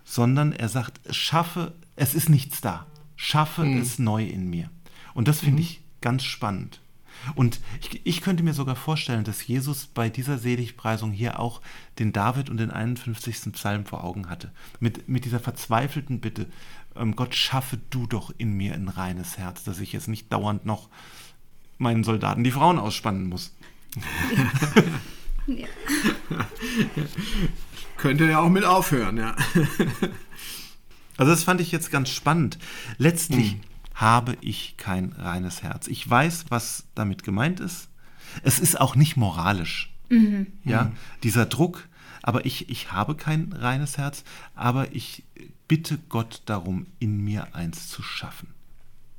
sondern 0.03 0.51
er 0.53 0.69
sagt, 0.69 0.99
schaffe, 1.13 1.73
es 2.01 2.15
ist 2.15 2.29
nichts 2.29 2.61
da, 2.61 2.87
schaffe 3.15 3.63
mhm. 3.63 3.79
es 3.79 3.99
neu 3.99 4.25
in 4.25 4.49
mir. 4.49 4.71
Und 5.13 5.27
das 5.27 5.41
finde 5.41 5.57
mhm. 5.57 5.67
ich 5.67 5.81
ganz 6.01 6.23
spannend. 6.23 6.81
Und 7.35 7.59
ich, 7.79 8.01
ich, 8.03 8.21
könnte 8.21 8.41
mir 8.41 8.55
sogar 8.55 8.75
vorstellen, 8.75 9.23
dass 9.23 9.45
Jesus 9.45 9.85
bei 9.85 10.09
dieser 10.09 10.39
Seligpreisung 10.39 11.11
hier 11.11 11.39
auch 11.39 11.61
den 11.99 12.11
David 12.11 12.49
und 12.49 12.57
den 12.57 12.71
51. 12.71 13.53
Psalm 13.53 13.85
vor 13.85 14.03
Augen 14.03 14.29
hatte. 14.29 14.51
Mit, 14.79 15.07
mit 15.07 15.25
dieser 15.25 15.39
verzweifelten 15.39 16.19
Bitte, 16.19 16.47
ähm, 16.95 17.15
Gott 17.15 17.35
schaffe 17.35 17.77
du 17.91 18.07
doch 18.07 18.33
in 18.35 18.53
mir 18.53 18.73
ein 18.73 18.87
reines 18.87 19.37
Herz, 19.37 19.63
dass 19.63 19.79
ich 19.79 19.93
jetzt 19.93 20.07
nicht 20.07 20.33
dauernd 20.33 20.65
noch 20.65 20.89
meinen 21.77 22.03
Soldaten 22.03 22.43
die 22.43 22.49
Frauen 22.49 22.79
ausspannen 22.79 23.29
muss. 23.29 23.53
ja. 25.45 25.67
Könnte 27.97 28.25
ja 28.25 28.39
auch 28.39 28.49
mit 28.49 28.65
aufhören, 28.65 29.17
ja. 29.17 29.35
also 31.17 31.31
das 31.31 31.43
fand 31.43 31.61
ich 31.61 31.71
jetzt 31.71 31.91
ganz 31.91 32.09
spannend. 32.09 32.57
Letztlich 32.97 33.53
hm. 33.53 33.61
habe 33.95 34.37
ich 34.41 34.75
kein 34.77 35.13
reines 35.13 35.63
Herz. 35.63 35.87
Ich 35.87 36.09
weiß, 36.09 36.45
was 36.49 36.85
damit 36.95 37.23
gemeint 37.23 37.59
ist. 37.59 37.89
Es 38.43 38.59
ist 38.59 38.79
auch 38.79 38.95
nicht 38.95 39.17
moralisch. 39.17 39.93
Mhm. 40.09 40.47
Ja, 40.65 40.85
mhm. 40.85 40.91
dieser 41.23 41.45
Druck, 41.45 41.87
aber 42.21 42.45
ich, 42.45 42.69
ich 42.69 42.91
habe 42.91 43.15
kein 43.15 43.53
reines 43.53 43.97
Herz, 43.97 44.23
aber 44.55 44.93
ich 44.93 45.23
bitte 45.67 45.97
Gott 46.09 46.41
darum, 46.45 46.85
in 46.99 47.23
mir 47.23 47.55
eins 47.55 47.87
zu 47.87 48.03
schaffen. 48.03 48.49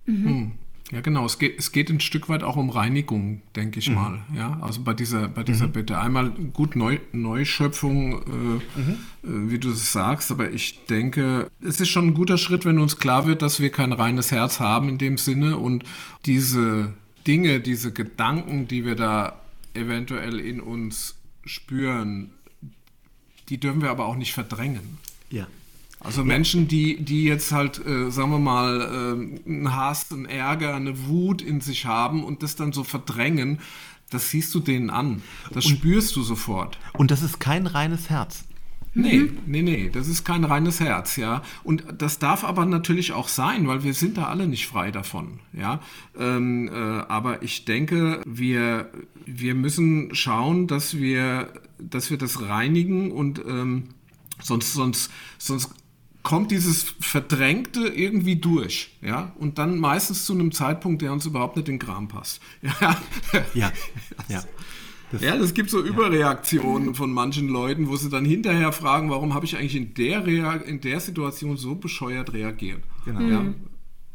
Mhm. 0.06 0.52
Ja, 0.92 1.00
genau. 1.00 1.24
Es 1.24 1.38
geht, 1.38 1.58
es 1.58 1.72
geht 1.72 1.88
ein 1.88 2.00
Stück 2.00 2.28
weit 2.28 2.42
auch 2.42 2.56
um 2.56 2.68
Reinigung, 2.68 3.40
denke 3.56 3.78
ich 3.78 3.88
mhm. 3.88 3.94
mal. 3.94 4.18
Ja, 4.36 4.58
also 4.60 4.82
bei 4.82 4.92
dieser, 4.92 5.26
bei 5.26 5.42
dieser 5.42 5.68
mhm. 5.68 5.72
Bitte. 5.72 5.98
Einmal 5.98 6.30
gut 6.30 6.76
Neu, 6.76 6.98
Neuschöpfung, 7.12 8.12
äh, 8.12 8.78
mhm. 8.78 8.98
äh, 9.24 9.50
wie 9.50 9.58
du 9.58 9.70
es 9.70 9.90
sagst, 9.90 10.30
aber 10.30 10.50
ich 10.50 10.84
denke, 10.84 11.50
es 11.62 11.80
ist 11.80 11.88
schon 11.88 12.08
ein 12.08 12.14
guter 12.14 12.36
Schritt, 12.36 12.66
wenn 12.66 12.78
uns 12.78 12.98
klar 12.98 13.26
wird, 13.26 13.40
dass 13.40 13.58
wir 13.58 13.70
kein 13.70 13.92
reines 13.92 14.30
Herz 14.30 14.60
haben 14.60 14.90
in 14.90 14.98
dem 14.98 15.16
Sinne 15.16 15.56
und 15.56 15.84
diese 16.26 16.92
Dinge, 17.26 17.60
diese 17.60 17.90
Gedanken, 17.92 18.68
die 18.68 18.84
wir 18.84 18.94
da 18.94 19.40
eventuell 19.72 20.38
in 20.38 20.60
uns 20.60 21.16
spüren, 21.46 22.32
die 23.48 23.58
dürfen 23.58 23.80
wir 23.80 23.90
aber 23.90 24.04
auch 24.04 24.16
nicht 24.16 24.34
verdrängen. 24.34 24.98
Ja. 25.30 25.46
Also 26.04 26.24
Menschen, 26.24 26.66
die, 26.68 27.02
die 27.02 27.24
jetzt 27.24 27.52
halt, 27.52 27.84
äh, 27.86 28.10
sagen 28.10 28.30
wir 28.30 28.38
mal, 28.38 28.80
äh, 28.80 29.48
einen 29.48 29.74
Hass, 29.74 30.10
einen 30.12 30.26
Ärger, 30.26 30.74
eine 30.74 31.06
Wut 31.06 31.42
in 31.42 31.60
sich 31.60 31.86
haben 31.86 32.24
und 32.24 32.42
das 32.42 32.56
dann 32.56 32.72
so 32.72 32.82
verdrängen, 32.82 33.60
das 34.10 34.30
siehst 34.30 34.54
du 34.54 34.60
denen 34.60 34.90
an. 34.90 35.22
Das 35.52 35.64
spürst 35.64 36.16
du 36.16 36.22
sofort. 36.22 36.78
Und 36.92 37.10
das 37.10 37.22
ist 37.22 37.40
kein 37.40 37.66
reines 37.66 38.10
Herz. 38.10 38.44
Nee, 38.94 39.30
nee, 39.46 39.62
nee, 39.62 39.88
das 39.90 40.06
ist 40.06 40.24
kein 40.24 40.44
reines 40.44 40.78
Herz, 40.78 41.16
ja. 41.16 41.42
Und 41.64 41.84
das 41.96 42.18
darf 42.18 42.44
aber 42.44 42.66
natürlich 42.66 43.12
auch 43.12 43.28
sein, 43.28 43.66
weil 43.66 43.84
wir 43.84 43.94
sind 43.94 44.18
da 44.18 44.26
alle 44.26 44.46
nicht 44.46 44.66
frei 44.66 44.90
davon, 44.90 45.40
ja. 45.54 45.80
Ähm, 46.18 46.68
äh, 46.68 46.72
aber 46.72 47.42
ich 47.42 47.64
denke, 47.64 48.20
wir, 48.26 48.90
wir 49.24 49.54
müssen 49.54 50.14
schauen, 50.14 50.66
dass 50.66 50.98
wir, 50.98 51.50
dass 51.78 52.10
wir 52.10 52.18
das 52.18 52.42
reinigen 52.42 53.12
und 53.12 53.38
ähm, 53.46 53.84
sonst, 54.42 54.74
sonst, 54.74 55.10
sonst 55.38 55.70
kommt 56.22 56.50
dieses 56.50 56.94
Verdrängte 57.00 57.88
irgendwie 57.88 58.36
durch, 58.36 58.96
ja, 59.00 59.32
und 59.38 59.58
dann 59.58 59.78
meistens 59.78 60.24
zu 60.24 60.32
einem 60.34 60.52
Zeitpunkt, 60.52 61.02
der 61.02 61.12
uns 61.12 61.26
überhaupt 61.26 61.56
nicht 61.56 61.68
in 61.68 61.78
den 61.78 61.86
Kram 61.86 62.08
passt. 62.08 62.40
Ja, 62.62 63.00
Ja. 63.54 63.72
ja. 64.28 64.42
Das, 65.10 65.20
ja, 65.20 65.36
das 65.36 65.52
gibt 65.52 65.68
so 65.68 65.82
Überreaktionen 65.82 66.94
von 66.94 67.12
manchen 67.12 67.46
Leuten, 67.48 67.88
wo 67.88 67.96
sie 67.96 68.08
dann 68.08 68.24
hinterher 68.24 68.72
fragen, 68.72 69.10
warum 69.10 69.34
habe 69.34 69.44
ich 69.44 69.58
eigentlich 69.58 69.76
in 69.76 69.92
der, 69.92 70.24
Rea 70.26 70.54
in 70.54 70.80
der 70.80 71.00
Situation 71.00 71.58
so 71.58 71.74
bescheuert 71.74 72.32
reagiert. 72.32 72.80
Genau. 73.04 73.20
Ja. 73.20 73.44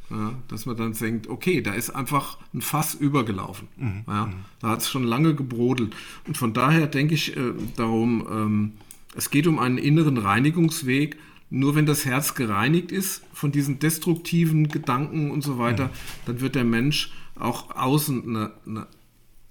Ja, 0.09 0.33
dass 0.47 0.65
man 0.65 0.77
dann 0.77 0.93
denkt, 0.93 1.27
okay, 1.27 1.61
da 1.61 1.73
ist 1.73 1.89
einfach 1.89 2.37
ein 2.53 2.61
Fass 2.61 2.93
übergelaufen. 2.93 3.67
Ja, 4.07 4.29
da 4.61 4.69
hat 4.69 4.79
es 4.79 4.89
schon 4.89 5.03
lange 5.03 5.35
gebrodelt. 5.35 5.93
Und 6.25 6.37
von 6.37 6.53
daher 6.53 6.87
denke 6.87 7.13
ich 7.13 7.35
äh, 7.35 7.51
darum, 7.75 8.25
ähm, 8.31 8.71
es 9.15 9.29
geht 9.29 9.47
um 9.47 9.59
einen 9.59 9.77
inneren 9.77 10.17
Reinigungsweg. 10.17 11.17
Nur 11.49 11.75
wenn 11.75 11.85
das 11.85 12.05
Herz 12.05 12.35
gereinigt 12.35 12.91
ist 12.91 13.23
von 13.33 13.51
diesen 13.51 13.79
destruktiven 13.79 14.67
Gedanken 14.67 15.31
und 15.31 15.43
so 15.43 15.57
weiter, 15.57 15.89
dann 16.25 16.41
wird 16.41 16.55
der 16.55 16.65
Mensch 16.65 17.11
auch 17.35 17.75
außen 17.75 18.23
eine, 18.27 18.51
eine 18.65 18.87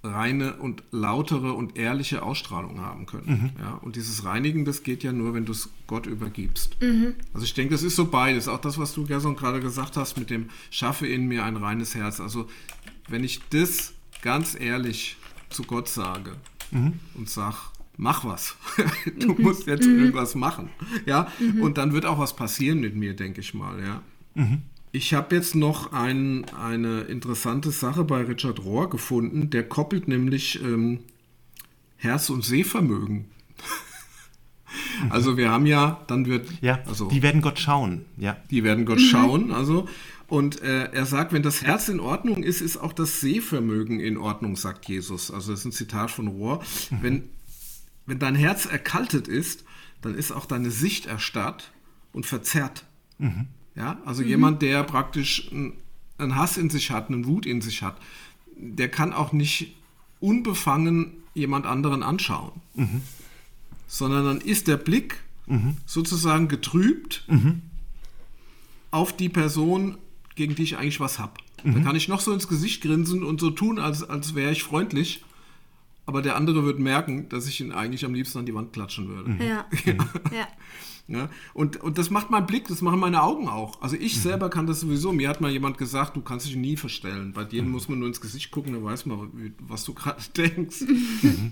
reine 0.03 0.57
und 0.57 0.83
lautere 0.91 1.53
und 1.55 1.77
ehrliche 1.77 2.23
Ausstrahlung 2.23 2.81
haben 2.81 3.07
können. 3.07 3.53
Ja, 3.59 3.75
und 3.75 3.97
dieses 3.97 4.25
Reinigen, 4.25 4.65
das 4.65 4.83
geht 4.83 5.03
ja 5.03 5.13
nur, 5.13 5.35
wenn 5.35 5.47
du 5.47 5.53
es 5.53 5.71
Gott 5.87 6.07
übergibst. 6.07 6.77
Also 7.33 7.45
ich 7.45 7.55
denke, 7.55 7.75
das 7.75 7.83
ist 7.83 7.97
so 7.97 8.07
beides. 8.07 8.47
Auch 8.47 8.61
das, 8.61 8.79
was 8.79 8.95
du, 8.95 9.07
Gerson, 9.07 9.37
gerade 9.37 9.61
gesagt 9.61 9.97
hast 9.97 10.19
mit 10.19 10.31
dem 10.31 10.51
Schaffe 10.71 11.07
in 11.07 11.27
mir 11.27 11.45
ein 11.45 11.57
reines 11.57 11.95
Herz. 11.95 12.21
Also 12.21 12.47
wenn 13.09 13.25
ich 13.25 13.41
das 13.51 13.95
ganz 14.23 14.59
ehrlich 14.59 15.17
zu 15.51 15.63
Gott 15.63 15.89
sage 15.89 16.33
und 17.15 17.31
sage, 17.31 17.57
mach 17.97 18.25
was. 18.25 18.57
du 19.19 19.35
musst 19.35 19.67
jetzt 19.67 19.87
irgendwas 19.87 20.35
machen. 20.35 20.71
Ja, 21.07 21.29
und 21.61 21.79
dann 21.79 21.93
wird 21.93 22.07
auch 22.07 22.19
was 22.19 22.37
passieren 22.37 22.81
mit 22.81 22.95
mir, 22.97 23.15
denke 23.15 23.41
ich 23.41 23.55
mal. 23.55 23.81
Ja. 23.83 24.03
Ich 24.93 25.15
habe 25.15 25.35
jetzt 25.35 25.55
noch 25.55 25.93
ein, 25.93 26.45
eine 26.51 27.03
interessante 27.03 27.71
Sache 27.71 28.05
bei 28.05 28.23
Richard 28.23 28.65
Rohr 28.65 28.91
gefunden. 28.91 29.51
Der 29.51 29.69
koppelt 29.69 30.09
nämlich 30.09 30.63
ähm, 30.63 31.01
Herz- 31.97 32.31
und 32.31 32.45
Sehvermögen. 32.45 33.27
also 35.11 35.37
wir 35.37 35.51
haben 35.51 35.67
ja, 35.67 36.03
dann 36.07 36.27
wird, 36.27 36.49
ja, 36.61 36.81
also 36.87 37.09
die 37.09 37.23
werden 37.23 37.41
Gott 37.41 37.59
schauen. 37.59 38.05
Ja. 38.17 38.37
die 38.51 38.63
werden 38.63 38.85
Gott 38.85 39.01
schauen. 39.01 39.53
Also 39.53 39.87
und 40.29 40.61
äh, 40.63 40.91
er 40.93 41.07
sagt, 41.07 41.33
wenn 41.33 41.43
das 41.43 41.63
Herz 41.63 41.89
in 41.89 42.01
Ordnung 42.01 42.43
ist, 42.43 42.61
ist 42.61 42.77
auch 42.77 42.93
das 42.93 43.21
Sehvermögen 43.21 44.01
in 44.01 44.17
Ordnung, 44.17 44.57
sagt 44.57 44.89
Jesus. 44.89 45.31
Also 45.31 45.53
das 45.53 45.61
ist 45.61 45.67
ein 45.67 45.73
Zitat 45.73 46.11
von 46.11 46.27
Rohr. 46.27 46.63
Wenn, 47.01 47.29
wenn 48.07 48.19
dein 48.19 48.35
Herz 48.35 48.67
erkaltet 48.67 49.29
ist, 49.29 49.65
dann 50.03 50.15
ist 50.15 50.33
auch 50.33 50.47
deine 50.47 50.71
Sicht 50.71 51.07
erstarrt 51.07 51.73
und 52.13 52.27
verzerrt. 52.27 52.85
Ja, 53.75 53.99
also 54.05 54.23
jemand, 54.23 54.63
der 54.63 54.83
praktisch 54.85 55.51
einen- 55.53 56.35
Hass 56.35 56.57
in 56.57 56.71
sich 56.71 56.91
hat, 56.91 57.09
einen 57.09 57.27
Wut 57.27 57.45
in 57.47 57.61
sich 57.61 57.83
hat, 57.83 57.99
der 58.57 58.89
kann 58.89 59.13
auch 59.13 59.33
nicht 59.33 59.75
unbefangen 60.21 61.13
jemand 61.35 61.67
anderen 61.67 62.03
anschauen, 62.03 62.53
sondern 63.87 64.25
dann 64.25 64.41
ist 64.41 64.67
der 64.69 64.79
Blick 64.79 65.21
sozusagen 65.85 66.49
getrübt 66.49 67.25
auf 68.91 69.15
die 69.17 69.29
Person, 69.29 69.99
gegen 70.35 70.55
die 70.55 70.63
ich 70.63 70.77
eigentlich 70.79 71.01
was 71.01 71.19
habe. 71.19 71.35
Da 71.65 71.81
kann 71.81 71.97
ich 71.97 72.09
noch 72.09 72.21
so 72.21 72.33
ins 72.33 72.49
Gesicht 72.49 72.83
grinsen 72.83 73.23
und 73.23 73.41
so 73.41 73.51
tun, 73.51 73.79
als, 73.79 74.03
als 74.05 74.35
wäre 74.35 74.53
ich 74.53 74.63
freundlich, 74.63 75.23
aber 76.07 76.23
der 76.23 76.37
andere 76.37 76.65
wird 76.65 76.79
merken, 76.79 77.29
dass 77.29 77.47
ich 77.47 77.61
ihn 77.61 77.73
eigentlich 77.73 78.05
am 78.05 78.15
liebsten 78.15 78.39
an 78.39 78.47
die 78.47 78.55
Wand 78.55 78.73
klatschen 78.73 79.09
würde. 79.09 79.37
Ja. 79.45 79.67
ja. 80.33 80.49
Ja, 81.09 81.31
und, 81.55 81.77
und 81.77 81.99
das 81.99 82.11
macht 82.11 82.31
mein 82.31 82.47
Blick, 82.47 82.67
das 82.67 82.83
machen 82.83 82.99
meine 82.99 83.23
Augen 83.23 83.49
auch. 83.49 83.81
Also 83.81 83.95
ich 83.95 84.21
selber 84.21 84.51
kann 84.51 84.67
das 84.67 84.81
sowieso. 84.81 85.13
Mir 85.13 85.29
hat 85.29 85.41
mal 85.41 85.53
jemand 85.53 85.79
gesagt, 85.79 86.17
du 86.17 86.21
kannst 86.21 86.47
dich 86.47 86.57
nie 86.57 86.77
verstellen. 86.77 87.33
Bei 87.33 87.45
dir 87.45 87.63
muss 87.63 87.89
man 87.89 88.01
nur 88.01 88.09
ins 88.09 88.21
Gesicht 88.21 88.51
gucken, 88.51 88.73
dann 88.73 88.83
weiß 88.83 89.07
man, 89.07 89.55
was 89.61 89.85
du 89.85 89.95
gerade 89.95 90.21
denkst. 90.37 90.83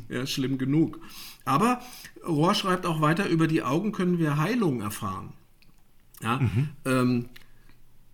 ja, 0.09 0.27
schlimm 0.27 0.59
genug. 0.59 0.99
Aber 1.45 1.81
Rohr 2.27 2.55
schreibt 2.57 2.85
auch 2.85 3.01
weiter, 3.01 3.29
über 3.29 3.47
die 3.47 3.63
Augen 3.63 3.93
können 3.93 4.19
wir 4.19 4.39
Heilung 4.39 4.81
erfahren. 4.81 5.35
Ja, 6.21 6.41
ähm, 6.85 7.29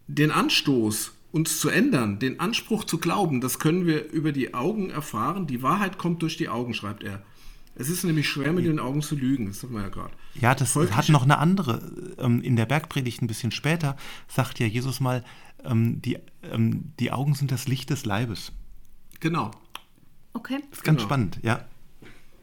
den 0.08 0.32
Anstoß, 0.32 1.12
uns 1.32 1.60
zu 1.60 1.68
ändern, 1.68 2.18
den 2.18 2.40
Anspruch 2.40 2.84
zu 2.84 2.98
glauben, 2.98 3.40
das 3.40 3.58
können 3.58 3.86
wir 3.86 4.10
über 4.10 4.32
die 4.32 4.52
Augen 4.54 4.90
erfahren. 4.90 5.46
Die 5.46 5.62
Wahrheit 5.62 5.96
kommt 5.98 6.22
durch 6.22 6.36
die 6.36 6.48
Augen, 6.48 6.74
schreibt 6.74 7.02
er. 7.04 7.22
Es 7.76 7.88
ist 7.88 8.02
nämlich 8.04 8.28
schwer, 8.28 8.52
mit 8.52 8.66
den 8.66 8.78
Augen 8.80 9.00
zu 9.00 9.14
lügen, 9.16 9.46
das 9.46 9.62
hatten 9.62 9.74
wir 9.74 9.82
ja 9.82 9.88
gerade. 9.88 10.12
Ja, 10.34 10.54
das 10.54 10.72
Folglich- 10.72 10.96
hat 10.96 11.08
noch 11.08 11.22
eine 11.22 11.38
andere. 11.38 12.14
Ähm, 12.18 12.42
in 12.42 12.56
der 12.56 12.66
Bergpredigt 12.66 13.22
ein 13.22 13.26
bisschen 13.28 13.52
später 13.52 13.96
sagt 14.28 14.58
ja 14.58 14.66
Jesus 14.66 15.00
mal, 15.00 15.24
ähm, 15.64 16.02
die, 16.02 16.18
ähm, 16.42 16.92
die 16.98 17.12
Augen 17.12 17.34
sind 17.34 17.52
das 17.52 17.68
Licht 17.68 17.90
des 17.90 18.04
Leibes. 18.04 18.52
Genau. 19.20 19.52
Okay. 20.32 20.58
Das 20.70 20.78
ist 20.80 20.84
ganz 20.84 20.98
Genau. 20.98 21.08
spannend, 21.08 21.38
ja. 21.42 21.64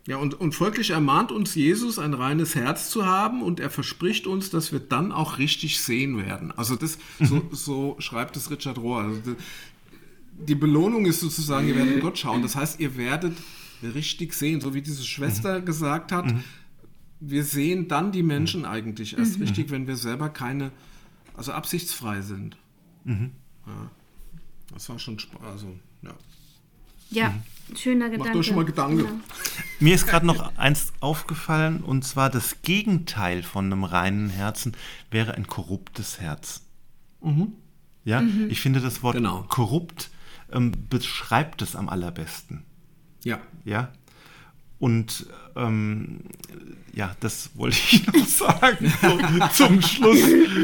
Ja, 0.08 0.16
und, 0.16 0.40
und 0.40 0.56
folglich 0.56 0.92
ermahnt 0.92 1.34
uns 1.34 1.54
Jesus, 1.54 2.00
ein 2.00 2.14
reines 2.14 2.56
Herz 2.56 2.90
zu 2.90 3.06
haben 3.06 3.44
und 3.44 3.60
er 3.60 3.70
verspricht 3.70 4.26
uns, 4.26 4.50
dass 4.50 4.72
wir 4.72 4.80
dann 4.80 5.12
auch 5.12 5.38
richtig 5.38 5.82
sehen 5.82 6.18
werden. 6.18 6.54
Also 6.54 6.78
das, 6.78 6.98
so, 7.20 7.46
so 7.52 7.98
schreibt 8.00 8.38
es 8.38 8.50
Richard 8.50 8.78
Rohr. 8.78 9.02
Also 9.02 9.20
die, 9.20 9.36
die 10.48 10.56
Belohnung 10.56 11.06
ist 11.06 11.20
sozusagen, 11.20 11.68
ihr 11.68 11.76
werdet 11.76 12.00
Gott 12.00 12.18
schauen. 12.18 12.42
Das 12.42 12.56
heißt, 12.56 12.80
ihr 12.80 12.96
werdet 12.96 13.38
richtig 13.84 14.34
sehen, 14.34 14.62
so 14.62 14.74
wie 14.74 14.82
diese 14.82 15.04
Schwester 15.04 15.60
gesagt 15.60 16.14
hat. 16.14 16.34
Wir 17.20 17.44
sehen 17.44 17.90
dann 17.90 18.14
die 18.14 18.24
Menschen 18.24 18.64
eigentlich 18.64 19.18
erst 19.18 19.42
richtig, 19.42 19.72
wenn 19.72 19.88
wir 19.88 19.98
selber 19.98 20.30
keine, 20.30 20.72
also 21.34 21.52
absichtsfrei 21.52 22.22
sind. 22.22 22.56
Ja. 23.06 23.92
Das 24.74 24.88
war 24.88 25.00
schon, 25.00 25.18
also, 25.44 25.76
ja. 26.02 26.14
Ja, 27.10 27.34
schöner 27.76 28.10
Gedanke. 28.10 28.30
Macht 28.30 28.38
euch 28.38 28.46
schon 28.46 28.56
mal 28.56 28.66
Gedanken. 28.66 29.00
Ja. 29.00 29.12
Mir 29.80 29.94
ist 29.96 30.08
gerade 30.08 30.26
noch 30.26 30.58
eins 30.58 30.92
aufgefallen, 31.00 31.82
und 31.82 32.04
zwar 32.04 32.30
das 32.30 32.62
Gegenteil 32.64 33.44
von 33.44 33.66
einem 33.66 33.84
reinen 33.84 34.30
Herzen 34.30 34.76
wäre 35.12 35.36
ein 35.36 35.48
korruptes 35.48 36.20
Herz. 36.20 36.62
Ja, 38.06 38.24
ich 38.50 38.62
finde 38.62 38.80
das 38.80 39.04
Wort 39.04 39.16
Genau. 39.16 39.44
korrupt 39.50 40.10
ähm, 40.52 40.72
beschreibt 40.90 41.62
es 41.62 41.76
am 41.76 41.90
allerbesten. 41.90 42.64
Ja. 43.24 43.40
Ja. 43.66 43.90
Und 44.80 45.26
ähm, 45.56 46.22
ja, 46.94 47.16
das 47.20 47.50
wollte 47.56 47.76
ich 47.78 48.08
noch 48.08 48.26
sagen 48.26 48.94
so, 49.02 49.48
zum 49.66 49.82
Schluss. 49.82 50.20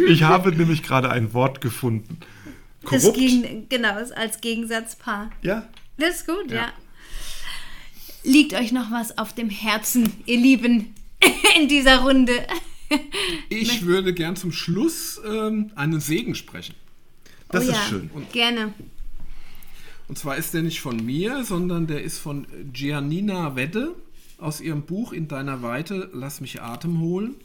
Ich 0.07 0.23
habe 0.23 0.51
nämlich 0.55 0.83
gerade 0.83 1.09
ein 1.09 1.33
Wort 1.33 1.59
gefunden. 1.61 2.17
Das 2.89 3.01
Korrupt. 3.03 3.17
gegen, 3.17 3.67
genau, 3.69 3.95
als 4.15 4.39
Gegensatzpaar. 4.41 5.29
ja, 5.41 5.67
Das 5.97 6.17
ist 6.17 6.27
gut, 6.27 6.49
ja. 6.51 6.71
Liegt 8.23 8.53
euch 8.53 8.71
noch 8.71 8.89
was 8.91 9.17
auf 9.17 9.33
dem 9.33 9.49
Herzen, 9.49 10.11
ihr 10.25 10.37
Lieben, 10.37 10.93
in 11.59 11.67
dieser 11.67 11.99
Runde? 11.99 12.31
Ich 13.49 13.85
würde 13.85 14.13
gern 14.13 14.35
zum 14.35 14.51
Schluss 14.51 15.19
ähm, 15.25 15.71
einen 15.75 15.99
Segen 15.99 16.35
sprechen. 16.35 16.75
das 17.49 17.65
oh, 17.65 17.69
ist 17.69 17.75
ja. 17.75 17.83
schön. 17.83 18.09
Gerne. 18.31 18.73
Und 20.07 20.17
zwar 20.17 20.37
ist 20.37 20.53
der 20.53 20.61
nicht 20.61 20.79
von 20.79 21.03
mir, 21.03 21.43
sondern 21.43 21.87
der 21.87 22.03
ist 22.03 22.19
von 22.19 22.45
Giannina 22.71 23.55
Wedde 23.55 23.95
aus 24.37 24.61
ihrem 24.61 24.83
Buch 24.83 25.13
In 25.13 25.27
deiner 25.27 25.61
Weite, 25.61 26.09
Lass 26.13 26.41
mich 26.41 26.61
Atem 26.61 26.99
holen. 26.99 27.35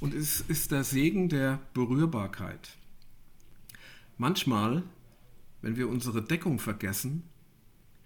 Und 0.00 0.14
es 0.14 0.40
ist 0.40 0.72
der 0.72 0.84
Segen 0.84 1.28
der 1.28 1.60
Berührbarkeit. 1.74 2.76
Manchmal, 4.18 4.82
wenn 5.62 5.76
wir 5.76 5.88
unsere 5.88 6.22
Deckung 6.22 6.58
vergessen, 6.58 7.22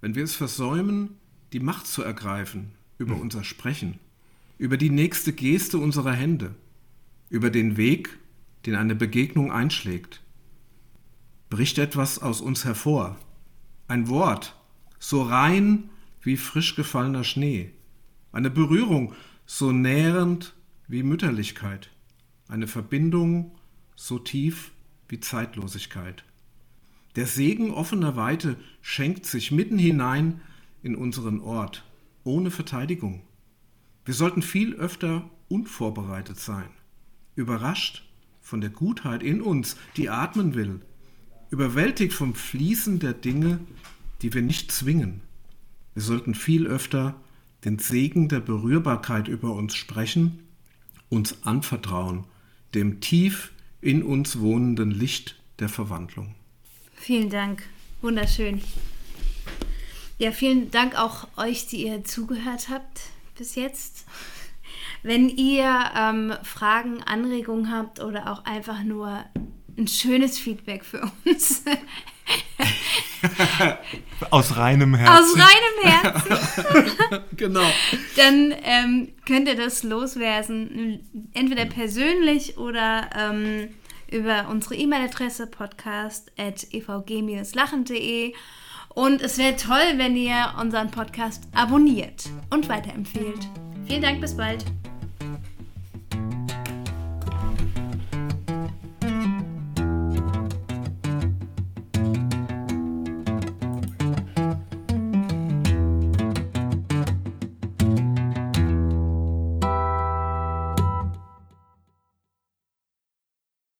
wenn 0.01 0.15
wir 0.15 0.25
es 0.25 0.35
versäumen, 0.35 1.20
die 1.53 1.61
Macht 1.61 1.87
zu 1.87 2.03
ergreifen 2.03 2.73
über 2.99 3.17
unser 3.17 3.45
Sprechen, 3.45 3.99
über 4.59 4.77
die 4.77 4.91
nächste 4.91 5.33
Geste 5.33 5.79
unserer 5.79 6.13
Hände, 6.13 6.55
über 7.29 7.51
den 7.51 7.77
Weg, 7.77 8.19
den 8.67 8.75
eine 8.75 8.95
Begegnung 8.95 9.51
einschlägt, 9.51 10.21
bricht 11.49 11.79
etwas 11.79 12.19
aus 12.21 12.41
uns 12.41 12.65
hervor. 12.65 13.19
Ein 13.89 14.09
Wort, 14.09 14.57
so 14.99 15.23
rein 15.23 15.91
wie 16.23 16.37
frisch 16.37 16.77
gefallener 16.77 17.25
Schnee. 17.25 17.73
Eine 18.33 18.51
Berührung 18.51 19.15
so 19.47 19.73
nährend 19.73 20.55
wie 20.87 21.03
Mütterlichkeit. 21.03 21.91
Eine 22.49 22.67
Verbindung 22.67 23.57
so 23.97 24.19
tief 24.19 24.71
wie 25.09 25.21
Zeitlosigkeit. 25.21 26.25
Der 27.17 27.27
Segen 27.27 27.73
offener 27.73 28.15
Weite 28.15 28.57
schenkt 28.83 29.27
sich 29.27 29.51
mitten 29.51 29.79
hinein 29.79 30.41
in 30.83 30.95
unseren 30.95 31.41
Ort, 31.41 31.85
ohne 32.25 32.51
Verteidigung. 32.51 33.23
Wir 34.05 34.15
sollten 34.15 34.43
viel 34.43 34.75
öfter 34.75 35.29
unvorbereitet 35.49 36.39
sein, 36.39 36.69
überrascht 37.35 38.05
von 38.41 38.61
der 38.61 38.71
Gutheit 38.71 39.23
in 39.23 39.43
uns, 39.43 39.77
die 39.97 40.09
atmen 40.09 40.55
will, 40.55 40.81
überwältigt 41.51 42.13
vom 42.13 42.35
Fließen 42.35 42.99
der 42.99 43.13
Dinge, 43.13 43.61
die 44.23 44.33
wir 44.35 44.43
nicht 44.43 44.73
zwingen. 44.73 45.23
Wir 45.95 46.03
sollten 46.03 46.35
viel 46.35 46.67
öfter 46.67 47.15
den 47.65 47.79
Segen 47.79 48.29
der 48.29 48.41
Berührbarkeit 48.41 49.29
über 49.29 49.53
uns 49.55 49.75
sprechen, 49.75 50.41
uns 51.09 51.45
anvertrauen, 51.45 52.25
dem 52.75 53.01
tief 53.01 53.53
in 53.81 54.03
uns 54.03 54.39
wohnenden 54.39 54.91
Licht 54.91 55.41
der 55.59 55.69
Verwandlung. 55.69 56.35
Vielen 56.95 57.31
Dank. 57.31 57.63
Wunderschön. 58.03 58.61
Ja, 60.21 60.31
vielen 60.33 60.71
Dank 60.71 60.99
auch 60.99 61.27
euch, 61.39 61.67
die 61.67 61.87
ihr 61.87 62.05
zugehört 62.05 62.69
habt 62.69 63.01
bis 63.39 63.55
jetzt. 63.55 64.05
Wenn 65.03 65.31
ihr 65.31 65.93
ähm, 65.97 66.35
Fragen, 66.43 67.03
Anregungen 67.03 67.73
habt 67.73 68.01
oder 68.01 68.31
auch 68.31 68.45
einfach 68.45 68.83
nur 68.83 69.25
ein 69.79 69.89
schönes 69.89 70.39
Feedback 70.39 70.85
für 70.85 71.11
uns. 71.25 71.65
Aus 74.31 74.59
reinem 74.59 74.95
Herzen. 74.95 75.25
Aus 75.25 75.35
reinem 75.39 75.91
Herzen. 75.91 76.37
genau. 77.39 77.65
Dann 78.17 78.55
ähm, 78.63 79.15
könnt 79.25 79.49
ihr 79.49 79.57
das 79.57 79.85
loswerden, 79.85 81.31
entweder 81.33 81.65
persönlich 81.65 82.59
oder 82.59 83.09
ähm, 83.19 83.71
über 84.11 84.51
unsere 84.51 84.75
E-Mail-Adresse 84.75 85.47
podcast.evg-lachen.de. 85.47 88.35
Und 89.01 89.23
es 89.23 89.39
wäre 89.39 89.57
toll, 89.57 89.97
wenn 89.97 90.15
ihr 90.15 90.53
unseren 90.61 90.91
Podcast 90.91 91.49
abonniert 91.55 92.29
und 92.51 92.69
weiterempfehlt. 92.69 93.49
Vielen 93.87 94.03
Dank, 94.03 94.21
bis 94.21 94.37
bald. 94.37 94.63